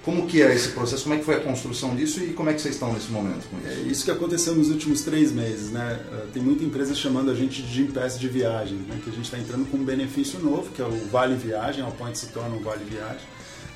Como 0.05 0.27
que 0.27 0.43
é 0.43 0.55
esse 0.55 0.69
processo? 0.69 1.05
Como 1.05 1.15
é 1.15 1.19
que 1.19 1.25
foi 1.25 1.37
a 1.37 1.41
construção 1.41 1.97
disso 1.97 2.23
e 2.23 2.35
como 2.35 2.51
é 2.51 2.53
que 2.53 2.61
vocês 2.61 2.75
estão 2.75 2.93
nesse 2.93 3.11
momento 3.11 3.49
com 3.49 3.57
isso? 3.59 3.69
É 3.69 3.75
isso 3.89 4.05
que 4.05 4.11
aconteceu 4.11 4.55
nos 4.55 4.69
últimos 4.69 5.01
três 5.01 5.33
meses, 5.33 5.71
né? 5.71 5.99
Eh, 6.13 6.27
tem 6.35 6.43
muita 6.43 6.63
empresa 6.63 6.95
chamando 6.95 7.31
a 7.31 7.35
gente 7.35 7.63
de 7.63 7.73
Gimpass 7.73 8.19
de 8.21 8.29
viagem, 8.29 8.77
né? 8.77 9.01
Que 9.03 9.09
a 9.09 9.13
gente 9.13 9.25
está 9.25 9.39
entrando 9.39 9.65
com 9.71 9.79
um 9.79 9.85
benefício 9.85 10.39
novo, 10.41 10.71
que 10.73 10.83
é 10.83 10.85
o 10.85 10.91
Vale 11.11 11.37
Viagem, 11.37 11.83
a 11.83 11.91
Point 11.91 12.19
se 12.19 12.27
torna 12.27 12.55
um 12.55 12.61
Vale 12.61 12.85
Viagem. 12.85 13.27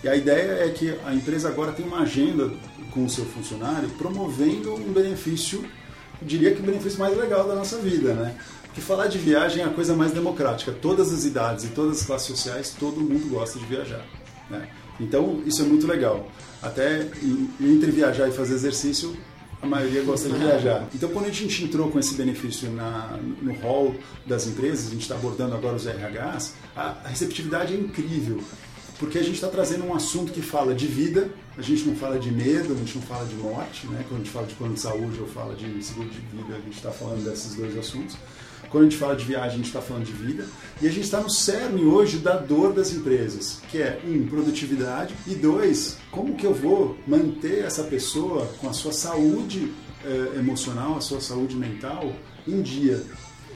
E 0.05 0.09
a 0.09 0.14
ideia 0.14 0.64
é 0.64 0.68
que 0.68 0.95
a 1.07 1.14
empresa 1.14 1.49
agora 1.49 1.72
tem 1.72 1.87
uma 1.87 2.01
agenda 2.01 2.51
com 2.91 3.07
o 3.07 3.09
seu 3.09 3.24
funcionário 3.24 3.89
promovendo 3.97 4.74
um 4.74 4.93
benefício, 4.93 5.64
diria 6.20 6.55
que 6.55 6.61
o 6.61 6.62
benefício 6.62 6.99
mais 6.99 7.16
legal 7.16 7.49
da 7.49 7.55
nossa 7.55 7.79
vida, 7.79 8.12
né? 8.12 8.37
Porque 8.64 8.83
falar 8.83 9.07
de 9.07 9.16
viagem 9.16 9.62
é 9.62 9.66
a 9.66 9.70
coisa 9.70 9.97
mais 9.97 10.12
democrática. 10.12 10.72
Todas 10.72 11.11
as 11.11 11.24
idades 11.24 11.64
e 11.64 11.68
todas 11.68 12.01
as 12.01 12.07
classes 12.07 12.29
sociais, 12.29 12.76
todo 12.79 13.01
mundo 13.01 13.31
gosta 13.31 13.59
de 13.59 13.64
viajar. 13.64 14.05
Né? 14.51 14.68
Então, 15.01 15.43
isso 15.47 15.63
é 15.63 15.65
muito 15.65 15.87
legal. 15.87 16.27
Até 16.63 17.09
entre 17.61 17.91
viajar 17.91 18.29
e 18.29 18.33
fazer 18.33 18.55
exercício, 18.55 19.17
a 19.61 19.67
maioria 19.67 20.03
gosta 20.03 20.29
de 20.29 20.39
viajar. 20.39 20.89
Então, 20.95 21.09
quando 21.11 21.27
a 21.27 21.33
gente 21.33 21.65
entrou 21.65 21.91
com 21.91 21.99
esse 21.99 22.15
benefício 22.15 22.71
na, 22.71 23.19
no 23.43 23.53
hall 23.55 23.95
das 24.27 24.47
empresas, 24.47 24.87
a 24.87 24.91
gente 24.91 25.03
está 25.03 25.15
abordando 25.15 25.55
agora 25.55 25.77
os 25.77 25.87
RHs, 25.87 26.55
a, 26.77 26.97
receptividade 27.05 27.75
é 27.75 27.77
incrível, 27.77 28.41
porque 28.99 29.19
a 29.19 29.23
gente 29.23 29.35
está 29.35 29.49
trazendo 29.49 29.85
um 29.85 29.95
assunto 29.95 30.33
que 30.33 30.41
fala 30.41 30.75
de 30.75 30.87
vida, 30.87 31.31
a 31.57 31.63
gente 31.63 31.85
não 31.85 31.97
fala 31.97 32.19
de 32.19 32.31
medo, 32.31 32.73
a 32.73 32.77
gente 32.77 32.97
não 32.97 33.03
fala 33.03 33.25
de 33.27 33.35
morte, 33.35 33.87
né? 33.89 34.05
quando 34.09 34.21
a 34.21 34.25
gente 34.25 34.33
fala 34.33 34.47
de 34.47 34.55
plano 34.55 34.75
de 34.75 34.81
saúde 34.81 35.21
ou 35.21 35.27
fala 35.27 35.55
de 35.55 35.83
seguro 35.83 36.09
de 36.09 36.21
vida, 36.21 36.55
a 36.55 36.61
gente 36.61 36.77
está 36.77 36.91
falando 36.91 37.25
desses 37.25 37.55
dois 37.55 37.77
assuntos. 37.77 38.17
Quando 38.71 38.87
a 38.87 38.89
gente 38.89 38.99
fala 38.99 39.16
de 39.16 39.25
viagem, 39.25 39.53
a 39.53 39.57
gente 39.57 39.66
está 39.66 39.81
falando 39.81 40.05
de 40.05 40.12
vida. 40.12 40.47
E 40.81 40.87
a 40.87 40.91
gente 40.91 41.05
está 41.05 41.21
no 41.21 41.31
cerne 41.31 41.85
hoje 41.85 42.19
da 42.19 42.37
dor 42.37 42.73
das 42.73 42.93
empresas, 42.93 43.61
que 43.71 43.79
é, 43.79 44.01
um, 44.05 44.27
produtividade, 44.27 45.14
e 45.27 45.35
dois, 45.35 45.99
como 46.11 46.35
que 46.35 46.47
eu 46.47 46.55
vou 46.55 46.97
manter 47.07 47.64
essa 47.64 47.85
pessoa 47.85 48.47
com 48.61 48.69
a 48.69 48.73
sua 48.73 48.93
saúde 48.93 49.73
eh, 50.05 50.39
emocional, 50.39 50.97
a 50.97 51.01
sua 51.01 51.21
saúde 51.21 51.57
mental 51.57 52.12
em 52.47 52.62
dia. 52.62 53.03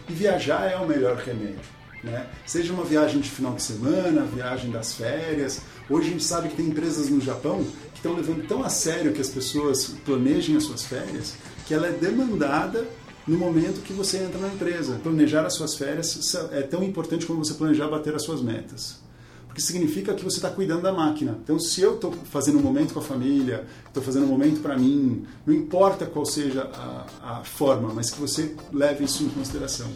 E 0.08 0.12
viajar 0.12 0.70
é 0.70 0.76
o 0.76 0.86
melhor 0.86 1.16
remédio. 1.16 1.60
Né? 2.02 2.26
Seja 2.44 2.72
uma 2.72 2.84
viagem 2.84 3.20
de 3.20 3.30
final 3.30 3.54
de 3.54 3.62
semana, 3.62 4.22
viagem 4.24 4.70
das 4.70 4.94
férias. 4.94 5.60
Hoje 5.88 6.08
a 6.08 6.10
gente 6.10 6.24
sabe 6.24 6.48
que 6.48 6.56
tem 6.56 6.66
empresas 6.66 7.08
no 7.08 7.20
Japão 7.20 7.64
que 7.92 7.98
estão 7.98 8.14
levando 8.14 8.46
tão 8.48 8.64
a 8.64 8.68
sério 8.68 9.12
que 9.12 9.20
as 9.20 9.28
pessoas 9.28 9.94
planejem 10.04 10.56
as 10.56 10.64
suas 10.64 10.84
férias, 10.84 11.34
que 11.66 11.74
ela 11.74 11.86
é 11.86 11.92
demandada 11.92 12.88
no 13.26 13.38
momento 13.38 13.82
que 13.82 13.92
você 13.92 14.18
entra 14.18 14.38
na 14.38 14.48
empresa. 14.48 15.00
Planejar 15.02 15.44
as 15.46 15.54
suas 15.54 15.74
férias 15.74 16.34
é 16.52 16.62
tão 16.62 16.82
importante 16.82 17.26
como 17.26 17.44
você 17.44 17.54
planejar 17.54 17.88
bater 17.88 18.14
as 18.14 18.22
suas 18.22 18.42
metas. 18.42 19.00
Porque 19.46 19.60
significa 19.60 20.14
que 20.14 20.24
você 20.24 20.38
está 20.38 20.48
cuidando 20.48 20.80
da 20.80 20.92
máquina. 20.92 21.38
Então, 21.44 21.58
se 21.58 21.82
eu 21.82 21.96
estou 21.96 22.10
fazendo 22.24 22.58
um 22.58 22.62
momento 22.62 22.94
com 22.94 23.00
a 23.00 23.02
família, 23.02 23.66
estou 23.86 24.02
fazendo 24.02 24.24
um 24.24 24.28
momento 24.28 24.62
para 24.62 24.78
mim, 24.78 25.26
não 25.44 25.52
importa 25.52 26.06
qual 26.06 26.24
seja 26.24 26.62
a, 26.72 27.06
a, 27.22 27.44
forma, 27.44 27.92
mas 27.92 28.10
que 28.10 28.18
você 28.18 28.56
leve 28.72 29.04
isso 29.04 29.22
em 29.22 29.28
consideração. 29.28 29.88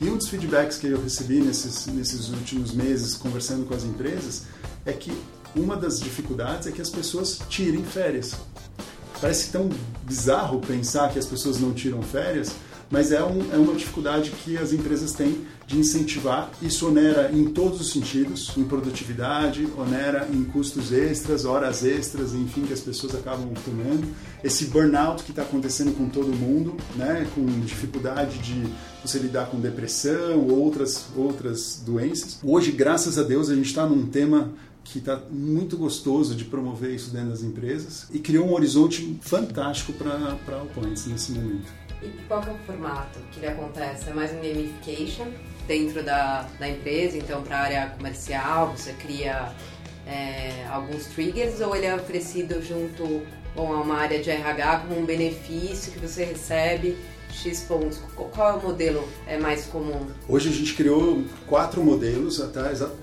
E 0.00 0.08
um 0.08 0.16
dos 0.16 0.28
feedbacks 0.28 0.78
que 0.78 0.86
eu 0.86 1.02
recebi 1.02 1.42
nesses, 1.42 1.86
nesses 1.88 2.30
últimos 2.30 2.72
meses, 2.72 3.14
conversando 3.14 3.66
com 3.66 3.74
as 3.74 3.84
empresas, 3.84 4.44
é 4.86 4.94
que 4.94 5.12
uma 5.54 5.76
das 5.76 6.00
dificuldades 6.00 6.66
é 6.66 6.72
que 6.72 6.80
as 6.80 6.88
pessoas 6.88 7.38
tirem 7.50 7.84
férias. 7.84 8.34
Parece 9.20 9.52
tão 9.52 9.68
bizarro 10.04 10.58
pensar 10.60 11.12
que 11.12 11.18
as 11.18 11.26
pessoas 11.26 11.60
não 11.60 11.74
tiram 11.74 12.00
férias, 12.02 12.52
mas 12.92 13.10
é, 13.10 13.24
um, 13.24 13.50
é 13.50 13.56
uma 13.56 13.74
dificuldade 13.74 14.30
que 14.30 14.58
as 14.58 14.74
empresas 14.74 15.12
têm 15.12 15.46
de 15.66 15.78
incentivar. 15.78 16.50
Isso 16.60 16.88
onera 16.88 17.30
em 17.32 17.44
todos 17.46 17.80
os 17.80 17.92
sentidos, 17.92 18.52
em 18.56 18.64
produtividade, 18.64 19.68
onera 19.76 20.28
em 20.32 20.44
custos 20.44 20.92
extras, 20.92 21.44
horas 21.44 21.84
extras, 21.84 22.34
enfim, 22.34 22.62
que 22.62 22.72
as 22.72 22.80
pessoas 22.80 23.14
acabam 23.14 23.52
tomando. 23.64 24.06
Esse 24.42 24.66
burnout 24.66 25.22
que 25.22 25.30
está 25.30 25.42
acontecendo 25.42 25.96
com 25.96 26.08
todo 26.08 26.28
mundo, 26.28 26.76
né, 26.96 27.26
com 27.34 27.44
dificuldade 27.60 28.38
de 28.38 28.64
você 29.04 29.18
lidar 29.18 29.46
com 29.46 29.60
depressão, 29.60 30.46
outras, 30.48 31.06
outras 31.16 31.82
doenças. 31.84 32.38
Hoje, 32.42 32.70
graças 32.72 33.18
a 33.18 33.22
Deus, 33.22 33.48
a 33.48 33.54
gente 33.54 33.66
está 33.66 33.86
num 33.86 34.06
tema 34.06 34.52
que 34.84 34.98
está 34.98 35.20
muito 35.30 35.76
gostoso 35.76 36.34
de 36.34 36.44
promover 36.44 36.90
isso 36.90 37.10
dentro 37.10 37.30
das 37.30 37.42
empresas 37.42 38.08
e 38.12 38.18
criou 38.18 38.48
um 38.48 38.52
horizonte 38.52 39.16
fantástico 39.20 39.92
para 39.92 40.62
o 40.62 40.66
Points 40.66 41.06
nesse 41.06 41.32
momento. 41.32 41.72
E 42.02 42.08
qual 42.26 42.42
que 42.42 42.50
é 42.50 42.52
o 42.52 42.58
formato 42.66 43.18
que 43.30 43.38
ele 43.38 43.46
acontece? 43.46 44.10
É 44.10 44.12
mais 44.12 44.32
um 44.32 44.36
gamification 44.36 45.28
dentro 45.66 46.02
da, 46.02 46.48
da 46.58 46.68
empresa, 46.68 47.16
então 47.16 47.42
para 47.42 47.56
a 47.56 47.60
área 47.60 47.86
comercial 47.96 48.74
você 48.76 48.92
cria 48.92 49.52
é, 50.06 50.66
alguns 50.70 51.06
triggers 51.06 51.60
ou 51.60 51.74
ele 51.76 51.86
é 51.86 51.94
oferecido 51.94 52.60
junto 52.62 53.22
com 53.54 53.64
uma 53.64 53.96
área 53.96 54.22
de 54.22 54.30
RH 54.30 54.80
como 54.80 55.00
um 55.00 55.04
benefício 55.04 55.92
que 55.92 55.98
você 55.98 56.24
recebe 56.24 56.96
X 57.32 57.62
pontos? 57.62 57.98
Qual 58.14 58.50
é 58.50 58.52
o 58.54 58.62
modelo 58.62 59.08
é 59.26 59.38
mais 59.38 59.64
comum? 59.66 60.06
Hoje 60.28 60.48
a 60.48 60.52
gente 60.52 60.74
criou 60.74 61.24
quatro 61.46 61.82
modelos, 61.82 62.40
até 62.40 62.60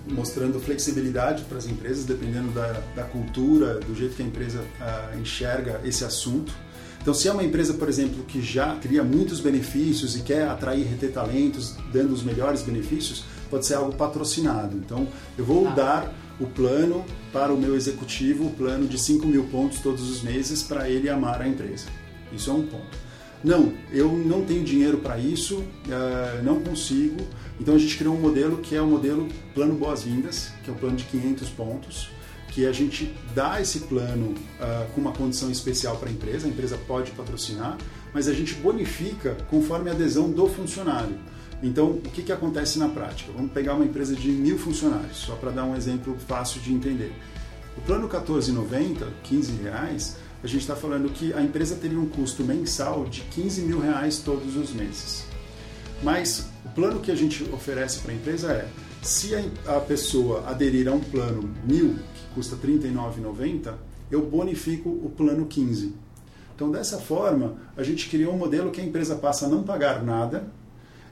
mostrando 0.07 0.60
flexibilidade 0.60 1.43
para 1.43 1.57
as 1.57 1.66
empresas, 1.66 2.05
dependendo 2.05 2.51
da, 2.51 2.82
da, 2.95 3.03
cultura, 3.03 3.80
do 3.80 3.95
jeito 3.95 4.16
que 4.16 4.22
a 4.22 4.26
empresa 4.26 4.64
ah, 4.80 5.12
enxerga 5.20 5.82
esse 5.84 6.05
assunto. 6.05 6.53
Então, 7.02 7.14
se 7.14 7.28
é 7.28 7.32
uma 7.32 7.43
empresa, 7.43 7.74
por 7.74 7.88
exemplo, 7.88 8.24
que 8.26 8.41
já 8.41 8.76
cria 8.76 9.04
muitos 9.04 9.39
benefícios 9.39 10.16
e 10.16 10.22
quer 10.22 10.47
atrair 10.47 10.82
e 10.82 10.84
reter 10.84 11.12
talentos, 11.12 11.76
dando 11.93 12.14
os 12.14 12.24
melhores 12.24 12.62
benefícios, 12.62 13.24
pode 13.50 13.66
ser 13.66 13.76
algo 13.76 13.93
patrocinado. 13.95 14.76
Então, 14.76 15.08
eu 15.38 15.45
vou 15.45 15.68
ah. 15.68 15.72
dar 15.72 16.14
o 16.39 16.45
plano 16.45 17.06
para 17.34 17.54
o 17.54 17.58
meu 17.58 17.76
executivo, 17.76 18.47
o 18.47 18.52
plano 18.52 18.88
de 18.88 18.97
5 18.97 19.26
mil 19.28 19.45
pontos 19.45 19.80
todos 19.80 20.10
os 20.10 20.22
meses 20.22 20.64
para 20.64 20.89
ele 20.89 21.10
amar 21.10 21.41
a 21.41 21.47
empresa. 21.47 21.88
Isso 22.32 22.50
é 22.50 22.54
um 22.54 22.66
ponto. 22.66 23.10
Não, 23.43 23.72
eu 23.91 24.12
não 24.12 24.43
tenho 24.43 24.64
dinheiro 24.64 24.97
para 24.97 25.18
isso, 25.18 25.60
uh, 25.60 26.43
não 26.43 26.62
consigo. 26.62 27.18
Então 27.60 27.76
a 27.76 27.78
gente 27.78 27.97
criou 27.97 28.16
um 28.16 28.20
modelo 28.20 28.58
que 28.58 28.76
é 28.76 28.82
o 28.82 28.88
modelo 28.88 29.28
Plano 29.54 29.76
Boas-Vindas, 29.76 30.52
que 30.64 30.70
é 30.70 30.74
um 30.74 30.76
plano 30.76 30.97
de 30.97 31.06
500 31.06 31.50
pontos, 31.50 32.10
que 32.52 32.66
a 32.66 32.72
gente 32.72 33.14
dá 33.34 33.62
esse 33.62 33.82
plano 33.82 34.34
uh, 34.34 34.91
com 34.93 35.02
uma 35.02 35.12
condição 35.12 35.50
especial 35.52 35.97
para 35.97 36.10
a 36.10 36.12
empresa, 36.12 36.47
a 36.47 36.50
empresa 36.50 36.78
pode 36.88 37.12
patrocinar, 37.12 37.78
mas 38.14 38.28
a 38.28 38.34
gente 38.34 38.54
bonifica 38.56 39.36
conforme 39.50 39.89
a 39.89 39.93
adesão 39.93 40.32
do 40.32 40.47
funcionário. 40.47 41.18
Então, 41.62 41.91
o 41.91 42.02
que, 42.02 42.24
que 42.24 42.32
acontece 42.32 42.80
na 42.80 42.88
prática? 42.88 43.32
Vamos 43.36 43.52
pegar 43.52 43.76
uma 43.76 43.86
empresa 43.86 44.16
de 44.16 44.30
mil 44.30 44.58
funcionários, 44.58 45.18
só 45.18 45.36
para 45.36 45.52
dar 45.52 45.66
um 45.66 45.76
exemplo 45.76 46.18
fácil 46.28 46.62
de 46.62 46.74
entender. 46.74 47.12
O 47.78 47.82
plano 47.82 48.08
14,90, 48.08 49.06
15 49.24 49.52
reais, 49.64 50.18
a 50.43 50.47
gente 50.47 50.62
está 50.62 50.76
falando 50.76 51.10
que 51.10 51.34
a 51.34 51.41
empresa 51.41 51.76
teria 51.76 52.00
um 52.00 52.08
custo 52.08 52.43
mensal 52.43 53.06
de 53.06 53.22
15 53.22 53.62
mil 53.62 53.80
reais 53.80 54.20
todos 54.20 54.56
os 54.56 54.72
meses. 54.72 55.26
Mas 56.02 56.47
o 56.66 56.70
plano 56.70 57.02
que 57.02 57.12
a 57.12 57.16
gente 57.16 57.43
oferece 57.52 58.00
para 58.00 58.14
a 58.14 58.16
empresa 58.16 58.52
é, 58.54 58.68
se 59.02 59.36
a 59.66 59.80
pessoa 59.82 60.45
aderir 60.47 60.88
a 60.88 60.93
um 60.93 61.00
plano 61.00 61.50
mil, 61.66 61.97
custa 62.34 62.55
R$ 62.55 62.80
39,90, 62.80 63.73
eu 64.11 64.25
bonifico 64.25 64.89
o 64.89 65.11
plano 65.15 65.45
15. 65.45 65.93
Então, 66.55 66.69
dessa 66.71 66.97
forma, 66.97 67.55
a 67.77 67.84
gente 67.84 68.09
criou 68.09 68.34
um 68.34 68.38
modelo 68.38 68.71
que 68.71 68.82
a 68.82 68.84
empresa 68.84 69.15
passa 69.15 69.45
a 69.45 69.49
não 69.49 69.63
pagar 69.63 70.03
nada 70.03 70.47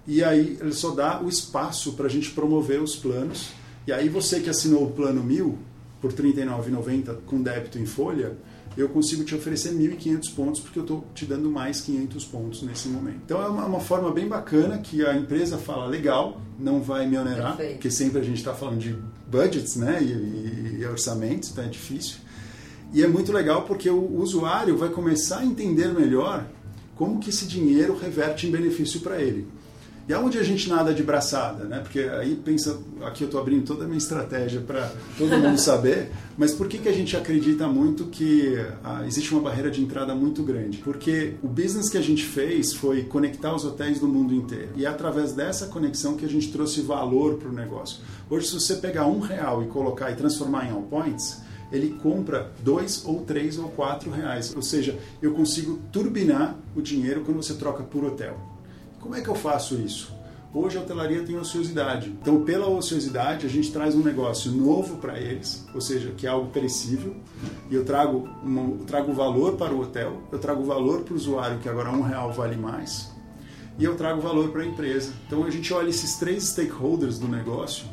e 0.07 0.23
aí 0.23 0.57
ele 0.61 0.71
só 0.71 0.91
dá 0.91 1.21
o 1.21 1.27
espaço 1.27 1.93
para 1.93 2.05
a 2.05 2.09
gente 2.09 2.31
promover 2.31 2.81
os 2.81 2.95
planos. 2.95 3.49
E 3.85 3.91
aí 3.91 4.07
você 4.07 4.39
que 4.39 4.49
assinou 4.49 4.85
o 4.85 4.91
plano 4.91 5.21
mil 5.21 5.57
por 6.01 6.11
R$ 6.11 6.33
39,90 6.33 7.17
com 7.25 7.41
débito 7.41 7.77
em 7.77 7.85
folha, 7.85 8.37
eu 8.75 8.89
consigo 8.89 9.23
te 9.23 9.33
oferecer 9.35 9.71
1.500 9.73 10.35
pontos 10.35 10.61
porque 10.61 10.79
eu 10.79 10.83
estou 10.83 11.05
te 11.13 11.25
dando 11.25 11.49
mais 11.49 11.81
500 11.81 12.25
pontos 12.25 12.61
nesse 12.61 12.87
momento. 12.87 13.19
Então 13.25 13.41
é 13.41 13.47
uma, 13.47 13.65
uma, 13.65 13.79
forma 13.79 14.11
bem 14.11 14.27
bacana 14.27 14.77
que 14.79 15.05
a 15.05 15.15
empresa 15.15 15.57
fala 15.57 15.85
legal, 15.85 16.41
não 16.59 16.81
vai 16.81 17.07
me 17.07 17.17
onerar, 17.17 17.55
Perfeito. 17.55 17.73
porque 17.73 17.91
sempre 17.91 18.19
a 18.19 18.23
gente 18.23 18.37
está 18.37 18.53
falando 18.53 18.79
de 18.79 18.95
budgets 19.27 19.75
né, 19.75 19.99
e, 20.01 20.05
e, 20.05 20.77
e 20.81 20.85
orçamentos, 20.85 21.51
então 21.51 21.63
é 21.63 21.67
difícil. 21.67 22.17
E 22.93 23.03
é 23.03 23.07
muito 23.07 23.31
legal 23.31 23.63
porque 23.63 23.89
o 23.89 24.19
usuário 24.19 24.77
vai 24.77 24.89
começar 24.89 25.39
a 25.39 25.45
entender 25.45 25.93
melhor 25.93 26.47
como 26.95 27.19
que 27.19 27.29
esse 27.29 27.45
dinheiro 27.45 27.97
reverte 27.97 28.47
em 28.47 28.51
benefício 28.51 29.01
para 29.01 29.21
ele. 29.21 29.47
E 30.07 30.13
aonde 30.13 30.39
a 30.39 30.43
gente 30.43 30.69
nada 30.69 30.93
de 30.93 31.03
braçada, 31.03 31.65
né? 31.65 31.79
Porque 31.79 31.99
aí 31.99 32.33
pensa, 32.35 32.79
aqui 33.01 33.23
eu 33.23 33.25
estou 33.25 33.41
abrindo 33.41 33.65
toda 33.65 33.83
a 33.83 33.87
minha 33.87 33.97
estratégia 33.97 34.61
para 34.61 34.89
todo 35.17 35.37
mundo 35.37 35.57
saber, 35.59 36.09
mas 36.37 36.53
por 36.53 36.69
que, 36.69 36.77
que 36.77 36.87
a 36.87 36.93
gente 36.93 37.17
acredita 37.17 37.67
muito 37.67 38.05
que 38.05 38.55
ah, 38.85 39.03
existe 39.05 39.33
uma 39.33 39.41
barreira 39.41 39.69
de 39.69 39.81
entrada 39.81 40.15
muito 40.15 40.43
grande? 40.43 40.77
Porque 40.77 41.33
o 41.43 41.47
business 41.47 41.89
que 41.89 41.97
a 41.97 42.01
gente 42.01 42.23
fez 42.23 42.73
foi 42.73 43.03
conectar 43.03 43.53
os 43.53 43.65
hotéis 43.65 43.99
do 43.99 44.07
mundo 44.07 44.33
inteiro. 44.33 44.69
E 44.77 44.85
é 44.85 44.87
através 44.87 45.33
dessa 45.33 45.67
conexão 45.67 46.15
que 46.15 46.23
a 46.23 46.29
gente 46.29 46.53
trouxe 46.53 46.79
valor 46.79 47.35
para 47.35 47.49
o 47.49 47.53
negócio. 47.53 47.99
Hoje, 48.29 48.47
se 48.47 48.53
você 48.53 48.75
pegar 48.75 49.07
um 49.07 49.19
real 49.19 49.61
e 49.61 49.67
colocar 49.67 50.09
e 50.09 50.15
transformar 50.15 50.67
em 50.67 50.71
all 50.71 50.83
points, 50.83 51.41
ele 51.69 51.97
compra 52.01 52.49
dois 52.63 53.03
ou 53.05 53.25
três 53.25 53.57
ou 53.57 53.67
quatro 53.67 54.09
reais. 54.09 54.53
Ou 54.55 54.61
seja, 54.61 54.97
eu 55.21 55.33
consigo 55.33 55.79
turbinar 55.91 56.55
o 56.75 56.81
dinheiro 56.81 57.23
quando 57.25 57.43
você 57.43 57.55
troca 57.55 57.83
por 57.83 58.05
hotel. 58.05 58.56
Como 58.99 59.15
é 59.15 59.21
que 59.21 59.29
eu 59.29 59.35
faço 59.35 59.75
isso? 59.75 60.15
Hoje 60.53 60.77
a 60.77 60.81
hotelaria 60.81 61.23
tem 61.23 61.37
ociosidade. 61.37 62.09
Então, 62.21 62.43
pela 62.43 62.67
ociosidade, 62.67 63.45
a 63.45 63.49
gente 63.49 63.71
traz 63.71 63.93
um 63.95 64.01
negócio 64.01 64.51
novo 64.51 64.97
para 64.97 65.19
eles, 65.19 65.65
ou 65.73 65.81
seja, 65.81 66.11
que 66.11 66.25
é 66.25 66.29
algo 66.29 66.49
perecível, 66.49 67.15
e 67.69 67.75
eu 67.75 67.85
trago, 67.85 68.27
uma, 68.41 68.61
eu 68.61 68.85
trago 68.85 69.13
valor 69.13 69.55
para 69.55 69.73
o 69.73 69.81
hotel, 69.81 70.21
eu 70.31 70.39
trago 70.39 70.63
valor 70.63 71.01
para 71.01 71.13
o 71.13 71.17
usuário, 71.17 71.59
que 71.59 71.69
agora 71.69 71.91
um 71.91 72.01
real 72.01 72.31
vale 72.31 72.55
mais, 72.55 73.11
e 73.77 73.83
eu 73.83 73.95
trago 73.95 74.19
valor 74.19 74.49
para 74.49 74.63
a 74.63 74.65
empresa. 74.65 75.13
Então, 75.27 75.43
a 75.43 75.49
gente 75.51 75.71
olha 75.73 75.89
esses 75.89 76.15
três 76.15 76.45
stakeholders 76.45 77.19
do 77.19 77.27
negócio 77.27 77.85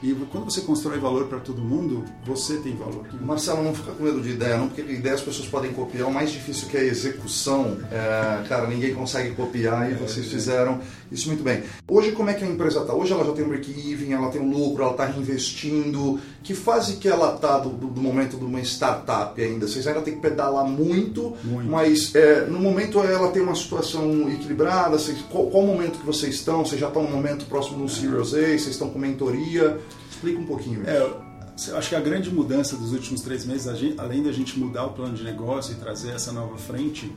e 0.00 0.14
quando 0.30 0.44
você 0.44 0.60
constrói 0.60 0.98
valor 0.98 1.26
para 1.26 1.40
todo 1.40 1.60
mundo, 1.60 2.04
você 2.24 2.58
tem 2.58 2.76
valor. 2.76 3.06
Marcelo, 3.20 3.62
não 3.62 3.74
fica 3.74 3.90
com 3.90 4.04
medo 4.04 4.20
de 4.20 4.30
ideia, 4.30 4.56
não, 4.56 4.68
porque 4.68 4.82
ideia 4.82 5.14
as 5.14 5.20
pessoas 5.20 5.48
podem 5.48 5.72
copiar. 5.72 6.06
O 6.06 6.12
mais 6.12 6.30
difícil 6.30 6.68
que 6.68 6.76
é 6.76 6.80
a 6.80 6.84
execução, 6.84 7.78
é, 7.90 8.44
cara, 8.48 8.68
ninguém 8.68 8.94
consegue 8.94 9.34
copiar 9.34 9.90
e 9.90 9.94
é, 9.94 9.96
vocês 9.96 10.26
é. 10.26 10.30
fizeram 10.30 10.80
isso 11.10 11.26
muito 11.28 11.42
bem. 11.42 11.64
Hoje, 11.88 12.12
como 12.12 12.30
é 12.30 12.34
que 12.34 12.44
a 12.44 12.46
empresa 12.46 12.80
está? 12.80 12.94
Hoje 12.94 13.12
ela 13.12 13.24
já 13.24 13.32
tem 13.32 13.44
um 13.44 13.48
break-even, 13.48 14.12
ela 14.12 14.30
tem 14.30 14.40
um 14.40 14.50
lucro, 14.50 14.82
ela 14.82 14.92
está 14.92 15.06
reinvestindo. 15.06 16.20
Que 16.48 16.54
fase 16.54 16.96
que 16.96 17.06
ela 17.06 17.34
está 17.34 17.58
do, 17.58 17.68
do, 17.68 18.00
momento 18.00 18.38
de 18.38 18.42
uma 18.46 18.58
startup 18.62 19.38
ainda? 19.38 19.68
Vocês 19.68 19.86
ainda 19.86 20.00
tem 20.00 20.14
que 20.14 20.20
pedalar 20.20 20.64
muito, 20.66 21.36
muito. 21.44 21.70
mas 21.70 22.14
é, 22.14 22.46
no 22.46 22.58
momento 22.58 23.02
ela 23.02 23.30
tem 23.30 23.42
uma 23.42 23.54
situação 23.54 24.30
equilibrada. 24.30 24.98
Vocês, 24.98 25.18
qual, 25.30 25.48
qual 25.48 25.62
momento 25.62 25.98
que 25.98 26.06
vocês 26.06 26.36
estão? 26.36 26.64
Vocês 26.64 26.80
já 26.80 26.88
estão 26.88 27.02
no 27.02 27.10
momento 27.10 27.44
próximo 27.44 27.84
do 27.84 27.88
Series 27.90 28.32
A? 28.32 28.38
Vocês 28.38 28.68
estão 28.68 28.88
com 28.88 28.98
mentoria? 28.98 29.78
Explica 30.10 30.40
um 30.40 30.46
pouquinho. 30.46 30.88
É, 30.88 30.96
eu 30.96 31.76
acho 31.76 31.90
que 31.90 31.94
a 31.94 32.00
grande 32.00 32.30
mudança 32.30 32.78
dos 32.78 32.94
últimos 32.94 33.20
três 33.20 33.44
meses, 33.44 33.68
além 33.98 34.22
da 34.22 34.32
gente 34.32 34.58
mudar 34.58 34.86
o 34.86 34.94
plano 34.94 35.14
de 35.14 35.24
negócio 35.24 35.74
e 35.74 35.74
trazer 35.74 36.12
essa 36.12 36.32
nova 36.32 36.56
frente, 36.56 37.12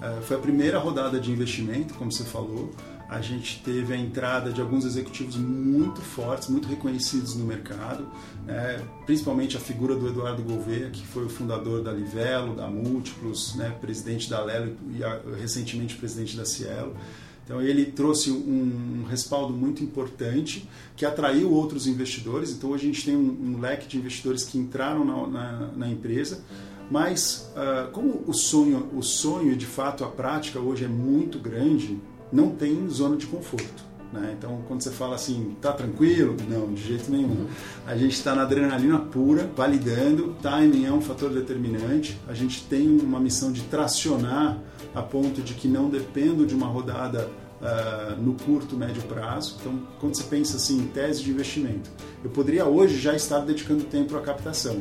é, 0.00 0.20
foi 0.20 0.36
a 0.36 0.38
primeira 0.38 0.78
rodada 0.78 1.18
de 1.18 1.32
investimento, 1.32 1.92
como 1.94 2.12
você 2.12 2.22
falou. 2.22 2.70
A 3.08 3.20
gente 3.20 3.62
teve 3.62 3.94
a 3.94 3.96
entrada 3.96 4.52
de 4.52 4.60
alguns 4.60 4.84
executivos 4.84 5.36
muito 5.36 6.00
fortes, 6.00 6.48
muito 6.48 6.66
reconhecidos 6.66 7.36
no 7.36 7.44
mercado, 7.44 8.06
né? 8.44 8.82
principalmente 9.04 9.56
a 9.56 9.60
figura 9.60 9.94
do 9.94 10.08
Eduardo 10.08 10.42
Gouveia, 10.42 10.90
que 10.90 11.06
foi 11.06 11.24
o 11.24 11.28
fundador 11.28 11.82
da 11.82 11.92
Livelo, 11.92 12.56
da 12.56 12.66
Múltiplos, 12.66 13.54
né? 13.54 13.70
presidente 13.80 14.28
da 14.28 14.42
Lelo 14.42 14.76
e 14.90 15.40
recentemente 15.40 15.94
presidente 15.94 16.36
da 16.36 16.44
Cielo. 16.44 16.96
Então 17.44 17.62
ele 17.62 17.84
trouxe 17.86 18.32
um, 18.32 19.04
respaldo 19.08 19.54
muito 19.54 19.84
importante 19.84 20.68
que 20.96 21.06
atraiu 21.06 21.52
outros 21.52 21.86
investidores. 21.86 22.50
Então 22.50 22.70
hoje 22.70 22.82
a 22.82 22.92
gente 22.92 23.04
tem 23.04 23.16
um, 23.16 23.54
um 23.54 23.60
leque 23.60 23.86
de 23.86 23.96
investidores 23.96 24.42
que 24.42 24.58
entraram 24.58 25.04
na, 25.04 25.26
na, 25.28 25.66
na 25.76 25.88
empresa. 25.88 26.42
Mas 26.90 27.52
uh, 27.54 27.90
como 27.92 28.24
o 28.26 28.32
sonho, 28.32 28.90
o 28.92 29.02
sonho 29.02 29.56
de 29.56 29.66
fato 29.66 30.04
a 30.04 30.08
prática 30.08 30.58
hoje 30.58 30.84
é 30.84 30.88
muito 30.88 31.38
grande, 31.38 32.00
não 32.32 32.50
tem 32.50 32.88
zona 32.88 33.16
de 33.16 33.26
conforto. 33.26 33.86
Né? 34.12 34.34
Então, 34.38 34.62
quando 34.66 34.82
você 34.82 34.90
fala 34.90 35.14
assim, 35.14 35.56
tá 35.60 35.72
tranquilo? 35.72 36.36
Não, 36.48 36.72
de 36.72 36.82
jeito 36.82 37.10
nenhum. 37.10 37.46
A 37.86 37.96
gente 37.96 38.12
está 38.12 38.34
na 38.34 38.42
adrenalina 38.42 38.98
pura, 38.98 39.50
validando. 39.54 40.36
Timing 40.40 40.86
é 40.86 40.92
um 40.92 41.00
fator 41.00 41.30
determinante. 41.30 42.18
A 42.28 42.34
gente 42.34 42.64
tem 42.64 42.88
uma 43.00 43.20
missão 43.20 43.52
de 43.52 43.62
tracionar 43.62 44.58
a 44.94 45.02
ponto 45.02 45.42
de 45.42 45.54
que 45.54 45.68
não 45.68 45.90
dependo 45.90 46.46
de 46.46 46.54
uma 46.54 46.66
rodada 46.66 47.28
uh, 47.60 48.20
no 48.20 48.34
curto, 48.34 48.76
médio 48.76 49.02
prazo. 49.02 49.56
Então, 49.60 49.78
quando 50.00 50.16
você 50.16 50.24
pensa 50.24 50.56
assim 50.56 50.78
em 50.78 50.86
tese 50.86 51.22
de 51.22 51.30
investimento, 51.30 51.90
eu 52.24 52.30
poderia 52.30 52.64
hoje 52.64 52.98
já 52.98 53.14
estar 53.14 53.40
dedicando 53.40 53.84
tempo 53.84 54.16
à 54.16 54.20
captação. 54.20 54.80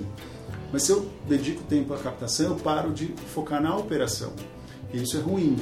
Mas 0.72 0.84
se 0.84 0.92
eu 0.92 1.10
dedico 1.28 1.64
tempo 1.64 1.94
à 1.94 1.98
captação, 1.98 2.48
eu 2.48 2.56
paro 2.56 2.92
de 2.92 3.08
focar 3.34 3.62
na 3.62 3.76
operação. 3.76 4.34
E 4.94 5.02
isso 5.02 5.18
é 5.18 5.20
ruim. 5.20 5.58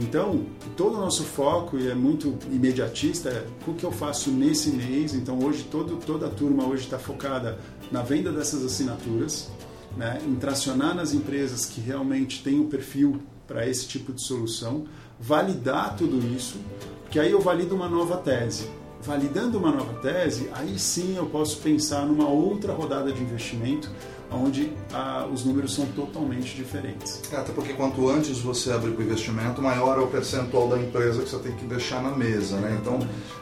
Então, 0.00 0.46
todo 0.76 0.96
o 0.96 1.00
nosso 1.00 1.24
foco, 1.24 1.76
e 1.76 1.88
é 1.88 1.94
muito 1.94 2.38
imediatista, 2.52 3.30
é 3.30 3.44
o 3.66 3.74
que 3.74 3.84
eu 3.84 3.90
faço 3.90 4.30
nesse 4.30 4.70
mês. 4.70 5.12
Então, 5.12 5.38
hoje, 5.40 5.64
todo, 5.64 5.96
toda 5.96 6.26
a 6.26 6.30
turma 6.30 6.64
hoje 6.66 6.84
está 6.84 6.98
focada 6.98 7.58
na 7.90 8.02
venda 8.02 8.30
dessas 8.30 8.64
assinaturas, 8.64 9.50
né, 9.96 10.20
em 10.24 10.36
tracionar 10.36 10.94
nas 10.94 11.12
empresas 11.12 11.66
que 11.66 11.80
realmente 11.80 12.44
têm 12.44 12.60
o 12.60 12.64
um 12.64 12.68
perfil 12.68 13.20
para 13.46 13.66
esse 13.66 13.88
tipo 13.88 14.12
de 14.12 14.22
solução, 14.22 14.84
validar 15.18 15.96
tudo 15.96 16.18
isso, 16.36 16.58
que 17.10 17.18
aí 17.18 17.32
eu 17.32 17.40
valido 17.40 17.74
uma 17.74 17.88
nova 17.88 18.18
tese. 18.18 18.68
validando 19.00 19.58
uma 19.58 19.70
nova 19.70 19.94
tese, 20.00 20.50
aí 20.52 20.76
sim 20.76 21.16
eu 21.16 21.26
posso 21.26 21.58
pensar 21.58 22.04
numa 22.04 22.28
outra 22.28 22.72
rodada 22.72 23.12
de 23.12 23.22
investimento 23.22 23.88
onde 24.30 24.72
ah, 24.92 25.26
os 25.32 25.44
números 25.44 25.74
são 25.74 25.86
totalmente 25.86 26.54
diferentes. 26.54 27.22
Até 27.32 27.52
porque 27.52 27.72
quanto 27.72 28.08
antes 28.08 28.38
você 28.38 28.72
abrir 28.72 28.92
para 28.92 29.00
o 29.00 29.04
investimento, 29.04 29.62
maior 29.62 29.98
é 29.98 30.00
o 30.00 30.06
percentual 30.06 30.68
da 30.68 30.78
empresa 30.78 31.22
que 31.22 31.30
você 31.30 31.38
tem 31.38 31.52
que 31.52 31.64
deixar 31.64 32.02
na 32.02 32.10
mesa. 32.10 32.56
Né? 32.56 32.78
Então, 32.80 32.98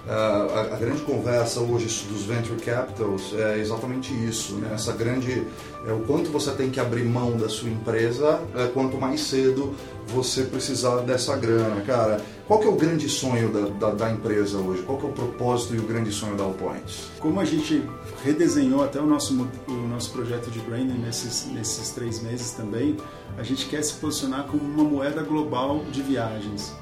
ah, 0.08 0.68
a, 0.70 0.74
a, 0.74 0.78
grande 0.78 1.02
conversa 1.02 1.60
hoje 1.60 1.86
dos 2.06 2.24
venture 2.24 2.60
capitals 2.60 3.34
é 3.34 3.58
exatamente 3.58 4.12
isso. 4.12 4.54
Né? 4.54 4.70
Essa 4.74 4.92
grande, 4.92 5.46
é, 5.86 5.92
o 5.92 6.00
quanto 6.00 6.30
você 6.30 6.50
tem 6.50 6.68
que 6.68 6.80
abrir 6.80 7.04
mão 7.04 7.36
da 7.36 7.48
sua 7.48 7.70
empresa, 7.70 8.40
é, 8.54 8.66
quanto 8.66 8.98
mais 8.98 9.20
cedo 9.20 9.74
você 10.08 10.42
precisar 10.42 10.98
dessa 10.98 11.36
grana. 11.36 11.80
Cara, 11.82 12.20
qual 12.46 12.60
que 12.60 12.66
é 12.66 12.70
o 12.70 12.76
grande 12.76 13.08
sonho 13.08 13.48
da, 13.50 13.68
da, 13.68 13.94
da, 13.94 14.10
empresa 14.10 14.58
hoje? 14.58 14.82
Qual 14.82 14.98
que 14.98 15.06
é 15.06 15.08
o 15.08 15.12
propósito 15.12 15.74
e 15.74 15.78
o 15.78 15.82
grande 15.82 16.10
sonho 16.12 16.36
da 16.36 16.44
Allpoints? 16.44 17.10
Como 17.20 17.40
a 17.40 17.44
gente 17.44 17.82
redesenhou 18.24 18.84
até 18.84 19.00
o 19.00 19.06
nosso, 19.06 19.34
o 19.68 19.72
nosso 19.72 20.10
projeto 20.10 20.50
de 20.50 20.58
branding 20.60 20.98
nesses, 20.98 21.46
nesses 21.46 21.90
três 21.90 22.20
meses 22.22 22.52
também, 22.52 22.96
a 23.38 23.42
gente 23.42 23.66
quer 23.66 23.82
se 23.82 23.94
posicionar 23.94 24.44
como 24.44 24.62
uma 24.62 24.84
moeda 24.84 25.22
global 25.22 25.84
de 25.90 26.02
viagens. 26.02 26.74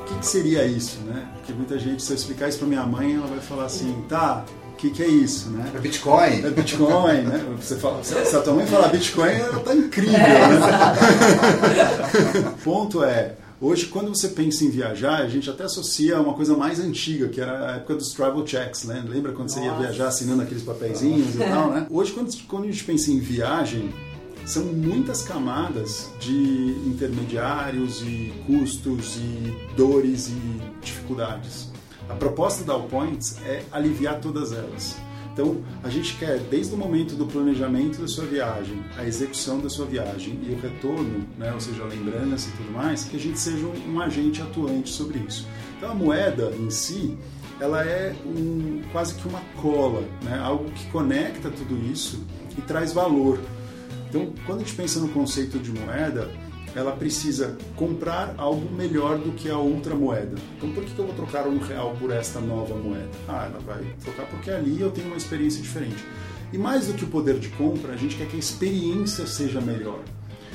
O 0.00 0.04
que, 0.06 0.18
que 0.18 0.26
seria 0.26 0.64
isso, 0.64 1.00
né? 1.00 1.28
Porque 1.36 1.52
muita 1.52 1.78
gente, 1.78 2.02
se 2.02 2.12
eu 2.12 2.16
explicar 2.16 2.48
isso 2.48 2.58
para 2.58 2.68
minha 2.68 2.84
mãe, 2.84 3.14
ela 3.14 3.26
vai 3.26 3.40
falar 3.40 3.64
assim, 3.64 4.04
tá, 4.08 4.44
que, 4.84 4.90
que, 4.90 5.02
é 5.02 5.08
isso, 5.08 5.50
né? 5.50 5.72
É 5.74 5.78
Bitcoin. 5.78 6.44
É 6.44 6.50
Bitcoin, 6.50 7.22
né? 7.22 7.44
Você 7.60 7.76
fala, 7.76 8.02
se 8.04 8.14
a 8.14 8.40
tua 8.40 8.54
mãe 8.54 8.66
falar 8.66 8.88
Bitcoin, 8.88 9.30
ela 9.30 9.60
tá 9.60 9.74
incrível, 9.74 10.12
né? 10.12 10.28
Ponto 12.62 13.02
é, 13.02 13.36
Hoje, 13.60 13.86
quando 13.86 14.08
você 14.08 14.28
pensa 14.28 14.64
em 14.64 14.68
viajar, 14.68 15.22
a 15.22 15.28
gente 15.28 15.48
até 15.48 15.64
associa 15.64 16.18
a 16.18 16.20
uma 16.20 16.34
coisa 16.34 16.54
mais 16.54 16.78
antiga, 16.80 17.28
que 17.28 17.40
era 17.40 17.70
a 17.70 17.76
época 17.76 17.94
dos 17.94 18.12
travel 18.12 18.46
checks, 18.46 18.84
né? 18.84 19.02
Lembra 19.08 19.32
quando 19.32 19.48
Nossa. 19.48 19.60
você 19.60 19.64
ia 19.64 19.72
viajar 19.74 20.08
assinando 20.08 20.42
aqueles 20.42 20.62
papeizinhos 20.62 21.34
e 21.34 21.38
tal, 21.38 21.70
né? 21.70 21.86
Hoje, 21.88 22.12
quando, 22.12 22.36
quando 22.46 22.64
a 22.64 22.66
gente 22.66 22.84
pensa 22.84 23.10
em 23.10 23.20
viagem, 23.20 23.94
são 24.44 24.64
muitas 24.64 25.22
camadas 25.22 26.10
de 26.20 26.76
intermediários 26.86 28.02
e 28.02 28.34
custos 28.46 29.16
e 29.16 29.54
dores 29.76 30.28
e 30.28 30.60
dificuldades. 30.82 31.72
A 32.08 32.14
proposta 32.14 32.64
da 32.64 32.72
All 32.74 32.84
Points 32.84 33.38
é 33.46 33.62
aliviar 33.72 34.20
todas 34.20 34.52
elas. 34.52 34.96
Então, 35.32 35.64
a 35.82 35.88
gente 35.88 36.14
quer, 36.16 36.38
desde 36.38 36.74
o 36.74 36.78
momento 36.78 37.16
do 37.16 37.26
planejamento 37.26 38.00
da 38.00 38.06
sua 38.06 38.24
viagem, 38.24 38.84
a 38.96 39.04
execução 39.04 39.58
da 39.58 39.68
sua 39.68 39.84
viagem 39.84 40.38
e 40.46 40.52
o 40.52 40.60
retorno, 40.60 41.26
né, 41.36 41.52
ou 41.52 41.58
seja, 41.58 41.82
a 41.82 41.86
lembrança 41.86 42.48
e 42.48 42.52
tudo 42.56 42.70
mais, 42.72 43.04
que 43.04 43.16
a 43.16 43.18
gente 43.18 43.40
seja 43.40 43.66
um, 43.66 43.94
um 43.94 44.00
agente 44.00 44.40
atuante 44.40 44.90
sobre 44.90 45.18
isso. 45.18 45.44
Então, 45.76 45.90
a 45.90 45.94
moeda 45.94 46.52
em 46.56 46.70
si, 46.70 47.18
ela 47.58 47.84
é 47.84 48.14
um, 48.24 48.82
quase 48.92 49.16
que 49.16 49.26
uma 49.26 49.40
cola, 49.60 50.04
né, 50.22 50.38
algo 50.38 50.70
que 50.70 50.86
conecta 50.92 51.50
tudo 51.50 51.76
isso 51.90 52.22
e 52.56 52.60
traz 52.62 52.92
valor. 52.92 53.40
Então, 54.08 54.32
quando 54.46 54.60
a 54.60 54.62
gente 54.62 54.76
pensa 54.76 55.00
no 55.00 55.08
conceito 55.08 55.58
de 55.58 55.72
moeda, 55.72 56.30
ela 56.74 56.92
precisa 56.92 57.56
comprar 57.76 58.34
algo 58.36 58.70
melhor 58.74 59.18
do 59.18 59.32
que 59.32 59.48
a 59.48 59.56
outra 59.56 59.94
moeda. 59.94 60.34
Então, 60.56 60.70
por 60.72 60.84
que 60.84 60.98
eu 60.98 61.06
vou 61.06 61.14
trocar 61.14 61.46
um 61.46 61.58
real 61.58 61.96
por 61.98 62.10
esta 62.10 62.40
nova 62.40 62.74
moeda? 62.74 63.10
Ah, 63.28 63.48
ela 63.50 63.60
vai 63.60 63.84
trocar 64.02 64.26
porque 64.26 64.50
ali 64.50 64.80
eu 64.80 64.90
tenho 64.90 65.06
uma 65.06 65.16
experiência 65.16 65.62
diferente. 65.62 66.04
E 66.52 66.58
mais 66.58 66.86
do 66.86 66.94
que 66.94 67.04
o 67.04 67.08
poder 67.08 67.38
de 67.38 67.48
compra, 67.50 67.92
a 67.92 67.96
gente 67.96 68.16
quer 68.16 68.26
que 68.26 68.36
a 68.36 68.38
experiência 68.38 69.26
seja 69.26 69.60
melhor. 69.60 70.00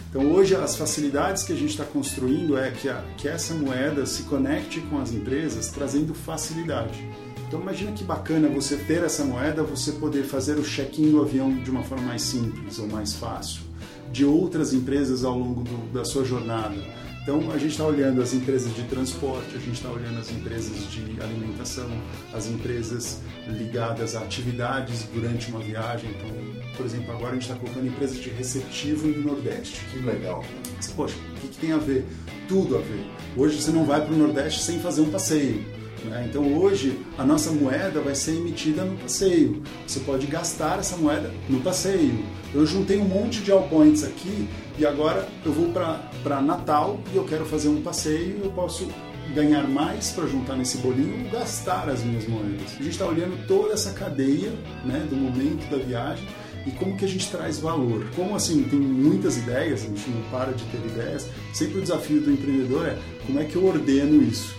Então, 0.09 0.31
hoje, 0.31 0.55
as 0.55 0.75
facilidades 0.75 1.43
que 1.43 1.53
a 1.53 1.55
gente 1.55 1.69
está 1.69 1.85
construindo 1.85 2.57
é 2.57 2.71
que, 2.71 2.89
a, 2.89 3.03
que 3.15 3.27
essa 3.27 3.53
moeda 3.53 4.05
se 4.05 4.23
conecte 4.23 4.81
com 4.81 4.99
as 4.99 5.11
empresas, 5.11 5.69
trazendo 5.69 6.15
facilidade. 6.15 7.07
Então, 7.47 7.61
imagina 7.61 7.91
que 7.91 8.03
bacana 8.03 8.47
você 8.47 8.75
ter 8.75 9.03
essa 9.03 9.23
moeda, 9.23 9.63
você 9.63 9.91
poder 9.93 10.23
fazer 10.23 10.57
o 10.57 10.63
check-in 10.63 11.11
do 11.11 11.21
avião 11.21 11.53
de 11.53 11.69
uma 11.69 11.83
forma 11.83 12.07
mais 12.07 12.23
simples 12.23 12.79
ou 12.79 12.87
mais 12.87 13.13
fácil 13.13 13.68
de 14.11 14.25
outras 14.25 14.73
empresas 14.73 15.23
ao 15.23 15.37
longo 15.37 15.63
do, 15.63 15.93
da 15.93 16.03
sua 16.03 16.23
jornada. 16.23 16.75
Então, 17.21 17.51
a 17.51 17.57
gente 17.57 17.71
está 17.71 17.85
olhando 17.85 18.21
as 18.21 18.33
empresas 18.33 18.73
de 18.73 18.81
transporte, 18.83 19.55
a 19.55 19.59
gente 19.59 19.73
está 19.73 19.89
olhando 19.89 20.19
as 20.19 20.31
empresas 20.31 20.89
de 20.89 21.21
alimentação, 21.21 21.87
as 22.33 22.47
empresas 22.47 23.19
ligadas 23.47 24.15
a 24.15 24.21
atividades 24.21 25.03
durante 25.13 25.49
uma 25.51 25.59
viagem. 25.59 26.09
Então, 26.09 26.29
por 26.75 26.85
exemplo, 26.85 27.11
agora 27.11 27.31
a 27.31 27.33
gente 27.33 27.43
está 27.43 27.55
colocando 27.55 27.85
empresas 27.85 28.17
de 28.17 28.29
receptivo 28.29 29.07
no 29.09 29.33
Nordeste. 29.33 29.85
Que 29.91 29.99
legal. 29.99 30.43
Mas, 30.75 30.87
poxa, 30.87 31.15
o 31.37 31.41
que, 31.41 31.49
que 31.49 31.57
tem 31.57 31.71
a 31.71 31.77
ver? 31.77 32.05
Tudo 32.47 32.77
a 32.77 32.79
ver. 32.79 33.05
Hoje 33.37 33.61
você 33.61 33.71
não 33.71 33.85
vai 33.85 34.03
para 34.03 34.13
o 34.13 34.17
Nordeste 34.17 34.61
sem 34.63 34.79
fazer 34.79 35.01
um 35.01 35.11
passeio. 35.11 35.63
Né? 36.05 36.27
Então 36.29 36.57
hoje 36.57 36.99
a 37.17 37.25
nossa 37.25 37.51
moeda 37.51 37.99
vai 37.99 38.15
ser 38.15 38.35
emitida 38.35 38.83
no 38.83 38.97
passeio. 38.97 39.61
Você 39.85 39.99
pode 40.01 40.27
gastar 40.27 40.79
essa 40.79 40.95
moeda 40.97 41.31
no 41.49 41.59
passeio. 41.61 42.23
Eu 42.53 42.65
juntei 42.65 42.97
um 42.97 43.05
monte 43.05 43.41
de 43.41 43.51
all 43.51 43.67
points 43.67 44.03
aqui 44.03 44.47
e 44.77 44.85
agora 44.85 45.27
eu 45.45 45.51
vou 45.51 45.69
para 45.71 46.41
Natal 46.41 46.99
e 47.13 47.17
eu 47.17 47.23
quero 47.25 47.45
fazer 47.45 47.69
um 47.69 47.81
passeio 47.81 48.37
e 48.37 48.45
eu 48.45 48.51
posso 48.51 48.87
ganhar 49.33 49.67
mais 49.67 50.11
para 50.11 50.25
juntar 50.25 50.55
nesse 50.55 50.77
bolinho 50.77 51.25
ou 51.25 51.31
gastar 51.31 51.87
as 51.89 52.03
minhas 52.03 52.27
moedas. 52.27 52.73
A 52.73 52.83
gente 52.83 52.89
está 52.89 53.05
olhando 53.05 53.45
toda 53.47 53.73
essa 53.73 53.91
cadeia 53.91 54.51
né, 54.83 55.05
do 55.09 55.15
momento 55.15 55.69
da 55.69 55.77
viagem 55.77 56.25
e 56.65 56.71
como 56.71 56.97
que 56.97 57.05
a 57.05 57.07
gente 57.07 57.29
traz 57.29 57.59
valor. 57.59 58.05
Como 58.15 58.35
assim, 58.35 58.63
tem 58.63 58.79
muitas 58.79 59.37
ideias, 59.37 59.83
a 59.83 59.85
gente 59.85 60.09
não 60.09 60.21
para 60.29 60.51
de 60.51 60.63
ter 60.65 60.77
ideias, 60.77 61.27
sempre 61.53 61.79
o 61.79 61.81
desafio 61.81 62.21
do 62.21 62.31
empreendedor 62.31 62.87
é 62.87 62.97
como 63.25 63.39
é 63.39 63.45
que 63.45 63.55
eu 63.55 63.65
ordeno 63.65 64.21
isso. 64.23 64.55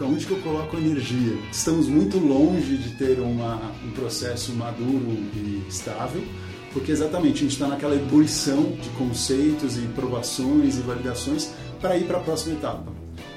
Onde 0.00 0.26
que 0.26 0.32
eu 0.32 0.40
coloco 0.40 0.76
energia? 0.76 1.36
Estamos 1.50 1.88
muito 1.88 2.18
longe 2.18 2.76
de 2.76 2.90
ter 2.96 3.20
uma, 3.20 3.72
um 3.84 3.90
processo 3.92 4.52
maduro 4.52 5.10
e 5.34 5.64
estável, 5.68 6.22
porque 6.72 6.92
exatamente 6.92 7.38
a 7.38 7.40
gente 7.40 7.52
está 7.52 7.68
naquela 7.68 7.94
ebulição 7.94 8.62
de 8.80 8.88
conceitos 8.90 9.76
e 9.76 9.82
provações 9.94 10.76
e 10.76 10.80
validações 10.80 11.52
para 11.80 11.96
ir 11.96 12.04
para 12.04 12.18
a 12.18 12.20
próxima 12.20 12.54
etapa. 12.56 12.92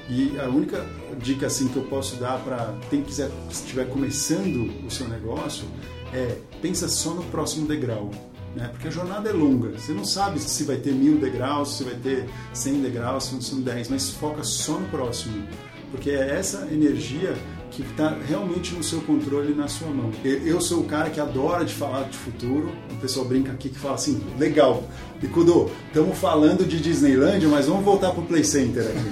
E 0.08 0.38
a 0.38 0.48
única 0.48 0.86
dica 1.20 1.46
assim 1.46 1.68
que 1.68 1.76
eu 1.76 1.84
posso 1.84 2.16
dar 2.16 2.38
para 2.40 2.74
quem 2.88 3.02
quiser 3.02 3.30
estiver 3.50 3.86
começando 3.88 4.70
o 4.86 4.90
seu 4.90 5.08
negócio 5.08 5.66
é 6.12 6.38
pensa 6.62 6.88
só 6.88 7.10
no 7.10 7.22
próximo 7.24 7.66
degrau. 7.66 8.10
Né? 8.56 8.68
Porque 8.68 8.88
a 8.88 8.90
jornada 8.90 9.28
é 9.28 9.32
longa. 9.32 9.78
Você 9.78 9.92
não 9.92 10.04
sabe 10.04 10.40
se 10.40 10.64
vai 10.64 10.76
ter 10.76 10.92
mil 10.92 11.18
degraus, 11.18 11.76
se 11.76 11.84
vai 11.84 11.94
ter 11.94 12.28
cem 12.52 12.80
degraus, 12.80 13.24
se 13.24 13.42
são 13.42 13.60
dez, 13.60 13.88
mas 13.88 14.10
foca 14.10 14.42
só 14.42 14.78
no 14.78 14.88
próximo. 14.88 15.46
Porque 15.90 16.10
é 16.10 16.36
essa 16.38 16.68
energia 16.70 17.34
que 17.70 17.82
está 17.82 18.16
realmente 18.26 18.74
no 18.74 18.82
seu 18.82 19.00
controle 19.02 19.52
e 19.52 19.54
na 19.54 19.68
sua 19.68 19.88
mão. 19.88 20.10
Eu 20.24 20.60
sou 20.60 20.80
o 20.80 20.84
cara 20.84 21.10
que 21.10 21.20
adora 21.20 21.64
de 21.64 21.74
falar 21.74 22.04
de 22.04 22.16
futuro. 22.16 22.72
O 22.90 22.96
pessoal 22.96 23.26
brinca 23.26 23.52
aqui 23.52 23.68
que 23.68 23.78
fala 23.78 23.94
assim: 23.94 24.20
legal, 24.38 24.82
Bicudo, 25.20 25.70
estamos 25.86 26.16
falando 26.18 26.64
de 26.64 26.80
Disneylandia, 26.80 27.48
mas 27.48 27.66
vamos 27.66 27.84
voltar 27.84 28.10
para 28.12 28.20
o 28.20 28.26
Play 28.26 28.44
Center 28.44 28.84
aqui. 28.84 29.10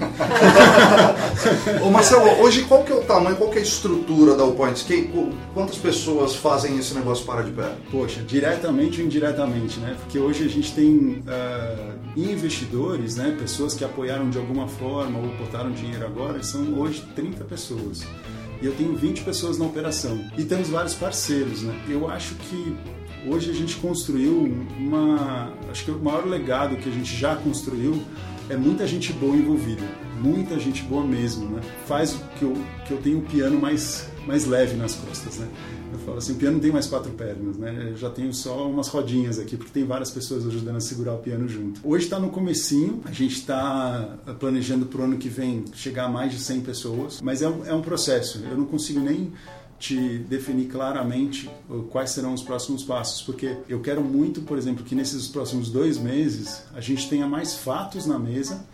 Ô 1.82 1.90
Marcelo, 1.90 2.42
hoje 2.42 2.62
qual 2.62 2.84
que 2.84 2.92
é 2.92 2.94
o 2.94 3.02
tamanho, 3.02 3.36
qual 3.36 3.50
que 3.50 3.58
é 3.58 3.60
a 3.60 3.64
estrutura 3.64 4.34
da 4.34 4.42
Allpoints? 4.44 4.86
quantas 5.52 5.76
pessoas 5.76 6.34
fazem 6.34 6.78
esse 6.78 6.94
negócio 6.94 7.24
parar 7.24 7.42
de 7.42 7.50
pé? 7.50 7.72
Poxa, 7.90 8.20
diretamente 8.22 9.00
ou 9.00 9.06
indiretamente, 9.06 9.80
né? 9.80 9.96
Porque 9.98 10.18
hoje 10.18 10.44
a 10.44 10.48
gente 10.48 10.72
tem 10.72 11.22
uh, 11.26 11.95
investidores, 12.22 13.16
né? 13.16 13.36
pessoas 13.38 13.74
que 13.74 13.84
apoiaram 13.84 14.30
de 14.30 14.38
alguma 14.38 14.68
forma 14.68 15.18
ou 15.18 15.28
botaram 15.36 15.70
dinheiro 15.72 16.06
agora, 16.06 16.42
são 16.42 16.78
hoje 16.78 17.04
30 17.14 17.44
pessoas 17.44 18.06
e 18.60 18.66
eu 18.66 18.74
tenho 18.74 18.94
20 18.94 19.22
pessoas 19.22 19.58
na 19.58 19.66
operação. 19.66 20.24
E 20.36 20.44
temos 20.44 20.68
vários 20.68 20.94
parceiros, 20.94 21.62
né? 21.62 21.74
Eu 21.88 22.08
acho 22.08 22.34
que 22.36 22.76
hoje 23.26 23.50
a 23.50 23.54
gente 23.54 23.76
construiu 23.76 24.50
uma. 24.78 25.52
Acho 25.70 25.84
que 25.84 25.90
o 25.90 25.98
maior 25.98 26.26
legado 26.26 26.76
que 26.76 26.88
a 26.88 26.92
gente 26.92 27.14
já 27.14 27.36
construiu 27.36 28.02
é 28.48 28.56
muita 28.56 28.86
gente 28.86 29.12
boa 29.12 29.36
envolvida. 29.36 29.82
Muita 30.20 30.58
gente 30.58 30.82
boa 30.84 31.04
mesmo, 31.04 31.48
né? 31.48 31.60
Faz 31.86 32.16
que 32.38 32.44
eu, 32.44 32.56
que 32.86 32.92
eu 32.92 32.98
tenha 32.98 33.18
o 33.18 33.22
piano 33.22 33.60
mais, 33.60 34.08
mais 34.26 34.46
leve 34.46 34.74
nas 34.76 34.94
costas, 34.94 35.36
né? 35.36 35.48
Eu 35.96 36.04
falo 36.04 36.18
assim, 36.18 36.32
o 36.32 36.36
piano 36.36 36.54
não 36.54 36.60
tem 36.60 36.70
mais 36.70 36.86
quatro 36.86 37.10
pernas, 37.12 37.56
né? 37.56 37.88
Eu 37.90 37.96
já 37.96 38.10
tenho 38.10 38.32
só 38.34 38.68
umas 38.68 38.88
rodinhas 38.88 39.38
aqui, 39.38 39.56
porque 39.56 39.72
tem 39.72 39.84
várias 39.84 40.10
pessoas 40.10 40.46
ajudando 40.46 40.76
a 40.76 40.80
segurar 40.80 41.14
o 41.14 41.18
piano 41.18 41.48
junto. 41.48 41.80
Hoje 41.82 42.04
está 42.04 42.20
no 42.20 42.28
comecinho, 42.28 43.00
a 43.04 43.12
gente 43.12 43.36
está 43.36 44.18
planejando 44.38 44.86
para 44.86 45.00
o 45.00 45.04
ano 45.04 45.16
que 45.16 45.30
vem 45.30 45.64
chegar 45.74 46.04
a 46.04 46.08
mais 46.08 46.32
de 46.32 46.38
100 46.38 46.60
pessoas, 46.60 47.20
mas 47.22 47.40
é 47.40 47.48
um, 47.48 47.64
é 47.64 47.74
um 47.74 47.80
processo. 47.80 48.42
Eu 48.44 48.58
não 48.58 48.66
consigo 48.66 49.00
nem 49.00 49.32
te 49.78 50.18
definir 50.18 50.66
claramente 50.66 51.50
quais 51.90 52.10
serão 52.10 52.32
os 52.34 52.42
próximos 52.42 52.82
passos, 52.82 53.22
porque 53.22 53.56
eu 53.68 53.80
quero 53.80 54.02
muito, 54.02 54.42
por 54.42 54.58
exemplo, 54.58 54.84
que 54.84 54.94
nesses 54.94 55.28
próximos 55.28 55.70
dois 55.70 55.98
meses 55.98 56.62
a 56.74 56.80
gente 56.80 57.08
tenha 57.08 57.26
mais 57.26 57.54
fatos 57.54 58.06
na 58.06 58.18
mesa 58.18 58.64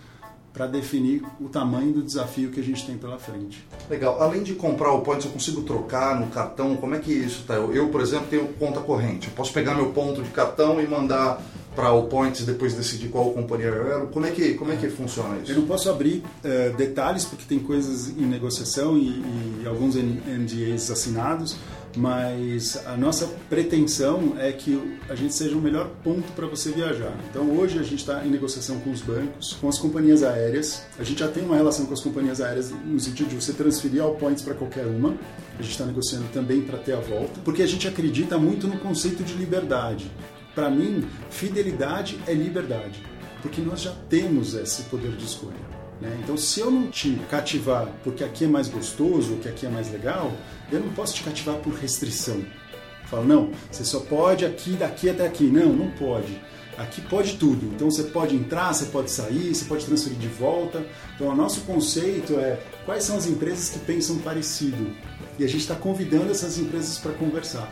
para 0.52 0.66
definir 0.66 1.22
o 1.40 1.48
tamanho 1.48 1.92
do 1.92 2.02
desafio 2.02 2.50
que 2.50 2.60
a 2.60 2.62
gente 2.62 2.84
tem 2.84 2.96
pela 2.96 3.18
frente. 3.18 3.66
Legal. 3.88 4.20
Além 4.20 4.42
de 4.42 4.54
comprar 4.54 4.92
o 4.92 5.00
points, 5.00 5.24
eu 5.24 5.32
consigo 5.32 5.62
trocar 5.62 6.18
no 6.20 6.26
cartão? 6.26 6.76
Como 6.76 6.94
é 6.94 6.98
que 6.98 7.12
isso 7.12 7.40
está? 7.40 7.54
Eu, 7.54 7.88
por 7.88 8.00
exemplo, 8.00 8.26
tenho 8.28 8.48
conta 8.54 8.80
corrente. 8.80 9.28
Eu 9.28 9.34
posso 9.34 9.52
pegar 9.52 9.74
meu 9.74 9.90
ponto 9.90 10.22
de 10.22 10.30
cartão 10.30 10.80
e 10.80 10.86
mandar 10.86 11.42
para 11.74 11.92
o 11.92 12.04
Points 12.04 12.44
depois 12.44 12.74
decidir 12.74 13.08
qual 13.08 13.30
companhia 13.32 13.68
eu 13.68 13.86
era? 13.86 14.06
Como 14.06 14.26
é 14.26 14.30
que, 14.30 14.54
como 14.54 14.72
é 14.72 14.76
que 14.76 14.88
funciona 14.88 15.38
isso? 15.42 15.52
Eu 15.52 15.56
não 15.56 15.66
posso 15.66 15.88
abrir 15.90 16.22
uh, 16.44 16.76
detalhes 16.76 17.24
porque 17.24 17.44
tem 17.48 17.58
coisas 17.58 18.08
em 18.08 18.26
negociação 18.26 18.96
e, 18.98 19.62
e 19.62 19.66
alguns 19.66 19.94
NDAs 19.94 20.90
assinados, 20.90 21.56
mas 21.96 22.86
a 22.86 22.96
nossa 22.96 23.26
pretensão 23.48 24.34
é 24.38 24.50
que 24.52 24.98
a 25.08 25.14
gente 25.14 25.34
seja 25.34 25.56
o 25.56 25.60
melhor 25.60 25.90
ponto 26.02 26.32
para 26.32 26.46
você 26.46 26.70
viajar. 26.70 27.14
Então 27.28 27.50
hoje 27.56 27.78
a 27.78 27.82
gente 27.82 27.96
está 27.96 28.24
em 28.24 28.30
negociação 28.30 28.80
com 28.80 28.90
os 28.90 29.00
bancos, 29.00 29.54
com 29.60 29.68
as 29.68 29.78
companhias 29.78 30.22
aéreas. 30.22 30.84
A 30.98 31.04
gente 31.04 31.20
já 31.20 31.28
tem 31.28 31.44
uma 31.44 31.56
relação 31.56 31.86
com 31.86 31.92
as 31.92 32.00
companhias 32.00 32.40
aéreas 32.40 32.70
no 32.70 32.98
sentido 32.98 33.28
de 33.28 33.36
você 33.36 33.52
transferir 33.52 34.02
all 34.02 34.14
points 34.14 34.42
para 34.42 34.54
qualquer 34.54 34.86
uma. 34.86 35.14
A 35.58 35.62
gente 35.62 35.72
está 35.72 35.84
negociando 35.84 36.26
também 36.32 36.62
para 36.62 36.78
ter 36.78 36.94
a 36.94 37.00
volta, 37.00 37.40
porque 37.44 37.62
a 37.62 37.66
gente 37.66 37.86
acredita 37.86 38.38
muito 38.38 38.66
no 38.66 38.78
conceito 38.78 39.22
de 39.22 39.34
liberdade. 39.34 40.10
Para 40.54 40.70
mim, 40.70 41.06
fidelidade 41.30 42.18
é 42.26 42.34
liberdade, 42.34 43.02
porque 43.40 43.60
nós 43.60 43.80
já 43.80 43.92
temos 44.08 44.54
esse 44.54 44.82
poder 44.84 45.12
de 45.12 45.24
escolha. 45.24 45.72
Né? 46.02 46.18
Então, 46.22 46.36
se 46.36 46.58
eu 46.60 46.70
não 46.70 46.90
te 46.90 47.16
cativar 47.30 47.88
porque 48.02 48.24
aqui 48.24 48.44
é 48.44 48.48
mais 48.48 48.68
gostoso, 48.68 49.34
porque 49.34 49.48
aqui 49.48 49.64
é 49.64 49.70
mais 49.70 49.90
legal, 49.90 50.32
eu 50.72 50.80
não 50.80 50.92
posso 50.92 51.14
te 51.14 51.22
cativar 51.22 51.56
por 51.56 51.74
restrição. 51.74 52.42
Falo, 53.04 53.24
não, 53.24 53.50
você 53.70 53.84
só 53.84 54.00
pode 54.00 54.44
aqui, 54.44 54.72
daqui 54.72 55.10
até 55.10 55.26
aqui. 55.26 55.44
Não, 55.44 55.72
não 55.72 55.90
pode. 55.90 56.40
Aqui 56.78 57.02
pode 57.02 57.36
tudo. 57.36 57.66
Então 57.74 57.90
você 57.90 58.04
pode 58.04 58.34
entrar, 58.34 58.72
você 58.72 58.86
pode 58.86 59.10
sair, 59.10 59.54
você 59.54 59.66
pode 59.66 59.84
transferir 59.84 60.18
de 60.18 60.28
volta. 60.28 60.84
Então 61.14 61.28
o 61.28 61.36
nosso 61.36 61.60
conceito 61.62 62.38
é 62.38 62.58
quais 62.86 63.04
são 63.04 63.16
as 63.16 63.26
empresas 63.26 63.68
que 63.68 63.78
pensam 63.80 64.18
parecido. 64.18 64.96
E 65.38 65.44
a 65.44 65.46
gente 65.46 65.60
está 65.60 65.74
convidando 65.74 66.30
essas 66.30 66.58
empresas 66.58 66.98
para 66.98 67.12
conversar. 67.12 67.70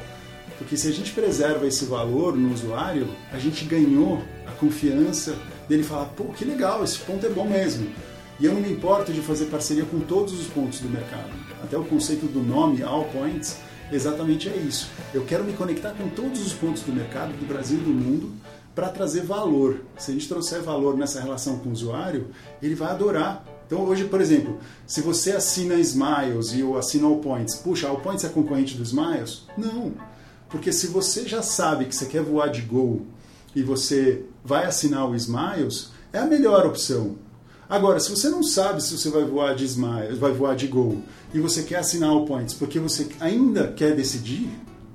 Porque 0.58 0.76
se 0.76 0.88
a 0.88 0.92
gente 0.92 1.12
preserva 1.12 1.66
esse 1.66 1.86
valor 1.86 2.36
no 2.36 2.52
usuário, 2.52 3.08
a 3.32 3.38
gente 3.38 3.64
ganhou 3.64 4.22
a 4.46 4.50
confiança 4.52 5.34
dele 5.66 5.82
falar, 5.82 6.04
pô, 6.06 6.24
que 6.24 6.44
legal, 6.44 6.84
esse 6.84 6.98
ponto 6.98 7.24
é 7.24 7.30
bom 7.30 7.48
mesmo. 7.48 7.90
E 8.40 8.46
eu 8.46 8.54
não 8.54 8.62
me 8.62 8.72
importo 8.72 9.12
de 9.12 9.20
fazer 9.20 9.46
parceria 9.46 9.84
com 9.84 10.00
todos 10.00 10.32
os 10.32 10.46
pontos 10.46 10.80
do 10.80 10.88
mercado. 10.88 11.28
Até 11.62 11.76
o 11.76 11.84
conceito 11.84 12.24
do 12.24 12.42
nome 12.42 12.82
All 12.82 13.04
Points 13.04 13.58
exatamente 13.92 14.48
é 14.48 14.56
isso. 14.56 14.88
Eu 15.12 15.26
quero 15.26 15.44
me 15.44 15.52
conectar 15.52 15.90
com 15.90 16.08
todos 16.08 16.40
os 16.40 16.54
pontos 16.54 16.82
do 16.82 16.90
mercado, 16.90 17.36
do 17.38 17.46
Brasil 17.46 17.78
e 17.78 17.82
do 17.82 17.90
mundo, 17.90 18.32
para 18.74 18.88
trazer 18.88 19.24
valor. 19.24 19.82
Se 19.98 20.10
a 20.10 20.14
gente 20.14 20.26
trouxer 20.26 20.62
valor 20.62 20.96
nessa 20.96 21.20
relação 21.20 21.58
com 21.58 21.68
o 21.68 21.72
usuário, 21.72 22.28
ele 22.62 22.74
vai 22.74 22.90
adorar. 22.90 23.44
Então 23.66 23.84
hoje, 23.84 24.04
por 24.04 24.22
exemplo, 24.22 24.58
se 24.86 25.02
você 25.02 25.32
assina 25.32 25.74
Smiles 25.74 26.54
e 26.54 26.60
eu 26.60 26.78
assino 26.78 27.08
All 27.08 27.18
Points, 27.18 27.56
puxa, 27.56 27.88
All 27.88 28.00
Points 28.00 28.24
é 28.24 28.30
concorrente 28.30 28.74
do 28.74 28.82
Smiles? 28.82 29.42
Não. 29.54 29.92
Porque 30.48 30.72
se 30.72 30.86
você 30.86 31.28
já 31.28 31.42
sabe 31.42 31.84
que 31.84 31.94
você 31.94 32.06
quer 32.06 32.22
voar 32.22 32.48
de 32.48 32.62
Gol 32.62 33.02
e 33.54 33.62
você 33.62 34.24
vai 34.42 34.64
assinar 34.64 35.06
o 35.06 35.14
Smiles, 35.14 35.90
é 36.10 36.18
a 36.18 36.26
melhor 36.26 36.64
opção. 36.64 37.16
Agora, 37.70 38.00
se 38.00 38.10
você 38.10 38.28
não 38.28 38.42
sabe 38.42 38.82
se 38.82 38.98
você 38.98 39.08
vai 39.10 39.22
voar 39.22 39.54
de 39.54 39.64
Smiles, 39.64 40.18
vai 40.18 40.32
voar 40.32 40.56
de 40.56 40.66
Gol 40.66 40.98
e 41.32 41.38
você 41.38 41.62
quer 41.62 41.76
assinar 41.76 42.12
o 42.12 42.26
Points 42.26 42.52
porque 42.52 42.80
você 42.80 43.06
ainda 43.20 43.68
quer 43.68 43.94
decidir, 43.94 44.50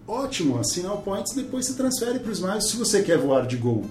ótimo, 0.05 0.59
assinar 0.59 0.93
o 0.93 1.01
Points 1.01 1.33
depois 1.33 1.65
você 1.65 1.73
transfere 1.73 2.19
para 2.19 2.27
o 2.27 2.33
Smiles 2.33 2.65
se 2.65 2.75
você 2.75 3.01
quer 3.01 3.17
voar 3.17 3.47
de 3.47 3.55
Gol. 3.55 3.85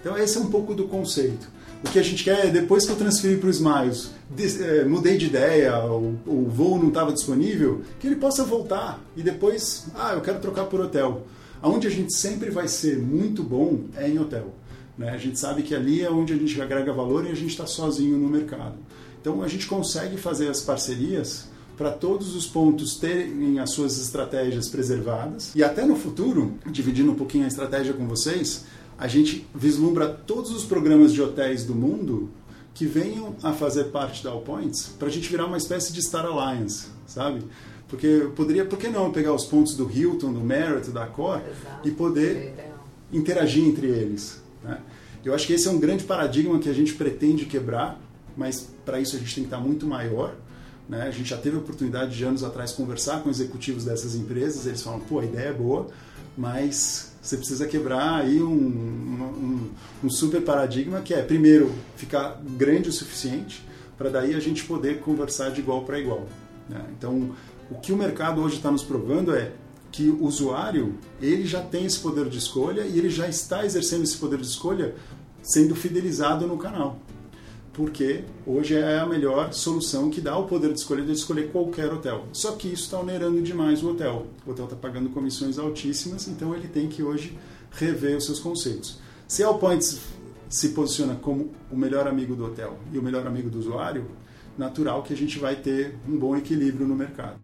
Então 0.00 0.16
esse 0.16 0.38
é 0.38 0.40
um 0.40 0.46
pouco 0.46 0.74
do 0.74 0.88
conceito. 0.88 1.52
O 1.84 1.90
que 1.90 1.98
a 1.98 2.02
gente 2.02 2.24
quer 2.24 2.46
é, 2.46 2.50
depois 2.50 2.86
que 2.86 2.92
eu 2.92 2.96
transferi 2.96 3.36
para 3.36 3.48
o 3.48 3.50
Smiles, 3.50 4.10
é, 4.58 4.84
mudei 4.86 5.18
de 5.18 5.26
ideia, 5.26 5.84
o, 5.84 6.18
o 6.26 6.48
voo 6.48 6.78
não 6.78 6.88
estava 6.88 7.12
disponível, 7.12 7.82
que 8.00 8.06
ele 8.06 8.16
possa 8.16 8.42
voltar 8.42 9.04
e 9.14 9.22
depois, 9.22 9.84
ah, 9.94 10.14
eu 10.14 10.22
quero 10.22 10.40
trocar 10.40 10.64
por 10.64 10.80
hotel. 10.80 11.26
Aonde 11.60 11.86
a 11.86 11.90
gente 11.90 12.14
sempre 12.14 12.48
vai 12.48 12.68
ser 12.68 12.96
muito 12.96 13.42
bom 13.42 13.80
é 13.96 14.08
em 14.08 14.18
hotel. 14.18 14.54
Né? 14.96 15.10
A 15.10 15.18
gente 15.18 15.38
sabe 15.38 15.62
que 15.62 15.74
ali 15.74 16.02
é 16.02 16.10
onde 16.10 16.32
a 16.32 16.36
gente 16.36 16.60
agrega 16.60 16.92
valor 16.92 17.26
e 17.26 17.30
a 17.30 17.34
gente 17.34 17.50
está 17.50 17.66
sozinho 17.66 18.16
no 18.16 18.28
mercado. 18.28 18.76
Então 19.20 19.42
a 19.42 19.48
gente 19.48 19.66
consegue 19.66 20.16
fazer 20.16 20.48
as 20.48 20.60
parcerias 20.60 21.48
para 21.76 21.90
todos 21.90 22.36
os 22.36 22.46
pontos 22.46 22.96
terem 22.96 23.58
as 23.58 23.70
suas 23.70 24.00
estratégias 24.00 24.68
preservadas 24.68 25.52
e 25.54 25.64
até 25.64 25.84
no 25.84 25.96
futuro, 25.96 26.54
dividindo 26.66 27.10
um 27.10 27.16
pouquinho 27.16 27.44
a 27.44 27.48
estratégia 27.48 27.92
com 27.94 28.06
vocês, 28.06 28.64
a 28.96 29.08
gente 29.08 29.46
vislumbra 29.52 30.08
todos 30.08 30.52
os 30.52 30.64
programas 30.64 31.12
de 31.12 31.20
hotéis 31.20 31.64
do 31.64 31.74
mundo 31.74 32.30
que 32.72 32.86
venham 32.86 33.34
a 33.42 33.52
fazer 33.52 33.84
parte 33.84 34.22
da 34.22 34.30
All 34.30 34.42
Points 34.42 34.90
para 34.98 35.08
a 35.08 35.10
gente 35.10 35.28
virar 35.28 35.46
uma 35.46 35.56
espécie 35.56 35.92
de 35.92 36.02
Star 36.02 36.26
Alliance, 36.26 36.88
sabe? 37.06 37.42
Porque 37.88 38.28
poderia, 38.34 38.64
por 38.64 38.78
que 38.78 38.88
não 38.88 39.12
pegar 39.12 39.32
os 39.32 39.44
pontos 39.44 39.76
do 39.76 39.90
Hilton, 39.90 40.32
do 40.32 40.40
Marriott, 40.40 40.90
da 40.90 41.04
Accor 41.04 41.40
e 41.84 41.90
poder 41.90 42.54
interagir 43.12 43.64
entre 43.64 43.86
eles, 43.86 44.42
né? 44.64 44.78
Eu 45.24 45.34
acho 45.34 45.46
que 45.46 45.54
esse 45.54 45.66
é 45.66 45.70
um 45.70 45.78
grande 45.78 46.04
paradigma 46.04 46.58
que 46.58 46.68
a 46.68 46.72
gente 46.72 46.94
pretende 46.94 47.46
quebrar, 47.46 47.98
mas 48.36 48.68
para 48.84 49.00
isso 49.00 49.16
a 49.16 49.18
gente 49.18 49.34
tem 49.34 49.44
que 49.44 49.48
estar 49.48 49.60
muito 49.60 49.86
maior. 49.86 50.34
Né? 50.86 51.02
A 51.02 51.10
gente 51.10 51.30
já 51.30 51.38
teve 51.38 51.56
a 51.56 51.60
oportunidade 51.60 52.14
de 52.14 52.24
anos 52.24 52.44
atrás 52.44 52.72
conversar 52.72 53.22
com 53.22 53.30
executivos 53.30 53.84
dessas 53.84 54.14
empresas, 54.14 54.66
eles 54.66 54.82
falam, 54.82 55.00
pô, 55.00 55.20
a 55.20 55.24
ideia 55.24 55.48
é 55.48 55.52
boa, 55.52 55.86
mas 56.36 57.14
você 57.22 57.38
precisa 57.38 57.66
quebrar 57.66 58.16
aí 58.16 58.42
um, 58.42 58.52
um, 58.52 59.70
um 60.04 60.10
super 60.10 60.42
paradigma 60.42 61.00
que 61.00 61.14
é, 61.14 61.22
primeiro, 61.22 61.72
ficar 61.96 62.38
grande 62.58 62.90
o 62.90 62.92
suficiente 62.92 63.64
para 63.96 64.10
daí 64.10 64.34
a 64.34 64.40
gente 64.40 64.64
poder 64.64 65.00
conversar 65.00 65.50
de 65.50 65.60
igual 65.60 65.84
para 65.84 65.98
igual. 65.98 66.26
Né? 66.68 66.84
Então, 66.98 67.34
o 67.70 67.76
que 67.76 67.92
o 67.92 67.96
mercado 67.96 68.42
hoje 68.42 68.56
está 68.56 68.70
nos 68.70 68.82
provando 68.82 69.34
é 69.34 69.52
que 69.94 70.08
o 70.08 70.24
usuário 70.24 70.98
ele 71.22 71.46
já 71.46 71.62
tem 71.62 71.84
esse 71.84 72.00
poder 72.00 72.28
de 72.28 72.36
escolha 72.36 72.80
e 72.80 72.98
ele 72.98 73.08
já 73.08 73.28
está 73.28 73.64
exercendo 73.64 74.02
esse 74.02 74.16
poder 74.16 74.40
de 74.40 74.46
escolha 74.48 74.96
sendo 75.40 75.76
fidelizado 75.76 76.48
no 76.48 76.58
canal. 76.58 76.98
Porque 77.72 78.24
hoje 78.44 78.74
é 78.74 78.98
a 78.98 79.06
melhor 79.06 79.52
solução 79.52 80.10
que 80.10 80.20
dá 80.20 80.36
o 80.36 80.48
poder 80.48 80.72
de 80.72 80.80
escolha 80.80 81.04
de 81.04 81.12
escolher 81.12 81.52
qualquer 81.52 81.92
hotel. 81.92 82.26
Só 82.32 82.56
que 82.56 82.66
isso 82.66 82.86
está 82.86 82.98
onerando 82.98 83.40
demais 83.40 83.84
o 83.84 83.90
hotel. 83.90 84.26
O 84.44 84.50
hotel 84.50 84.64
está 84.64 84.76
pagando 84.76 85.10
comissões 85.10 85.60
altíssimas, 85.60 86.26
então 86.26 86.56
ele 86.56 86.66
tem 86.66 86.88
que 86.88 87.04
hoje 87.04 87.38
rever 87.70 88.16
os 88.16 88.24
seus 88.24 88.40
conceitos. 88.40 88.98
Se 89.28 89.44
a 89.44 89.46
Allpoints 89.46 90.00
se 90.48 90.70
posiciona 90.70 91.14
como 91.14 91.52
o 91.70 91.76
melhor 91.76 92.08
amigo 92.08 92.34
do 92.34 92.46
hotel 92.46 92.80
e 92.92 92.98
o 92.98 93.02
melhor 93.02 93.28
amigo 93.28 93.48
do 93.48 93.60
usuário, 93.60 94.06
natural 94.58 95.04
que 95.04 95.14
a 95.14 95.16
gente 95.16 95.38
vai 95.38 95.54
ter 95.54 95.96
um 96.08 96.18
bom 96.18 96.36
equilíbrio 96.36 96.84
no 96.84 96.96
mercado. 96.96 97.38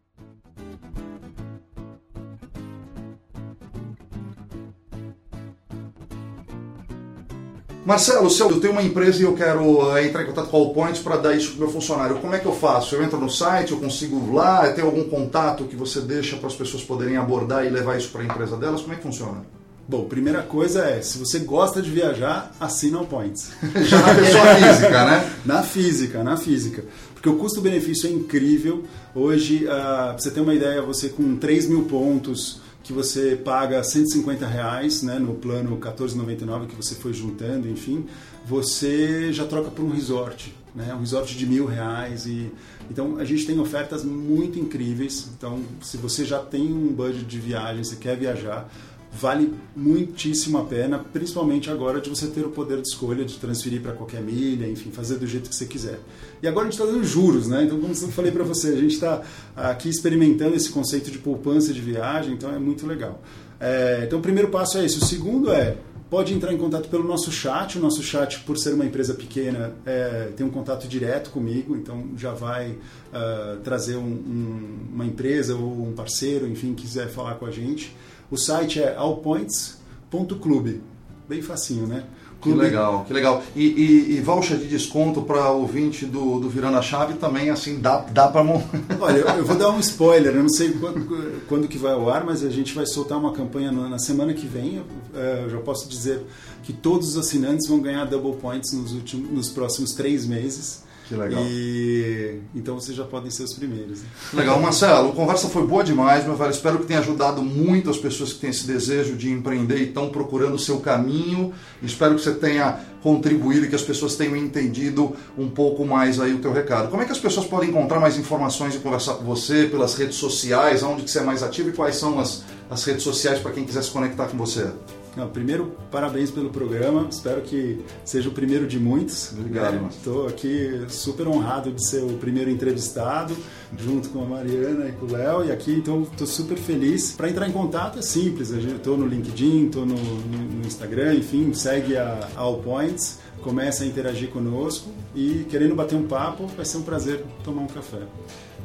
Marcelo, 7.91 8.30
se 8.30 8.41
eu 8.41 8.61
tenho 8.61 8.72
uma 8.72 8.84
empresa 8.84 9.20
e 9.20 9.24
eu 9.24 9.34
quero 9.34 9.97
eh, 9.97 10.07
entrar 10.07 10.22
em 10.22 10.26
contato 10.26 10.49
com 10.49 10.57
a 10.57 10.61
Allpoint 10.61 11.01
para 11.01 11.16
dar 11.16 11.34
isso 11.34 11.49
para 11.49 11.57
o 11.57 11.59
meu 11.62 11.70
funcionário, 11.70 12.18
como 12.18 12.32
é 12.32 12.38
que 12.38 12.47
eu 12.47 12.55
faço? 12.55 12.95
Eu 12.95 13.03
entro 13.03 13.18
no 13.18 13.28
site, 13.28 13.72
eu 13.72 13.78
consigo 13.78 14.32
lá, 14.32 14.70
tem 14.72 14.84
algum 14.84 15.03
contato 15.09 15.64
que 15.64 15.74
você 15.74 16.01
deixa 16.01 16.36
para 16.36 16.47
as 16.47 16.55
pessoas 16.55 16.84
poderem 16.84 17.16
abordar 17.16 17.66
e 17.66 17.68
levar 17.68 17.99
isso 17.99 18.11
para 18.11 18.20
a 18.20 18.24
empresa 18.24 18.57
delas? 18.57 18.82
Como 18.82 18.93
é 18.93 18.97
que 18.97 19.03
funciona? 19.03 19.45
Bom, 19.88 20.05
primeira 20.05 20.41
coisa 20.41 20.84
é, 20.84 21.03
se 21.03 21.18
você 21.18 21.41
gosta 21.41 21.82
de 21.82 21.91
viajar, 21.91 22.53
assina 22.61 23.01
o 23.01 23.07
Points. 23.09 23.51
Já 23.82 23.99
na 23.99 24.14
pessoa 24.14 24.55
física, 24.55 25.05
né? 25.05 25.30
Na 25.45 25.62
física, 25.64 26.22
na 26.22 26.36
física. 26.36 26.84
Porque 27.12 27.28
o 27.28 27.34
custo-benefício 27.34 28.09
é 28.09 28.12
incrível. 28.12 28.84
Hoje, 29.16 29.64
uh, 29.64 29.66
pra 29.66 30.16
você 30.16 30.30
ter 30.30 30.41
uma 30.41 30.55
ideia, 30.55 30.80
você 30.80 31.09
com 31.09 31.34
3 31.34 31.66
mil 31.66 31.82
pontos, 31.86 32.61
que 32.91 32.93
você 32.93 33.36
paga 33.36 33.82
150 33.84 34.45
reais 34.49 35.03
né, 35.05 35.16
no 35.16 35.34
plano 35.34 35.78
14,99 35.78 36.66
que 36.66 36.74
você 36.74 36.97
foi 36.97 37.12
juntando, 37.12 37.68
enfim, 37.68 38.05
você 38.45 39.32
já 39.32 39.47
troca 39.47 39.70
por 39.70 39.84
um 39.84 39.91
resort, 39.91 40.53
né, 40.74 40.93
um 40.93 40.99
resort 40.99 41.36
de 41.36 41.47
mil 41.47 41.66
reais. 41.66 42.26
E, 42.26 42.51
então 42.91 43.18
a 43.18 43.24
gente 43.24 43.47
tem 43.47 43.61
ofertas 43.61 44.05
muito 44.05 44.59
incríveis. 44.59 45.28
Então, 45.36 45.62
se 45.80 45.97
você 45.97 46.24
já 46.24 46.41
tem 46.41 46.72
um 46.72 46.88
budget 46.88 47.24
de 47.24 47.38
viagem, 47.38 47.84
você 47.84 47.95
quer 47.95 48.16
viajar, 48.16 48.68
vale 49.12 49.52
muitíssimo 49.74 50.58
a 50.58 50.64
pena, 50.64 50.98
principalmente 50.98 51.68
agora 51.68 52.00
de 52.00 52.08
você 52.08 52.26
ter 52.28 52.44
o 52.44 52.50
poder 52.50 52.80
de 52.80 52.88
escolha 52.88 53.24
de 53.24 53.38
transferir 53.38 53.82
para 53.82 53.92
qualquer 53.92 54.22
milha, 54.22 54.66
enfim, 54.68 54.90
fazer 54.90 55.16
do 55.16 55.26
jeito 55.26 55.50
que 55.50 55.54
você 55.54 55.66
quiser. 55.66 55.98
E 56.42 56.48
agora 56.48 56.68
a 56.68 56.70
gente 56.70 56.80
está 56.80 56.90
dando 56.90 57.04
juros, 57.04 57.48
né? 57.48 57.64
Então, 57.64 57.80
como 57.80 57.92
eu 57.92 58.08
falei 58.08 58.30
para 58.30 58.44
você, 58.44 58.68
a 58.68 58.76
gente 58.76 58.94
está 58.94 59.22
aqui 59.56 59.88
experimentando 59.88 60.54
esse 60.54 60.70
conceito 60.70 61.11
de 61.11 61.18
poupança 61.18 61.72
de 61.72 61.80
viagem, 61.80 62.34
então 62.34 62.54
é 62.54 62.58
muito 62.58 62.86
legal. 62.86 63.20
É, 63.58 64.04
então, 64.06 64.20
o 64.20 64.22
primeiro 64.22 64.48
passo 64.48 64.78
é 64.78 64.84
esse. 64.84 64.98
O 64.98 65.04
segundo 65.04 65.50
é 65.50 65.76
pode 66.11 66.34
entrar 66.34 66.52
em 66.52 66.58
contato 66.58 66.88
pelo 66.88 67.04
nosso 67.04 67.30
chat. 67.30 67.78
O 67.78 67.80
nosso 67.80 68.02
chat, 68.02 68.40
por 68.40 68.58
ser 68.58 68.74
uma 68.74 68.84
empresa 68.84 69.14
pequena, 69.14 69.72
é, 69.86 70.32
tem 70.36 70.44
um 70.44 70.50
contato 70.50 70.88
direto 70.88 71.30
comigo, 71.30 71.76
então 71.76 72.08
já 72.16 72.32
vai 72.32 72.70
uh, 72.70 73.58
trazer 73.62 73.96
um, 73.96 74.02
um, 74.02 74.88
uma 74.92 75.06
empresa 75.06 75.54
ou 75.54 75.86
um 75.86 75.92
parceiro, 75.92 76.48
enfim, 76.48 76.74
quiser 76.74 77.08
falar 77.08 77.36
com 77.36 77.46
a 77.46 77.50
gente. 77.50 77.94
O 78.31 78.37
site 78.37 78.81
é 78.81 78.95
allpoints.club. 78.95 80.81
bem 81.28 81.43
facinho, 81.43 81.87
né? 81.87 82.05
Que 82.41 82.53
legal, 82.53 83.05
que 83.05 83.12
legal. 83.12 83.43
E, 83.55 83.66
e, 83.66 84.16
e 84.16 84.20
voucher 84.20 84.57
de 84.57 84.66
desconto 84.66 85.20
para 85.20 85.51
ouvinte 85.51 86.07
do, 86.07 86.41
do 86.41 86.49
Virando 86.49 86.78
a 86.78 86.83
Chave 86.83 87.14
também, 87.14 87.51
assim, 87.51 87.78
dá, 87.78 87.99
dá 87.99 88.28
para... 88.28 88.41
Olha, 88.99 89.18
eu, 89.18 89.45
vou 89.45 89.57
dar 89.57 89.70
um 89.70 89.78
spoiler, 89.78 90.35
eu 90.35 90.43
não 90.43 90.49
sei 90.49 90.72
quando, 90.72 91.43
quando, 91.47 91.68
que 91.68 91.76
vai 91.76 91.93
ao 91.93 92.09
ar, 92.09 92.24
mas 92.24 92.43
a 92.43 92.49
gente 92.49 92.74
vai 92.74 92.87
soltar 92.87 93.18
uma 93.18 93.33
campanha 93.33 93.70
na 93.70 93.99
semana 93.99 94.33
que 94.33 94.47
vem. 94.47 94.76
Eu, 94.76 94.85
é, 95.14 95.45
eu 95.45 95.51
já 95.51 95.59
posso 95.59 95.87
dizer 95.87 96.22
que 96.62 96.72
todos 96.72 97.11
os 97.11 97.18
assinantes 97.18 97.68
vão 97.68 97.78
ganhar 97.78 98.07
double 98.07 98.41
points 98.41 98.72
nos, 98.72 98.93
últimos, 98.93 99.31
nos 99.31 99.49
próximos 99.51 99.93
três 99.93 100.24
meses. 100.24 100.83
Que 101.11 101.16
legal. 101.16 101.42
E 101.44 102.38
então 102.54 102.76
vocês 102.78 102.96
já 102.96 103.02
podem 103.02 103.32
ser 103.32 103.42
os 103.42 103.52
primeiros. 103.52 104.00
Né? 104.00 104.08
Legal, 104.32 104.61
Marcelo, 104.61 105.08
a 105.08 105.12
conversa 105.12 105.48
foi 105.48 105.66
boa 105.66 105.82
demais, 105.82 106.24
meu 106.24 106.36
velho. 106.36 106.52
Espero 106.52 106.78
que 106.78 106.86
tenha 106.86 107.00
ajudado 107.00 107.42
muito 107.42 107.90
as 107.90 107.96
pessoas 107.96 108.32
que 108.32 108.38
têm 108.38 108.50
esse 108.50 108.64
desejo 108.64 109.16
de 109.16 109.28
empreender 109.28 109.78
e 109.78 109.88
estão 109.88 110.08
procurando 110.08 110.54
o 110.54 110.58
seu 110.58 110.78
caminho. 110.78 111.52
Espero 111.82 112.14
que 112.14 112.20
você 112.20 112.32
tenha 112.32 112.78
contribuído 113.02 113.66
e 113.66 113.68
que 113.68 113.74
as 113.74 113.82
pessoas 113.82 114.14
tenham 114.14 114.36
entendido 114.36 115.16
um 115.36 115.48
pouco 115.48 115.84
mais 115.84 116.20
aí 116.20 116.32
o 116.32 116.38
teu 116.38 116.52
recado. 116.52 116.90
Como 116.90 117.02
é 117.02 117.04
que 117.04 117.11
as 117.11 117.18
pessoas 117.18 117.44
podem 117.44 117.70
encontrar 117.70 117.98
mais 117.98 118.16
informações 118.16 118.76
e 118.76 118.78
conversar 118.78 119.14
com 119.14 119.24
você 119.24 119.64
pelas 119.64 119.94
redes 119.96 120.14
sociais, 120.14 120.84
onde 120.84 121.02
que 121.02 121.11
você 121.11 121.18
é 121.18 121.24
mais 121.24 121.42
ativo 121.42 121.70
e 121.70 121.72
quais 121.72 121.96
são 121.96 122.20
as, 122.20 122.44
as 122.70 122.84
redes 122.84 123.02
sociais 123.02 123.40
para 123.40 123.50
quem 123.50 123.64
quiser 123.64 123.82
se 123.82 123.90
conectar 123.90 124.26
com 124.28 124.38
você? 124.38 124.68
Não, 125.16 125.28
primeiro, 125.28 125.72
parabéns 125.90 126.30
pelo 126.30 126.50
programa. 126.50 127.08
Espero 127.11 127.42
que 127.42 127.84
seja 128.04 128.28
o 128.28 128.32
primeiro 128.32 128.66
de 128.66 128.78
muitos. 128.78 129.32
Obrigado. 129.32 129.88
Estou 129.88 130.26
aqui 130.28 130.84
super 130.88 131.26
honrado 131.26 131.72
de 131.72 131.84
ser 131.84 132.02
o 132.02 132.16
primeiro 132.18 132.50
entrevistado, 132.50 133.36
junto 133.76 134.08
com 134.11 134.22
a 134.22 134.26
Mariana 134.26 134.88
e 134.88 134.92
com 134.92 135.06
o 135.06 135.12
Léo. 135.12 135.44
E 135.44 135.52
aqui, 135.52 135.72
então, 135.72 136.02
estou 136.02 136.26
super 136.26 136.56
feliz. 136.56 137.12
Para 137.12 137.28
entrar 137.28 137.48
em 137.48 137.52
contato 137.52 137.98
é 137.98 138.02
simples. 138.02 138.50
Estou 138.50 138.96
no 138.96 139.06
LinkedIn, 139.06 139.66
estou 139.66 139.84
no, 139.84 139.96
no, 139.96 140.38
no, 140.38 140.66
Instagram, 140.66 141.14
enfim, 141.14 141.52
segue 141.52 141.96
a 141.96 142.28
All 142.36 142.58
Points, 142.58 143.18
começa 143.42 143.82
a 143.82 143.86
interagir 143.86 144.30
conosco 144.30 144.88
e 145.14 145.44
querendo 145.50 145.74
bater 145.74 145.96
um 145.96 146.06
papo, 146.06 146.46
vai 146.46 146.64
ser 146.64 146.78
um 146.78 146.82
prazer 146.82 147.24
tomar 147.42 147.62
um 147.62 147.66
café. 147.66 148.02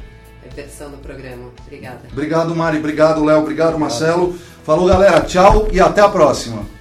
versão 0.53 0.89
do 0.91 0.97
programa. 0.97 1.49
Obrigada. 1.65 2.01
Obrigado, 2.11 2.55
Mari. 2.55 2.77
Obrigado, 2.79 3.23
Léo. 3.23 3.39
Obrigado, 3.39 3.79
Marcelo. 3.79 4.37
Falou, 4.63 4.87
galera. 4.87 5.21
Tchau 5.21 5.69
e 5.71 5.79
até 5.79 6.01
a 6.01 6.09
próxima. 6.09 6.78